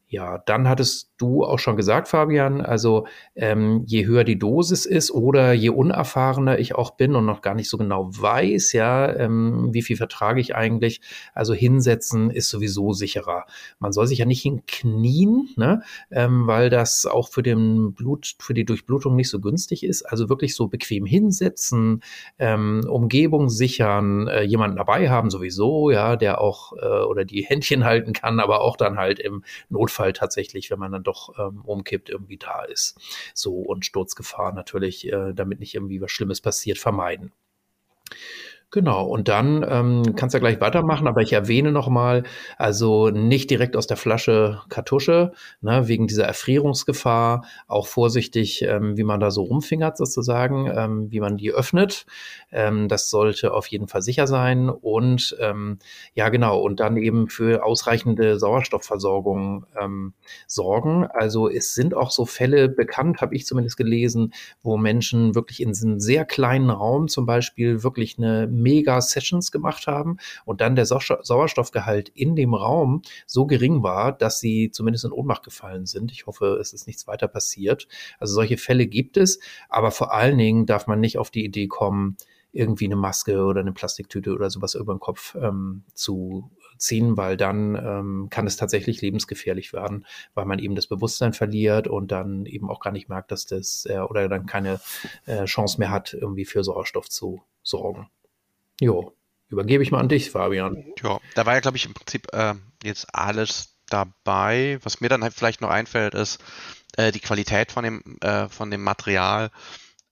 Ja, 0.10 0.38
dann 0.38 0.70
hattest 0.70 1.12
du 1.17 1.43
auch 1.43 1.60
schon 1.60 1.76
gesagt, 1.76 2.08
Fabian, 2.08 2.62
also 2.62 3.08
ähm, 3.36 3.84
je 3.88 4.06
höher 4.06 4.24
die 4.24 4.39
Dosis 4.39 4.86
ist 4.86 5.12
oder 5.12 5.52
je 5.52 5.67
unerfahrener 5.67 6.60
ich 6.60 6.76
auch 6.76 6.91
bin 6.91 7.13
und 7.13 7.26
noch 7.26 7.41
gar 7.41 7.56
nicht 7.56 7.70
so 7.70 7.78
genau 7.78 8.10
weiß, 8.10 8.72
ja, 8.72 9.13
ähm, 9.13 9.74
wie 9.74 9.82
viel 9.82 9.98
vertrage 9.98 10.39
ich 10.39 10.56
eigentlich, 10.56 11.02
also 11.34 11.54
hinsetzen 11.54 12.30
ist 12.30 12.48
sowieso 12.48 12.93
sicherer. 12.93 13.48
Man 13.80 13.91
soll 13.91 14.08
sich 14.08 14.20
ja 14.20 14.26
nicht 14.26 14.41
hinknien, 14.43 15.50
ne, 15.58 15.82
ähm, 16.10 16.48
weil 16.48 16.70
das 16.70 17.06
auch 17.06 17.28
für 17.28 17.43
den 17.43 17.93
Blut, 17.93 18.36
für 18.39 18.54
die 18.54 18.63
Durchblutung 18.63 19.17
nicht 19.17 19.30
so 19.30 19.41
günstig 19.41 19.84
ist. 19.84 20.04
Also 20.04 20.30
wirklich 20.30 20.56
so 20.56 20.67
bequem 20.67 21.06
hinsetzen, 21.06 22.02
ähm, 22.39 22.86
Umgebung 22.88 23.50
sichern, 23.50 24.30
äh, 24.30 24.43
jemanden 24.43 24.78
dabei 24.78 25.10
haben 25.10 25.30
sowieso, 25.30 25.91
ja, 25.91 26.15
der 26.15 26.39
auch 26.39 26.72
äh, 26.78 27.04
oder 27.04 27.26
die 27.26 27.41
Händchen 27.41 27.84
halten 27.84 28.13
kann, 28.13 28.39
aber 28.39 28.62
auch 28.62 28.78
dann 28.78 28.98
halt 28.98 29.20
im 29.20 29.43
Notfall 29.70 29.97
tatsächlich, 30.14 30.70
wenn 30.72 30.80
man 30.80 30.92
dann 30.92 31.04
doch 31.04 31.38
ähm, 31.38 31.62
umkippt, 31.66 32.10
irgendwie 32.10 32.38
da 32.38 32.64
ist. 32.64 32.98
So 33.34 33.54
und 33.56 33.86
Sturzgefahr 33.86 34.54
natürlich, 34.54 35.12
äh, 35.12 35.34
damit 35.34 35.60
nicht 35.60 35.76
irgendwie 35.76 36.02
was 36.02 36.12
Schlimmes 36.12 36.42
passiert, 36.42 36.78
vermeiden. 36.78 37.32
Genau, 38.69 39.06
und 39.06 39.30
dann 39.30 39.65
ähm, 39.67 40.15
kannst 40.17 40.34
du 40.34 40.38
ja 40.38 40.39
gleich 40.41 40.60
weitermachen, 40.60 41.08
aber 41.08 41.21
ich 41.21 41.32
erwähne 41.32 41.71
nochmal, 41.71 42.23
also 42.58 43.10
nicht 43.10 43.49
direkt 43.49 43.77
aus 43.77 43.88
der 43.88 43.95
Flasche 43.95 44.62
Kartusche, 44.67 45.32
ne, 45.62 45.88
wegen 45.88 46.06
dieser 46.08 46.25
Erfrierungsgefahr, 46.25 47.45
auch 47.67 47.88
vorsichtig, 47.88 48.63
ähm, 48.63 48.97
wie 48.97 49.06
man 49.06 49.21
da 49.21 49.32
so 49.32 49.43
rumfingert 49.43 49.95
sozusagen, 49.97 50.69
ähm, 50.75 51.10
wie 51.12 51.21
man 51.21 51.38
die 51.38 51.51
öffnet. 51.53 52.06
Ähm, 52.51 52.89
das 52.89 53.10
sollte 53.10 53.53
auf 53.53 53.67
jeden 53.67 53.88
Fall 53.88 54.01
sicher 54.01 54.27
sein 54.27 54.69
und 54.69 55.38
ähm, 55.39 55.80
ja 56.13 56.27
genau, 56.27 56.60
und 56.60 56.82
dann 56.82 56.97
eben 56.97 57.30
für 57.30 57.63
ausreichende 57.63 58.38
Sauerstoffversorgung 58.38 59.65
ähm, 59.82 60.13
sorgen. 60.45 61.06
Also 61.08 61.49
es 61.49 61.73
sind 61.73 61.93
auch 61.93 62.12
so 62.12 62.25
Fälle 62.25 62.67
bekannt, 62.67 63.21
habe 63.21 63.34
ich 63.34 63.45
zumindest 63.45 63.77
gelesen, 63.77 64.34
wo 64.62 64.75
Menschen 64.75 65.36
wirklich 65.36 65.62
in 65.62 65.73
einem 65.73 66.01
sehr 66.01 66.25
kleinen 66.25 66.69
Raum 66.69 67.08
zum 67.08 67.25
Beispiel 67.25 67.82
wirklich 67.84 68.17
eine 68.17 68.57
Mega-Sessions 68.62 69.52
gemacht 69.52 69.88
haben 69.88 70.17
und 70.46 70.62
dann 70.62 70.76
der 70.76 70.86
Sauerstoffgehalt 70.86 72.10
in 72.10 72.36
dem 72.36 72.54
Raum 72.54 73.02
so 73.26 73.46
gering 73.46 73.84
war, 73.84 74.12
dass 74.12 74.39
sie 74.39 74.72
zumindest 74.72 75.06
in 75.06 75.12
Ohnmacht 75.12 75.43
gefallen 75.43 75.86
sind. 75.86 76.12
Ich 76.12 76.26
hoffe, 76.28 76.58
es 76.60 76.74
ist 76.74 76.88
nichts 76.88 77.08
weiter 77.08 77.28
passiert. 77.28 77.88
Also 78.20 78.34
solche 78.34 78.58
Fälle 78.58 78.88
gibt 78.88 79.17
es, 79.17 79.39
aber 79.70 79.91
vor 79.91 80.13
allen 80.13 80.38
Dingen 80.38 80.65
darf 80.65 80.88
man 80.88 81.00
nicht 81.00 81.17
auf 81.17 81.32
die 81.32 81.46
Idee 81.46 81.67
kommen, 81.67 82.17
irgendwie 82.52 82.86
eine 82.86 82.96
Maske 82.96 83.43
oder 83.43 83.62
eine 83.62 83.72
Plastiktüte 83.72 84.34
oder 84.34 84.50
sowas 84.50 84.74
über 84.74 84.93
den 84.93 85.00
Kopf 85.00 85.36
ähm, 85.36 85.84
zu 85.93 86.50
ziehen, 86.78 87.17
weil 87.17 87.38
dann 87.38 87.76
ähm, 87.76 88.28
kann 88.30 88.48
es 88.48 88.58
tatsächlich 88.58 89.02
lebensgefährlich 89.02 89.74
werden, 89.74 90.06
weil 90.34 90.46
man 90.46 90.60
eben 90.60 90.76
das 90.76 90.88
Bewusstsein 90.88 91.34
verliert 91.34 91.88
und 91.88 92.12
dann 92.12 92.46
eben 92.46 92.70
auch 92.70 92.80
gar 92.80 92.91
nicht 92.91 93.10
merkt, 93.10 93.32
dass 93.32 93.46
das 93.46 93.86
äh, 93.88 94.00
oder 94.00 94.28
dann 94.30 94.46
keine 94.46 94.80
äh, 95.26 95.46
Chance 95.46 95.80
mehr 95.80 95.91
hat, 95.91 96.13
irgendwie 96.13 96.46
für 96.46 96.63
Sauerstoff 96.63 97.10
zu 97.10 97.41
sorgen. 97.63 98.10
Jo, 98.80 99.13
übergebe 99.50 99.84
ich 99.84 99.92
mal 99.92 100.00
an 100.00 100.10
dich, 100.10 100.32
Fabian. 100.32 100.94
Ja, 101.02 101.20
da 101.36 101.46
war 101.46 101.54
ja, 101.56 101.60
glaube 101.60 101.78
ich, 101.78 101.86
im 101.86 101.94
Prinzip 101.94 102.28
äh, 102.34 102.54
jetzt 102.84 103.08
alles 103.13 103.78
dabei. 103.90 104.80
Was 104.84 105.02
mir 105.02 105.10
dann 105.10 105.24
halt 105.24 105.34
vielleicht 105.34 105.62
noch 105.62 105.70
einfällt, 105.70 106.13
ist 106.13 106.44
äh, 106.98 107.12
die 107.12 107.20
Qualität 107.20 107.72
von 107.72 107.84
dem, 107.84 108.18
äh, 108.22 108.50
von 108.50 108.70
dem 108.70 108.84
Material. 108.84 109.52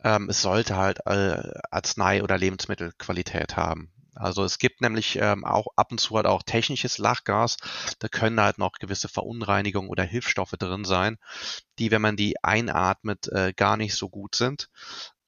Ähm, 0.03 0.29
es 0.29 0.41
sollte 0.41 0.77
halt 0.77 0.99
äh, 1.05 1.41
Arznei- 1.71 2.23
oder 2.23 2.37
Lebensmittelqualität 2.37 3.57
haben. 3.57 3.91
Also 4.15 4.45
es 4.45 4.59
gibt 4.59 4.79
nämlich 4.81 5.17
ähm, 5.17 5.43
auch 5.43 5.67
ab 5.75 5.91
und 5.91 5.99
zu 5.99 6.15
halt 6.15 6.25
auch 6.25 6.41
technisches 6.41 6.97
Lachgas. 6.97 7.57
Da 7.99 8.07
können 8.07 8.39
halt 8.39 8.57
noch 8.57 8.73
gewisse 8.73 9.09
Verunreinigungen 9.09 9.89
oder 9.89 10.03
Hilfsstoffe 10.03 10.55
drin 10.57 10.85
sein, 10.85 11.17
die, 11.79 11.91
wenn 11.91 12.01
man 12.01 12.15
die 12.15 12.41
einatmet, 12.41 13.27
äh, 13.27 13.53
gar 13.53 13.75
nicht 13.75 13.95
so 13.95 14.09
gut 14.09 14.35
sind. 14.35 14.69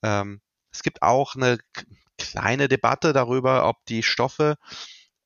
Ähm, 0.04 0.42
es 0.72 0.84
gibt 0.84 1.02
auch 1.02 1.36
eine 1.36 1.58
kleine 2.18 2.68
Debatte 2.68 3.14
darüber, 3.14 3.68
ob 3.68 3.86
die 3.86 4.04
Stoffe, 4.04 4.58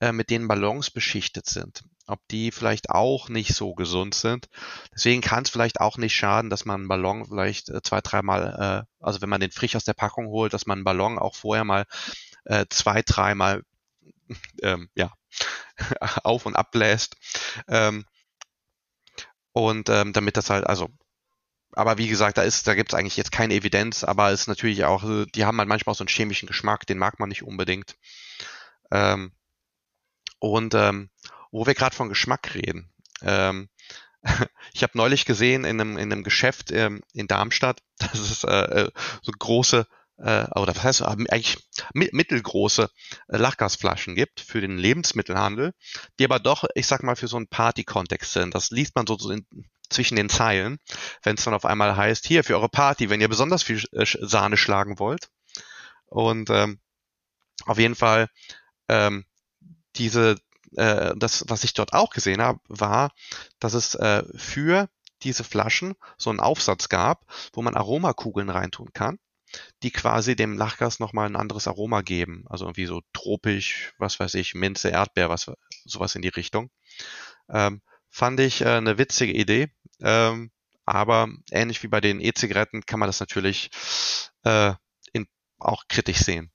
äh, 0.01 0.12
mit 0.12 0.30
denen 0.30 0.47
Ballons 0.47 0.89
beschichtet 0.89 1.45
sind, 1.45 1.84
ob 2.08 2.19
die 2.30 2.51
vielleicht 2.51 2.89
auch 2.89 3.30
nicht 3.30 3.54
so 3.54 3.75
gesund 3.75 4.15
sind. 4.15 4.47
Deswegen 4.93 5.21
kann 5.21 5.43
es 5.43 5.49
vielleicht 5.49 5.80
auch 5.80 5.97
nicht 5.97 6.15
schaden, 6.15 6.49
dass 6.49 6.65
man 6.65 6.82
einen 6.82 6.88
Ballon 6.88 7.25
vielleicht 7.25 7.69
äh, 7.69 7.82
zwei, 7.84 8.01
dreimal, 8.01 8.86
äh, 8.89 9.04
also 9.04 9.21
wenn 9.21 9.30
man 9.30 9.41
den 9.41 9.51
frisch 9.51 9.75
aus 9.75 9.86
der 9.86 9.93
Packung 9.93 10.27
holt, 10.27 10.54
dass 10.54 10.65
man 10.65 10.80
einen 10.80 10.86
Ballon 10.86 11.19
auch 11.19 11.36
vorher 11.36 11.63
mal 11.63 11.86
äh, 12.45 12.65
zwei, 12.69 13.01
dreimal 13.04 13.63
ähm, 14.62 14.89
ja, 14.95 15.12
auf 16.23 16.45
und 16.45 16.56
abbläst. 16.56 17.15
Ähm, 17.67 18.06
und 19.54 19.89
ähm, 19.89 20.13
damit 20.13 20.38
das 20.38 20.49
halt, 20.49 20.65
also 20.65 20.89
aber 21.73 21.97
wie 21.97 22.07
gesagt, 22.07 22.38
da 22.38 22.43
ist, 22.43 22.67
da 22.67 22.75
gibt 22.75 22.91
es 22.91 22.97
eigentlich 22.97 23.17
jetzt 23.17 23.31
keine 23.31 23.53
Evidenz, 23.53 24.03
aber 24.03 24.31
es 24.31 24.41
ist 24.41 24.47
natürlich 24.47 24.84
auch, 24.86 25.03
äh, 25.03 25.25
die 25.27 25.45
haben 25.45 25.57
halt 25.57 25.69
manchmal 25.69 25.93
auch 25.93 25.97
so 25.97 26.03
einen 26.03 26.10
chemischen 26.10 26.47
Geschmack, 26.47 26.86
den 26.86 26.97
mag 26.97 27.19
man 27.19 27.29
nicht 27.29 27.43
unbedingt. 27.43 27.95
Ähm, 28.91 29.31
und 30.39 30.73
ähm, 30.73 31.10
wo 31.52 31.65
wir 31.65 31.75
gerade 31.75 31.96
von 31.96 32.10
Geschmack 32.10 32.56
reden, 32.56 32.91
ähm, 33.21 33.69
ich 34.73 34.83
habe 34.83 34.98
neulich 34.98 35.25
gesehen 35.25 35.65
in 35.65 35.79
einem, 35.79 35.98
in 35.98 36.12
einem 36.12 36.23
Geschäft 36.23 36.71
ähm, 36.71 37.02
in 37.13 37.27
Darmstadt, 37.27 37.81
dass 37.98 38.19
es 38.19 38.43
äh, 38.43 38.83
äh 38.83 38.91
so 39.21 39.31
große 39.37 39.87
äh, 40.22 40.46
oder 40.56 40.76
was 40.76 40.84
heißt 40.84 41.02
eigentlich 41.04 41.58
mittelgroße 41.94 42.90
äh, 43.28 43.38
Lachgasflaschen 43.38 44.15
gibt 44.15 44.40
für 44.40 44.62
den 44.62 44.78
Lebensmittelhandel, 44.78 45.74
die 46.19 46.26
aber 46.26 46.40
doch, 46.40 46.65
ich 46.76 46.88
sag 46.88 47.04
mal, 47.04 47.15
für 47.15 47.28
so 47.28 47.38
einen 47.38 47.48
Party-Kontext 47.48 48.34
sind. 48.34 48.56
Das 48.56 48.69
liest 48.69 48.96
man 48.96 49.08
so 49.08 49.32
in, 49.32 49.46
zwischen 49.90 50.15
den 50.15 50.30
Zeilen, 50.30 50.78
wenn 51.24 51.36
es 51.36 51.44
dann 51.44 51.54
auf 51.54 51.65
einmal 51.65 51.96
heißt, 51.96 52.26
hier 52.26 52.44
für 52.44 52.56
eure 52.56 52.69
Party, 52.69 53.10
wenn 53.10 53.22
ihr 53.22 53.30
besonders 53.30 53.63
viel 53.63 53.84
äh, 53.92 54.06
Sahne 54.06 54.58
schlagen 54.58 55.00
wollt. 55.00 55.30
Und 56.06 56.50
ähm, 56.50 56.80
auf 57.65 57.78
jeden 57.78 57.96
Fall 57.96 58.28
ähm, 58.88 59.26
diese 59.96 60.38
äh, 60.76 61.13
das, 61.17 61.46
was 61.48 61.63
ich 61.63 61.74
dort 61.74 61.94
auch 61.94 62.12
gesehen 62.12 62.42
habe, 62.42 62.60
war, 62.67 63.12
dass 63.60 63.74
es 63.74 63.96
äh, 63.96 64.24
für 64.36 64.88
diese 65.24 65.44
Flaschen 65.44 65.96
so 66.17 66.30
einen 66.30 66.40
Aufsatz 66.40 66.90
gab, 66.90 67.26
wo 67.54 67.62
man 67.62 67.76
Aromakugeln 67.76 68.50
reintun 68.50 68.92
kann, 68.94 69.19
die 69.83 69.91
quasi 69.91 70.35
dem 70.35 70.58
Lachgas 70.58 70.99
nochmal 70.99 71.27
ein 71.27 71.35
anderes 71.35 71.67
Aroma 71.67 72.02
geben. 72.02 72.45
Also 72.49 72.65
irgendwie 72.65 72.85
so 72.85 73.02
tropisch, 73.13 73.93
was 73.97 74.19
weiß 74.19 74.35
ich, 74.35 74.54
Minze, 74.54 74.89
Erdbeer, 74.89 75.29
was, 75.29 75.52
sowas 75.85 76.15
in 76.15 76.21
die 76.21 76.29
Richtung. 76.29 76.69
Ähm, 77.49 77.81
fand 78.10 78.39
ich 78.39 78.62
äh, 78.62 78.69
eine 78.69 78.97
witzige 78.97 79.33
Idee. 79.33 79.69
Ähm, 80.02 80.52
aber 80.85 81.29
ähnlich 81.52 81.83
wie 81.83 81.87
bei 81.87 82.02
den 82.02 82.19
E-Zigaretten 82.19 82.85
kann 82.85 82.99
man 82.99 83.08
das 83.08 83.19
natürlich 83.19 83.69
äh, 84.43 84.73
in, 85.13 85.27
auch 85.60 85.83
kritisch 85.87 86.19
sehen. 86.19 86.52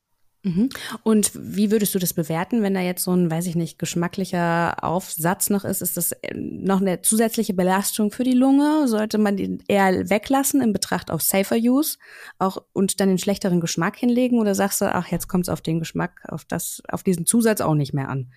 Mhm. 0.47 0.69
Und 1.03 1.33
wie 1.35 1.73
würdest 1.73 1.93
du 1.97 1.99
das 1.99 2.15
bewerten, 2.15 2.63
wenn 2.63 2.73
da 2.73 2.81
jetzt 2.81 3.03
so 3.03 3.13
ein, 3.13 3.29
weiß 3.29 3.47
ich 3.47 3.57
nicht, 3.57 3.81
geschmacklicher 3.81 4.85
Aufsatz 4.85 5.51
noch 5.51 5.65
ist? 5.65 5.83
Ist 5.83 5.97
das 5.97 6.13
äh, 6.13 6.35
noch 6.37 6.81
eine 6.81 7.03
zusätzliche 7.03 7.53
Belastung 7.53 8.13
für 8.13 8.23
die 8.23 8.33
Lunge? 8.33 8.87
Sollte 8.87 9.19
man 9.19 9.37
den 9.37 9.65
eher 9.67 10.09
weglassen 10.09 10.63
in 10.63 10.73
Betracht 10.73 11.11
auf 11.11 11.21
Safer 11.21 11.57
Use 11.57 11.99
auch 12.39 12.63
und 12.73 13.01
dann 13.01 13.09
den 13.09 13.19
schlechteren 13.19 13.61
Geschmack 13.61 13.97
hinlegen? 13.97 14.39
Oder 14.39 14.55
sagst 14.55 14.81
du, 14.81 14.85
ach, 14.85 15.09
jetzt 15.09 15.27
kommt 15.27 15.47
es 15.47 15.49
auf 15.49 15.63
den 15.63 15.81
Geschmack, 15.81 16.23
auf 16.29 16.45
das, 16.45 16.81
auf 16.89 17.03
diesen 17.03 17.27
Zusatz 17.27 17.61
auch 17.61 17.75
nicht 17.75 17.93
mehr 17.93 18.09
an? 18.09 18.33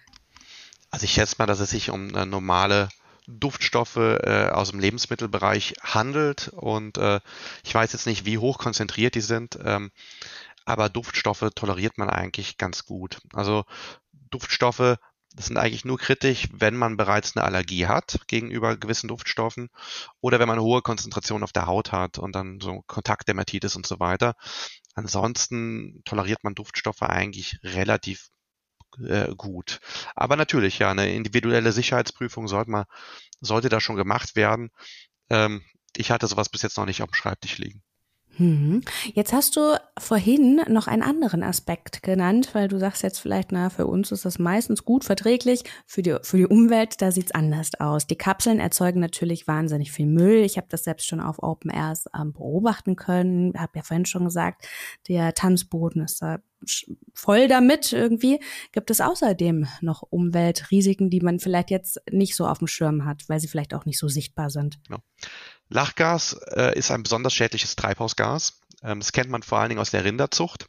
Also 0.90 1.04
ich 1.04 1.12
schätze 1.12 1.36
mal, 1.38 1.46
dass 1.46 1.60
es 1.60 1.70
sich 1.70 1.92
um 1.92 2.16
eine 2.16 2.26
normale 2.26 2.90
Duftstoffe 3.30 3.98
äh, 3.98 4.50
aus 4.52 4.72
dem 4.72 4.80
Lebensmittelbereich 4.80 5.76
handelt 5.84 6.50
und 6.50 6.98
äh, 6.98 7.20
ich 7.64 7.74
weiß 7.74 7.94
jetzt 7.94 8.08
nicht, 8.08 8.26
wie 8.26 8.40
hoch 8.40 8.58
konzentriert 8.58 9.16
die 9.16 9.22
sind. 9.22 9.60
Ähm, 9.64 9.92
aber 10.70 10.88
Duftstoffe 10.88 11.50
toleriert 11.56 11.98
man 11.98 12.12
eigentlich 12.12 12.58
ganz 12.58 12.86
gut. 12.86 13.20
Also 13.34 13.66
Duftstoffe 14.30 14.98
sind 15.36 15.58
eigentlich 15.58 15.84
nur 15.84 15.98
kritisch, 15.98 16.48
wenn 16.52 16.76
man 16.76 16.96
bereits 16.96 17.36
eine 17.36 17.44
Allergie 17.44 17.88
hat 17.88 18.20
gegenüber 18.28 18.78
gewissen 18.78 19.08
Duftstoffen 19.08 19.70
oder 20.22 20.40
wenn 20.40 20.48
man 20.48 20.60
hohe 20.60 20.84
Konzentration 20.84 21.42
auf 21.44 21.54
der 21.54 21.66
Haut 21.66 21.92
hat 21.92 22.20
und 22.20 22.36
dann 22.36 22.60
so 22.60 22.84
Kontaktdermatitis 22.86 23.76
und 23.76 23.88
so 23.88 24.00
weiter. 24.00 24.36
Ansonsten 24.94 26.04
toleriert 26.06 26.44
man 26.44 26.54
Duftstoffe 26.54 27.02
eigentlich 27.02 27.58
relativ 27.64 28.28
äh, 29.00 29.34
gut. 29.36 29.80
Aber 30.16 30.36
natürlich, 30.36 30.78
ja, 30.78 30.92
eine 30.92 31.12
individuelle 31.12 31.72
Sicherheitsprüfung 31.72 32.48
sollte, 32.48 32.70
man, 32.70 32.86
sollte 33.42 33.70
da 33.70 33.80
schon 33.80 33.96
gemacht 33.96 34.36
werden. 34.36 34.70
Ähm, 35.32 35.64
ich 35.98 36.12
hatte 36.12 36.28
sowas 36.28 36.50
bis 36.50 36.62
jetzt 36.62 36.78
noch 36.78 36.86
nicht 36.86 37.02
auf 37.02 37.10
dem 37.10 37.16
Schreibtisch 37.16 37.58
liegen. 37.58 37.82
Mhm. 38.40 38.82
Jetzt 39.14 39.34
hast 39.34 39.58
du 39.58 39.78
vorhin 39.98 40.62
noch 40.70 40.88
einen 40.88 41.04
anderen 41.04 41.44
Aspekt 41.44 42.02
genannt, 42.04 42.50
weil 42.54 42.70
du 42.70 42.80
sagst 42.80 43.04
jetzt 43.04 43.20
vielleicht, 43.20 43.52
na, 43.52 43.70
für 43.70 43.86
uns 43.86 44.12
ist 44.12 44.26
das 44.26 44.40
meistens 44.40 44.86
gut 44.86 45.04
verträglich, 45.04 45.64
für 45.86 46.02
die, 46.02 46.16
für 46.22 46.38
die 46.38 46.48
Umwelt, 46.48 47.02
da 47.02 47.12
sieht's 47.12 47.34
anders 47.34 47.72
aus. 47.80 48.08
Die 48.08 48.18
Kapseln 48.18 48.60
erzeugen 48.60 49.02
natürlich 49.02 49.48
wahnsinnig 49.48 49.92
viel 49.92 50.08
Müll. 50.08 50.38
Ich 50.38 50.58
habe 50.58 50.68
das 50.70 50.86
selbst 50.86 51.08
schon 51.08 51.20
auf 51.20 51.44
Open 51.44 51.70
Airs 51.70 52.06
ähm, 52.18 52.32
beobachten 52.32 52.96
können. 52.96 53.54
Habe 53.58 53.74
ja 53.76 53.84
vorhin 53.84 54.06
schon 54.06 54.26
gesagt, 54.26 54.68
der 55.08 55.34
Tanzboden 55.34 56.04
ist 56.04 56.22
da 56.22 56.40
voll 57.14 57.48
damit 57.48 57.94
irgendwie. 57.94 58.40
Gibt 58.72 58.92
es 58.92 59.02
außerdem 59.02 59.68
noch 59.82 60.02
Umweltrisiken, 60.02 61.10
die 61.10 61.22
man 61.22 61.40
vielleicht 61.40 61.72
jetzt 61.72 62.02
nicht 62.12 62.36
so 62.36 62.48
auf 62.48 62.60
dem 62.60 62.68
Schirm 62.68 63.06
hat, 63.06 63.28
weil 63.28 63.40
sie 63.40 63.48
vielleicht 63.48 63.74
auch 63.74 63.86
nicht 63.86 64.00
so 64.00 64.08
sichtbar 64.08 64.50
sind? 64.50 64.80
Ja. 64.90 64.98
Lachgas 65.70 66.34
äh, 66.34 66.78
ist 66.78 66.92
ein 66.92 67.04
besonders 67.04 67.34
schädliches 67.34 67.76
Treibhausgas. 67.76 68.60
Ähm, 68.84 69.00
das 69.00 69.12
kennt 69.12 69.30
man 69.30 69.44
vor 69.44 69.60
allen 69.60 69.70
Dingen 69.70 69.82
aus 69.82 69.92
der 69.92 70.04
Rinderzucht. 70.04 70.68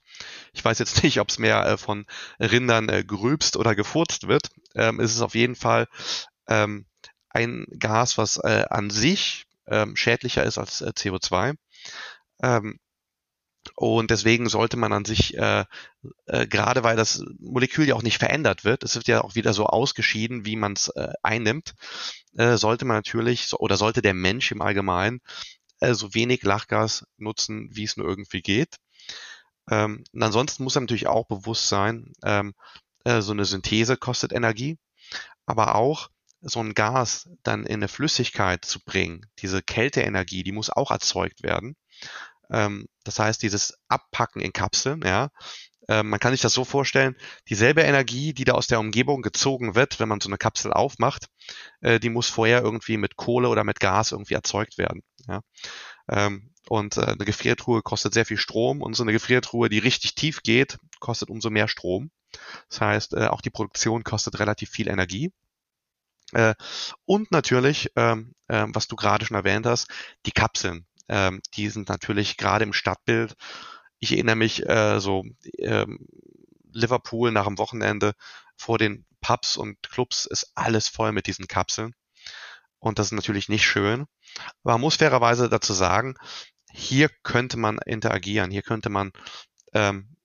Ich 0.52 0.64
weiß 0.64 0.78
jetzt 0.78 1.02
nicht, 1.02 1.20
ob 1.20 1.28
es 1.30 1.38
mehr 1.38 1.64
äh, 1.66 1.76
von 1.76 2.06
Rindern 2.38 2.88
äh, 2.88 3.04
gerülpst 3.04 3.56
oder 3.56 3.74
gefurzt 3.74 4.28
wird. 4.28 4.50
Ähm, 4.74 5.00
es 5.00 5.14
ist 5.14 5.22
auf 5.22 5.34
jeden 5.34 5.56
Fall 5.56 5.88
ähm, 6.48 6.86
ein 7.30 7.66
Gas, 7.78 8.18
was 8.18 8.36
äh, 8.38 8.64
an 8.68 8.90
sich 8.90 9.46
ähm, 9.66 9.96
schädlicher 9.96 10.44
ist 10.44 10.58
als 10.58 10.80
äh, 10.80 10.92
CO2. 10.94 11.54
Ähm, 12.42 12.78
und 13.74 14.10
deswegen 14.10 14.48
sollte 14.48 14.76
man 14.76 14.92
an 14.92 15.04
sich, 15.04 15.36
äh, 15.36 15.64
äh, 16.26 16.46
gerade 16.46 16.82
weil 16.82 16.96
das 16.96 17.22
Molekül 17.38 17.86
ja 17.86 17.94
auch 17.94 18.02
nicht 18.02 18.18
verändert 18.18 18.64
wird, 18.64 18.82
es 18.84 18.94
wird 18.94 19.06
ja 19.06 19.22
auch 19.22 19.34
wieder 19.34 19.52
so 19.52 19.66
ausgeschieden, 19.66 20.44
wie 20.44 20.56
man 20.56 20.72
es 20.72 20.88
äh, 20.88 21.12
einnimmt, 21.22 21.74
äh, 22.36 22.56
sollte 22.56 22.84
man 22.84 22.96
natürlich 22.96 23.52
oder 23.54 23.76
sollte 23.76 24.02
der 24.02 24.14
Mensch 24.14 24.50
im 24.50 24.62
Allgemeinen 24.62 25.20
äh, 25.80 25.94
so 25.94 26.14
wenig 26.14 26.42
Lachgas 26.42 27.06
nutzen, 27.18 27.68
wie 27.72 27.84
es 27.84 27.96
nur 27.96 28.08
irgendwie 28.08 28.42
geht. 28.42 28.76
Ähm, 29.70 30.04
und 30.12 30.22
ansonsten 30.22 30.64
muss 30.64 30.76
er 30.76 30.82
natürlich 30.82 31.06
auch 31.06 31.26
bewusst 31.26 31.68
sein, 31.68 32.12
ähm, 32.24 32.54
äh, 33.04 33.20
so 33.20 33.32
eine 33.32 33.44
Synthese 33.44 33.96
kostet 33.96 34.32
Energie, 34.32 34.78
aber 35.46 35.74
auch 35.74 36.08
so 36.42 36.60
ein 36.60 36.74
Gas 36.74 37.28
dann 37.42 37.66
in 37.66 37.74
eine 37.74 37.88
Flüssigkeit 37.88 38.64
zu 38.64 38.80
bringen, 38.82 39.26
diese 39.40 39.62
Kälteenergie, 39.62 40.42
die 40.42 40.52
muss 40.52 40.70
auch 40.70 40.90
erzeugt 40.90 41.42
werden. 41.42 41.76
Ähm, 42.50 42.86
das 43.04 43.18
heißt, 43.18 43.42
dieses 43.42 43.78
Abpacken 43.88 44.40
in 44.40 44.52
Kapseln, 44.52 45.02
ja, 45.04 45.30
äh, 45.90 46.04
man 46.04 46.20
kann 46.20 46.32
sich 46.32 46.40
das 46.40 46.54
so 46.54 46.64
vorstellen, 46.64 47.16
dieselbe 47.48 47.82
Energie, 47.82 48.32
die 48.32 48.44
da 48.44 48.52
aus 48.52 48.68
der 48.68 48.78
Umgebung 48.80 49.22
gezogen 49.22 49.74
wird, 49.74 49.98
wenn 49.98 50.08
man 50.08 50.20
so 50.20 50.28
eine 50.28 50.38
Kapsel 50.38 50.72
aufmacht, 50.72 51.26
äh, 51.80 51.98
die 51.98 52.10
muss 52.10 52.28
vorher 52.28 52.62
irgendwie 52.62 52.96
mit 52.96 53.16
Kohle 53.16 53.48
oder 53.48 53.64
mit 53.64 53.80
Gas 53.80 54.12
irgendwie 54.12 54.34
erzeugt 54.34 54.78
werden. 54.78 55.02
Ähm, 56.08 56.52
und 56.68 56.96
äh, 56.96 57.06
eine 57.06 57.24
Gefriertruhe 57.24 57.82
kostet 57.82 58.14
sehr 58.14 58.24
viel 58.24 58.36
Strom 58.36 58.82
und 58.82 58.94
so 58.94 59.02
eine 59.02 59.12
Gefriertruhe, 59.12 59.68
die 59.68 59.78
richtig 59.78 60.14
tief 60.14 60.42
geht, 60.42 60.78
kostet 61.00 61.28
umso 61.28 61.50
mehr 61.50 61.66
Strom. 61.66 62.10
Das 62.68 62.80
heißt, 62.80 63.14
äh, 63.14 63.26
auch 63.26 63.40
die 63.40 63.50
Produktion 63.50 64.04
kostet 64.04 64.38
relativ 64.38 64.70
viel 64.70 64.88
Energie. 64.88 65.32
Und 67.06 67.32
natürlich, 67.32 67.90
ähm, 67.96 68.36
äh, 68.46 68.64
was 68.68 68.86
du 68.86 68.94
gerade 68.94 69.26
schon 69.26 69.36
erwähnt 69.36 69.66
hast, 69.66 69.88
die 70.26 70.30
Kapseln 70.30 70.86
ähm, 71.10 71.42
die 71.54 71.68
sind 71.68 71.88
natürlich 71.88 72.36
gerade 72.36 72.64
im 72.64 72.72
Stadtbild. 72.72 73.34
Ich 73.98 74.12
erinnere 74.12 74.36
mich 74.36 74.66
äh, 74.66 75.00
so 75.00 75.24
ähm, 75.58 76.06
Liverpool 76.72 77.32
nach 77.32 77.46
dem 77.46 77.58
Wochenende 77.58 78.14
vor 78.56 78.78
den 78.78 79.04
Pubs 79.20 79.56
und 79.56 79.82
Clubs 79.82 80.24
ist 80.24 80.52
alles 80.54 80.88
voll 80.88 81.12
mit 81.12 81.26
diesen 81.26 81.48
Kapseln. 81.48 81.94
Und 82.78 82.98
das 82.98 83.06
ist 83.08 83.12
natürlich 83.12 83.48
nicht 83.48 83.66
schön. 83.66 84.06
Aber 84.62 84.74
man 84.74 84.80
muss 84.80 84.96
fairerweise 84.96 85.48
dazu 85.48 85.72
sagen, 85.74 86.14
hier 86.72 87.10
könnte 87.24 87.58
man 87.58 87.78
interagieren, 87.84 88.52
hier 88.52 88.62
könnte 88.62 88.88
man 88.88 89.12
ähm, 89.74 90.16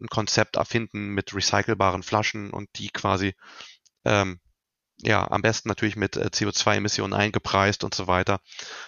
ein 0.00 0.08
Konzept 0.08 0.56
erfinden 0.56 1.10
mit 1.10 1.32
recycelbaren 1.32 2.02
Flaschen 2.02 2.50
und 2.50 2.68
die 2.76 2.88
quasi 2.88 3.34
ähm, 4.04 4.40
ja, 4.98 5.30
am 5.30 5.42
besten 5.42 5.68
natürlich 5.68 5.96
mit 5.96 6.16
äh, 6.16 6.30
CO2-Emissionen 6.32 7.14
eingepreist 7.14 7.84
und 7.84 7.94
so 7.94 8.06
weiter. 8.06 8.40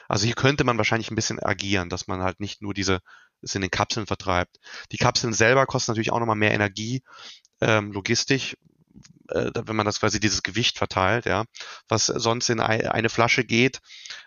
Also 0.08 0.26
hier 0.26 0.34
könnte 0.34 0.64
man 0.64 0.78
wahrscheinlich 0.78 1.10
ein 1.10 1.16
bisschen 1.16 1.42
agieren, 1.42 1.88
dass 1.88 2.06
man 2.06 2.22
halt 2.22 2.40
nicht 2.40 2.62
nur 2.62 2.74
diese 2.74 3.00
es 3.42 3.54
in 3.54 3.60
den 3.60 3.70
Kapseln 3.70 4.06
vertreibt. 4.06 4.58
Die 4.92 4.96
Kapseln 4.96 5.32
selber 5.32 5.66
kosten 5.66 5.92
natürlich 5.92 6.12
auch 6.12 6.20
nochmal 6.20 6.36
mehr 6.36 6.52
Energie, 6.52 7.02
ähm, 7.60 7.92
logistisch, 7.92 8.56
äh, 9.28 9.50
wenn 9.54 9.76
man 9.76 9.86
das 9.86 10.00
quasi 10.00 10.20
dieses 10.20 10.42
Gewicht 10.42 10.78
verteilt, 10.78 11.26
ja, 11.26 11.44
was 11.88 12.06
sonst 12.06 12.48
in 12.48 12.60
ein, 12.60 12.86
eine 12.88 13.08
Flasche 13.08 13.44
geht, 13.44 13.80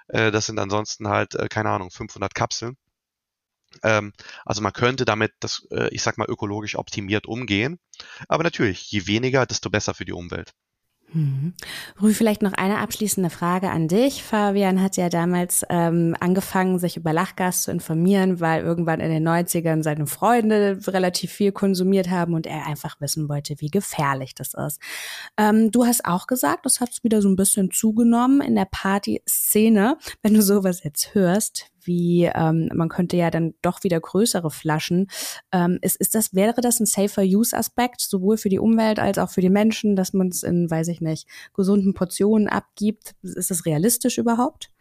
äh, 0.09 0.31
das 0.31 0.45
sind 0.45 0.59
ansonsten 0.59 1.07
halt, 1.07 1.35
äh, 1.35 1.47
keine 1.47 1.69
Ahnung, 1.69 1.91
500 1.91 2.33
Kapseln. 2.35 2.77
Ähm, 3.83 4.13
also 4.45 4.61
man 4.61 4.73
könnte 4.73 5.05
damit 5.05 5.33
das, 5.39 5.67
äh, 5.71 5.89
ich 5.91 6.01
sag 6.01 6.17
mal, 6.17 6.29
ökologisch 6.29 6.75
optimiert 6.75 7.27
umgehen. 7.27 7.79
Aber 8.27 8.43
natürlich, 8.43 8.91
je 8.91 9.07
weniger, 9.07 9.45
desto 9.45 9.69
besser 9.69 9.93
für 9.93 10.05
die 10.05 10.13
Umwelt. 10.13 10.53
Mhm. 11.11 11.53
Vielleicht 12.11 12.41
noch 12.41 12.53
eine 12.53 12.79
abschließende 12.79 13.29
Frage 13.29 13.69
an 13.69 13.87
dich. 13.87 14.23
Fabian 14.23 14.81
hat 14.81 14.97
ja 14.97 15.09
damals 15.09 15.65
ähm, 15.69 16.15
angefangen, 16.19 16.79
sich 16.79 16.97
über 16.97 17.13
Lachgas 17.13 17.63
zu 17.63 17.71
informieren, 17.71 18.39
weil 18.39 18.63
irgendwann 18.63 18.99
in 18.99 19.09
den 19.09 19.27
90ern 19.27 19.81
seine 19.83 20.07
Freunde 20.07 20.79
relativ 20.87 21.31
viel 21.31 21.51
konsumiert 21.51 22.09
haben 22.09 22.33
und 22.33 22.45
er 22.45 22.67
einfach 22.67 22.99
wissen 22.99 23.27
wollte, 23.27 23.55
wie 23.59 23.69
gefährlich 23.69 24.35
das 24.35 24.53
ist. 24.53 24.79
Ähm, 25.37 25.71
du 25.71 25.85
hast 25.85 26.05
auch 26.05 26.27
gesagt, 26.27 26.65
das 26.65 26.79
hat 26.79 26.89
wieder 27.03 27.21
so 27.21 27.29
ein 27.29 27.35
bisschen 27.35 27.71
zugenommen 27.71 28.41
in 28.41 28.55
der 28.55 28.67
Party-Szene. 28.69 29.97
Wenn 30.21 30.33
du 30.33 30.41
sowas 30.41 30.83
jetzt 30.83 31.15
hörst, 31.15 31.71
wie 31.83 32.29
ähm, 32.33 32.69
man 32.73 32.89
könnte 32.89 33.17
ja 33.17 33.29
dann 33.31 33.53
doch 33.61 33.83
wieder 33.83 33.99
größere 33.99 34.51
Flaschen. 34.51 35.07
Ähm, 35.51 35.79
ist, 35.81 35.97
ist 35.97 36.15
das, 36.15 36.33
wäre 36.33 36.61
das 36.61 36.79
ein 36.79 36.85
safer 36.85 37.23
Use-Aspekt, 37.23 38.01
sowohl 38.01 38.37
für 38.37 38.49
die 38.49 38.59
Umwelt 38.59 38.99
als 38.99 39.17
auch 39.17 39.29
für 39.29 39.41
die 39.41 39.49
Menschen, 39.49 39.95
dass 39.95 40.13
man 40.13 40.27
es 40.27 40.43
in, 40.43 40.69
weiß 40.69 40.87
ich 40.89 41.01
nicht, 41.01 41.27
gesunden 41.53 41.93
Portionen 41.93 42.47
abgibt? 42.47 43.15
Ist 43.21 43.51
das 43.51 43.65
realistisch 43.65 44.17
überhaupt? 44.17 44.71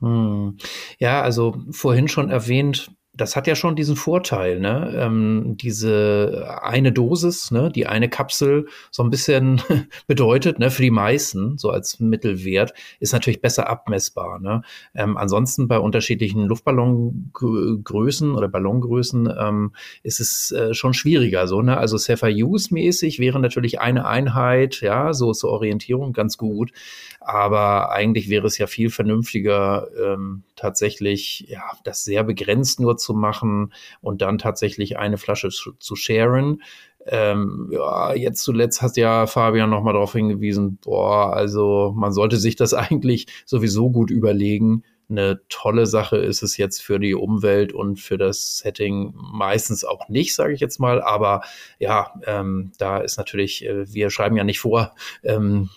Hm. 0.00 0.58
Ja, 0.98 1.22
also 1.22 1.56
vorhin 1.70 2.08
schon 2.08 2.30
erwähnt, 2.30 2.90
das 3.16 3.34
hat 3.34 3.46
ja 3.46 3.54
schon 3.54 3.76
diesen 3.76 3.96
Vorteil, 3.96 4.60
ne? 4.60 4.92
Ähm, 4.96 5.56
diese 5.56 6.58
eine 6.62 6.92
Dosis, 6.92 7.50
ne, 7.50 7.70
die 7.70 7.86
eine 7.86 8.08
Kapsel 8.08 8.66
so 8.90 9.02
ein 9.02 9.10
bisschen 9.10 9.62
bedeutet, 10.06 10.58
ne, 10.58 10.70
für 10.70 10.82
die 10.82 10.90
meisten, 10.90 11.56
so 11.56 11.70
als 11.70 11.98
Mittelwert, 11.98 12.74
ist 13.00 13.12
natürlich 13.12 13.40
besser 13.40 13.68
abmessbar. 13.68 14.38
Ne? 14.38 14.62
Ähm, 14.94 15.16
ansonsten 15.16 15.66
bei 15.68 15.78
unterschiedlichen 15.78 16.42
Luftballongrößen 16.44 18.34
oder 18.34 18.48
Ballongrößen 18.48 19.32
ähm, 19.38 19.72
ist 20.02 20.20
es 20.20 20.52
äh, 20.52 20.74
schon 20.74 20.92
schwieriger. 20.92 21.46
So, 21.46 21.62
ne? 21.62 21.78
Also 21.78 21.96
Safer-Use-mäßig 21.96 23.18
wäre 23.18 23.40
natürlich 23.40 23.80
eine 23.80 24.06
Einheit, 24.06 24.80
ja, 24.80 25.14
so 25.14 25.32
zur 25.32 25.50
Orientierung 25.50 26.12
ganz 26.12 26.36
gut. 26.36 26.72
Aber 27.20 27.90
eigentlich 27.90 28.28
wäre 28.28 28.46
es 28.46 28.58
ja 28.58 28.66
viel 28.66 28.90
vernünftiger, 28.90 29.88
ähm, 30.00 30.44
tatsächlich 30.54 31.46
ja, 31.48 31.62
das 31.84 32.04
sehr 32.04 32.24
begrenzt 32.24 32.78
nur 32.80 32.96
zu 32.96 33.05
machen 33.14 33.72
und 34.00 34.22
dann 34.22 34.38
tatsächlich 34.38 34.98
eine 34.98 35.18
Flasche 35.18 35.48
zu, 35.50 35.72
zu 35.78 35.96
sharen. 35.96 36.62
Ähm, 37.08 37.68
ja, 37.70 38.14
jetzt 38.14 38.42
zuletzt 38.42 38.82
hat 38.82 38.96
ja 38.96 39.26
Fabian 39.26 39.70
nochmal 39.70 39.92
darauf 39.92 40.12
hingewiesen, 40.12 40.78
boah, 40.82 41.32
also 41.32 41.92
man 41.96 42.12
sollte 42.12 42.36
sich 42.36 42.56
das 42.56 42.74
eigentlich 42.74 43.26
sowieso 43.44 43.90
gut 43.90 44.10
überlegen. 44.10 44.82
Eine 45.08 45.40
tolle 45.48 45.86
Sache 45.86 46.16
ist 46.16 46.42
es 46.42 46.56
jetzt 46.56 46.82
für 46.82 46.98
die 46.98 47.14
Umwelt 47.14 47.72
und 47.72 48.00
für 48.00 48.18
das 48.18 48.56
Setting 48.58 49.12
meistens 49.14 49.84
auch 49.84 50.08
nicht, 50.08 50.34
sage 50.34 50.52
ich 50.52 50.58
jetzt 50.58 50.80
mal. 50.80 51.00
Aber 51.00 51.42
ja, 51.78 52.12
ähm, 52.26 52.72
da 52.78 52.98
ist 52.98 53.16
natürlich, 53.16 53.64
äh, 53.64 53.92
wir 53.92 54.10
schreiben 54.10 54.36
ja 54.36 54.42
nicht 54.42 54.58
vor, 54.58 54.96
ähm, 55.22 55.70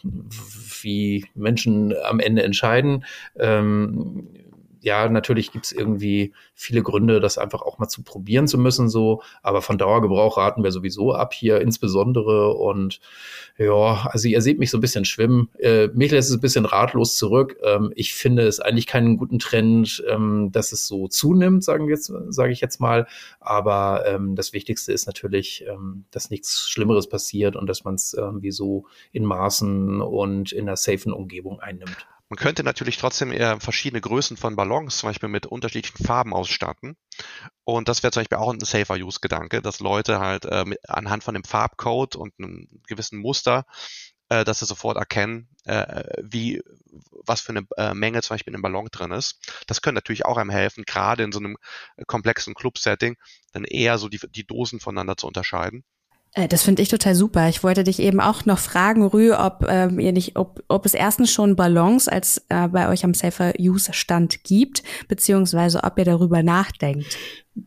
wie 0.81 1.25
Menschen 1.35 1.93
am 2.05 2.19
Ende 2.19 2.41
entscheiden. 2.41 3.05
Ähm, 3.37 4.29
ja, 4.81 5.09
natürlich 5.09 5.51
gibt's 5.51 5.71
irgendwie 5.71 6.33
viele 6.53 6.81
Gründe, 6.81 7.19
das 7.19 7.37
einfach 7.37 7.61
auch 7.61 7.79
mal 7.79 7.87
zu 7.87 8.03
probieren 8.03 8.47
zu 8.47 8.57
müssen, 8.57 8.89
so. 8.89 9.21
Aber 9.41 9.61
von 9.61 9.77
Dauergebrauch 9.77 10.37
raten 10.37 10.63
wir 10.63 10.71
sowieso 10.71 11.13
ab 11.13 11.33
hier 11.33 11.61
insbesondere. 11.61 12.53
Und 12.53 12.99
ja, 13.57 14.07
also 14.09 14.27
ihr 14.27 14.41
seht 14.41 14.59
mich 14.59 14.69
so 14.69 14.77
ein 14.77 14.81
bisschen 14.81 15.05
schwimmen. 15.05 15.49
Äh, 15.59 15.87
mich 15.89 16.11
lässt 16.11 16.29
es 16.29 16.35
ein 16.35 16.41
bisschen 16.41 16.65
ratlos 16.65 17.17
zurück. 17.17 17.57
Ähm, 17.63 17.91
ich 17.95 18.13
finde 18.13 18.47
es 18.47 18.59
eigentlich 18.59 18.87
keinen 18.87 19.17
guten 19.17 19.39
Trend, 19.39 20.03
ähm, 20.07 20.49
dass 20.51 20.71
es 20.71 20.87
so 20.87 21.07
zunimmt, 21.07 21.63
sagen 21.63 21.87
wir 21.87 21.95
jetzt, 21.95 22.11
sage 22.29 22.53
ich 22.53 22.61
jetzt 22.61 22.79
mal. 22.79 23.07
Aber 23.39 24.05
ähm, 24.05 24.35
das 24.35 24.53
Wichtigste 24.53 24.93
ist 24.93 25.07
natürlich, 25.07 25.65
ähm, 25.67 26.05
dass 26.11 26.29
nichts 26.29 26.69
Schlimmeres 26.69 27.09
passiert 27.09 27.55
und 27.55 27.67
dass 27.67 27.83
man 27.83 27.95
es 27.95 28.13
irgendwie 28.13 28.51
so 28.51 28.85
in 29.11 29.25
Maßen 29.25 30.01
und 30.01 30.51
in 30.51 30.67
einer 30.67 30.77
safen 30.77 31.11
Umgebung 31.11 31.59
einnimmt. 31.59 32.07
Man 32.29 32.37
könnte 32.37 32.63
natürlich 32.63 32.97
trotzdem 32.97 33.31
eher 33.31 33.59
verschiedene 33.59 34.01
Größen 34.01 34.37
von 34.37 34.55
Ballons 34.55 34.99
zum 34.99 35.09
Beispiel 35.09 35.29
mit 35.29 35.47
unterschiedlichen 35.47 36.05
Farben 36.05 36.33
ausstatten. 36.33 36.95
Und 37.63 37.89
das 37.89 38.03
wäre 38.03 38.11
zum 38.11 38.21
Beispiel 38.21 38.37
auch 38.37 38.53
ein 38.53 38.59
Safer-Use-Gedanke, 38.59 39.61
dass 39.63 39.79
Leute 39.79 40.19
halt 40.19 40.45
äh, 40.45 40.63
mit, 40.65 40.79
anhand 40.87 41.23
von 41.23 41.33
dem 41.33 41.43
Farbcode 41.43 42.15
und 42.15 42.33
einem 42.37 42.67
gewissen 42.87 43.19
Muster, 43.19 43.65
äh, 44.29 44.43
dass 44.43 44.59
sie 44.59 44.67
sofort 44.67 44.97
erkennen, 44.97 45.49
äh, 45.65 46.03
wie 46.21 46.61
was 47.25 47.41
für 47.41 47.49
eine 47.49 47.65
äh, 47.77 47.95
Menge 47.95 48.21
zum 48.21 48.35
Beispiel 48.35 48.51
in 48.51 48.55
einem 48.55 48.61
Ballon 48.61 48.89
drin 48.91 49.11
ist. 49.11 49.39
Das 49.65 49.81
könnte 49.81 49.95
natürlich 49.95 50.25
auch 50.25 50.37
einem 50.37 50.51
helfen, 50.51 50.83
gerade 50.85 51.23
in 51.23 51.31
so 51.31 51.39
einem 51.39 51.57
komplexen 52.05 52.53
Club-Setting, 52.53 53.17
dann 53.53 53.63
eher 53.63 53.97
so 53.97 54.07
die, 54.07 54.19
die 54.29 54.45
Dosen 54.45 54.79
voneinander 54.79 55.17
zu 55.17 55.25
unterscheiden. 55.25 55.83
Äh, 56.33 56.47
das 56.47 56.63
finde 56.63 56.81
ich 56.81 56.89
total 56.89 57.15
super. 57.15 57.49
Ich 57.49 57.63
wollte 57.63 57.83
dich 57.83 57.99
eben 57.99 58.19
auch 58.19 58.45
noch 58.45 58.59
fragen, 58.59 59.05
Rü, 59.05 59.33
ob 59.33 59.65
ähm, 59.67 59.99
ihr 59.99 60.11
nicht, 60.11 60.35
ob, 60.35 60.63
ob 60.67 60.85
es 60.85 60.93
erstens 60.93 61.31
schon 61.31 61.55
Ballons 61.55 62.07
als 62.07 62.45
äh, 62.49 62.67
bei 62.67 62.89
euch 62.89 63.03
am 63.03 63.13
Safer 63.13 63.53
Use 63.59 63.93
Stand 63.93 64.43
gibt, 64.43 64.83
beziehungsweise 65.07 65.83
ob 65.83 65.97
ihr 65.97 66.05
darüber 66.05 66.43
nachdenkt. 66.43 67.17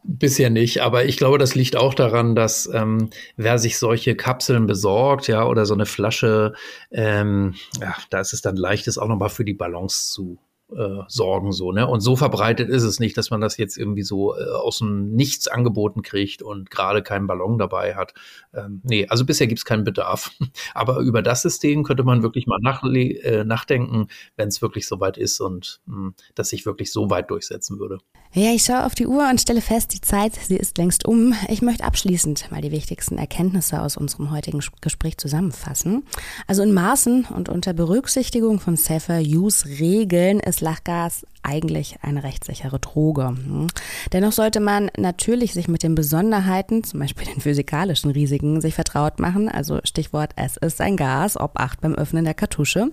Bisher 0.05 0.49
nicht, 0.49 0.81
aber 0.81 1.05
ich 1.05 1.19
glaube, 1.19 1.39
das 1.39 1.55
liegt 1.55 1.77
auch 1.77 1.93
daran, 1.93 2.35
dass 2.35 2.71
ähm, 2.73 3.11
wer 3.37 3.59
sich 3.59 3.79
solche 3.79 4.15
Kapseln 4.15 4.67
besorgt, 4.67 5.29
ja, 5.29 5.45
oder 5.45 5.67
so 5.67 5.75
eine 5.75 5.85
Flasche, 5.85 6.55
ähm, 6.93 7.55
ja, 7.79 7.95
da 8.09 8.21
ist 8.21 8.33
es 8.33 8.41
dann 8.41 8.57
leicht, 8.57 8.87
es 8.87 8.97
auch 8.97 9.09
nochmal 9.09 9.29
für 9.29 9.45
die 9.45 9.55
Ballons 9.55 10.09
zu 10.11 10.39
äh, 10.77 11.03
sorgen 11.09 11.53
so, 11.53 11.73
ne? 11.73 11.87
Und 11.87 12.01
so 12.01 12.17
verbreitet 12.17 12.69
ist 12.69 12.83
es 12.83 13.01
nicht, 13.01 13.17
dass 13.17 13.31
man 13.31 13.41
das 13.41 13.57
jetzt 13.57 13.77
irgendwie 13.77 14.03
so 14.03 14.37
äh, 14.37 14.45
aus 14.45 14.79
dem 14.79 15.13
Nichts 15.13 15.49
angeboten 15.49 16.03
kriegt 16.03 16.43
und 16.43 16.71
gerade 16.71 17.03
keinen 17.03 17.27
Ballon 17.27 17.59
dabei 17.59 17.95
hat. 17.95 18.15
Ähm, 18.55 18.81
nee, 18.85 19.07
also 19.09 19.25
bisher 19.25 19.47
gibt 19.47 19.59
es 19.59 19.65
keinen 19.65 19.85
Bedarf. 19.85 20.31
Aber 20.75 20.99
über 20.99 21.23
das 21.23 21.43
System 21.43 21.85
könnte 21.85 22.05
man 22.05 22.23
wirklich 22.23 22.47
mal 22.47 22.59
nach, 22.61 22.83
äh, 22.85 23.45
nachdenken, 23.45 24.09
wenn 24.37 24.49
es 24.49 24.63
wirklich 24.63 24.87
soweit 24.87 25.19
ist 25.19 25.41
und 25.41 25.81
mh, 25.87 25.97
hm, 25.97 26.15
das 26.35 26.49
sich 26.49 26.67
wirklich 26.67 26.93
so 26.93 27.11
weit 27.11 27.31
durchsetzen 27.31 27.79
würde. 27.79 27.99
Ja, 28.35 28.51
ich 28.55 28.65
schaue 28.65 28.87
auf 28.87 28.95
die 28.95 29.07
Uhr 29.07 29.29
und 29.29 29.43
stelle 29.43 29.61
fest, 29.61 29.93
die 29.93 30.01
Zeit, 30.01 30.37
sie 30.37 30.57
ist 30.57 30.79
längst 30.79 31.05
um. 31.07 31.35
Ich 31.49 31.61
möchte 31.61 31.85
abschließend 31.85 32.51
mal 32.51 32.63
die 32.63 32.71
wichtigsten 32.71 33.19
Erkenntnisse 33.19 33.83
aus 33.83 33.99
unserem 33.99 34.31
heutigen 34.31 34.63
Gespräch 34.81 35.19
zusammenfassen. 35.19 36.05
Also 36.47 36.63
in 36.63 36.73
Maßen 36.73 37.27
und 37.27 37.51
unter 37.51 37.75
Berücksichtigung 37.75 38.59
von 38.59 38.77
Safer 38.77 39.21
Use 39.21 39.67
Regeln 39.67 40.41
ist 40.41 40.62
Lachgas 40.63 41.27
eigentlich 41.43 41.99
eine 42.01 42.23
rechtssichere 42.23 42.79
Droge. 42.79 43.29
Hm. 43.29 43.67
Dennoch 44.13 44.33
sollte 44.33 44.61
man 44.61 44.91
natürlich 44.97 45.53
sich 45.53 45.69
mit 45.69 45.83
den 45.83 45.95
Besonderheiten, 45.95 46.85
zum 46.85 47.01
Beispiel 47.01 47.27
den 47.27 47.41
physikalischen 47.41 48.11
Risiken, 48.11 48.61
sich 48.61 48.75
vertraut 48.75 49.19
machen. 49.19 49.51
Also 49.51 49.81
Stichwort, 49.85 50.31
es 50.37 50.57
ist 50.57 50.81
ein 50.81 50.97
Gas, 50.97 51.39
ob 51.39 51.61
acht 51.61 51.81
beim 51.83 51.95
Öffnen 51.95 52.25
der 52.25 52.35
Kartusche. 52.35 52.91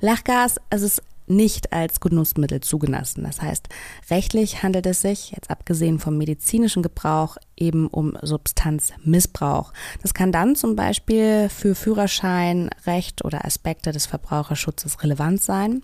Lachgas, 0.00 0.56
es 0.68 0.82
ist 0.82 1.02
nicht 1.26 1.72
als 1.72 2.00
Genussmittel 2.00 2.60
zugelassen. 2.60 3.24
Das 3.24 3.40
heißt, 3.40 3.68
rechtlich 4.10 4.62
handelt 4.62 4.86
es 4.86 5.00
sich, 5.00 5.30
jetzt 5.30 5.50
abgesehen 5.50 5.98
vom 5.98 6.18
medizinischen 6.18 6.82
Gebrauch, 6.82 7.36
eben 7.56 7.88
um 7.88 8.16
Substanzmissbrauch. 8.20 9.72
Das 10.02 10.14
kann 10.14 10.32
dann 10.32 10.56
zum 10.56 10.76
Beispiel 10.76 11.48
für 11.48 11.74
Führerschein, 11.74 12.70
Recht 12.86 13.24
oder 13.24 13.44
Aspekte 13.44 13.92
des 13.92 14.06
Verbraucherschutzes 14.06 15.02
relevant 15.02 15.42
sein. 15.42 15.82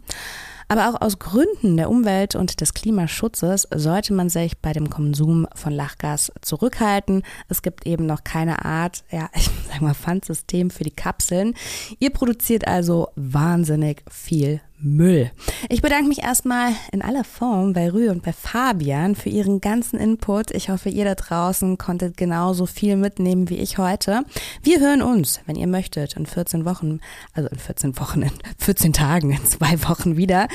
Aber 0.70 0.88
auch 0.88 1.00
aus 1.00 1.18
Gründen 1.18 1.76
der 1.76 1.90
Umwelt 1.90 2.36
und 2.36 2.60
des 2.60 2.74
Klimaschutzes 2.74 3.66
sollte 3.74 4.12
man 4.14 4.28
sich 4.28 4.56
bei 4.58 4.72
dem 4.72 4.88
Konsum 4.88 5.48
von 5.56 5.72
Lachgas 5.72 6.30
zurückhalten. 6.42 7.24
Es 7.48 7.62
gibt 7.62 7.88
eben 7.88 8.06
noch 8.06 8.22
keine 8.22 8.64
Art, 8.64 9.02
ja, 9.10 9.28
ich 9.34 9.50
sag 9.68 9.80
mal, 9.80 9.94
Pfandsystem 9.94 10.70
für 10.70 10.84
die 10.84 10.92
Kapseln. 10.92 11.54
Ihr 11.98 12.10
produziert 12.10 12.68
also 12.68 13.08
wahnsinnig 13.16 14.04
viel 14.08 14.60
Müll. 14.82 15.30
Ich 15.68 15.82
bedanke 15.82 16.08
mich 16.08 16.22
erstmal 16.22 16.72
in 16.90 17.02
aller 17.02 17.24
Form 17.24 17.72
bei 17.72 17.90
Rü 17.90 18.08
und 18.10 18.22
bei 18.22 18.32
Fabian 18.32 19.14
für 19.14 19.28
ihren 19.28 19.60
ganzen 19.60 19.98
Input. 19.98 20.50
Ich 20.52 20.70
hoffe, 20.70 20.88
ihr 20.88 21.04
da 21.04 21.14
draußen 21.14 21.76
konntet 21.76 22.16
genauso 22.16 22.66
viel 22.66 22.96
mitnehmen 22.96 23.50
wie 23.50 23.56
ich 23.56 23.78
heute. 23.78 24.22
Wir 24.62 24.80
hören 24.80 25.02
uns, 25.02 25.40
wenn 25.46 25.56
ihr 25.56 25.66
möchtet, 25.66 26.16
in 26.16 26.24
14 26.24 26.64
Wochen, 26.64 27.00
also 27.34 27.48
in 27.50 27.58
14 27.58 27.98
Wochen, 27.98 28.22
in 28.22 28.32
14 28.58 28.92
Tagen, 28.92 29.32
in 29.32 29.44
zwei 29.44 29.82
Wochen 29.88 30.16
wieder. 30.16 30.48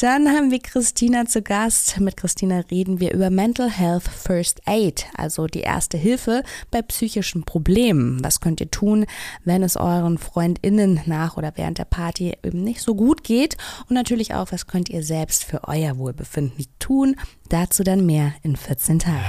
Dann 0.00 0.28
haben 0.28 0.50
wir 0.50 0.60
Christina 0.60 1.26
zu 1.26 1.42
Gast. 1.42 2.00
Mit 2.00 2.16
Christina 2.16 2.60
reden 2.70 2.98
wir 3.00 3.12
über 3.12 3.30
Mental 3.30 3.70
Health 3.70 4.04
First 4.04 4.62
Aid, 4.66 5.06
also 5.14 5.46
die 5.46 5.60
erste 5.60 5.98
Hilfe 5.98 6.42
bei 6.70 6.80
psychischen 6.82 7.44
Problemen. 7.44 8.24
Was 8.24 8.40
könnt 8.40 8.60
ihr 8.60 8.70
tun, 8.70 9.04
wenn 9.44 9.62
es 9.62 9.76
euren 9.76 10.18
FreundInnen 10.18 11.00
nach 11.04 11.36
oder 11.36 11.52
während 11.56 11.78
der 11.78 11.84
Party 11.84 12.34
eben 12.42 12.64
nicht 12.64 12.80
so 12.80 12.94
gut 12.94 13.22
geht? 13.22 13.56
Und 13.88 13.94
natürlich 13.94 14.34
auch, 14.34 14.48
was 14.50 14.66
könnt 14.66 14.88
ihr 14.88 15.02
selbst 15.02 15.44
für 15.44 15.64
euer 15.64 15.98
Wohlbefinden 15.98 16.66
tun? 16.78 17.16
Dazu 17.48 17.82
dann 17.84 18.06
mehr 18.06 18.34
in 18.42 18.56
14 18.56 18.98
Tagen. 18.98 19.24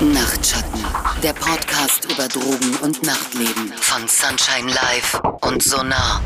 Nachtschatten, 0.00 0.84
der 1.22 1.32
Podcast 1.34 2.04
über 2.12 2.26
Drogen 2.28 2.76
und 2.82 3.02
Nachtleben 3.04 3.72
von 3.76 4.08
Sunshine 4.08 4.72
Live 4.72 5.20
und 5.40 5.62
Sonar. 5.62 6.20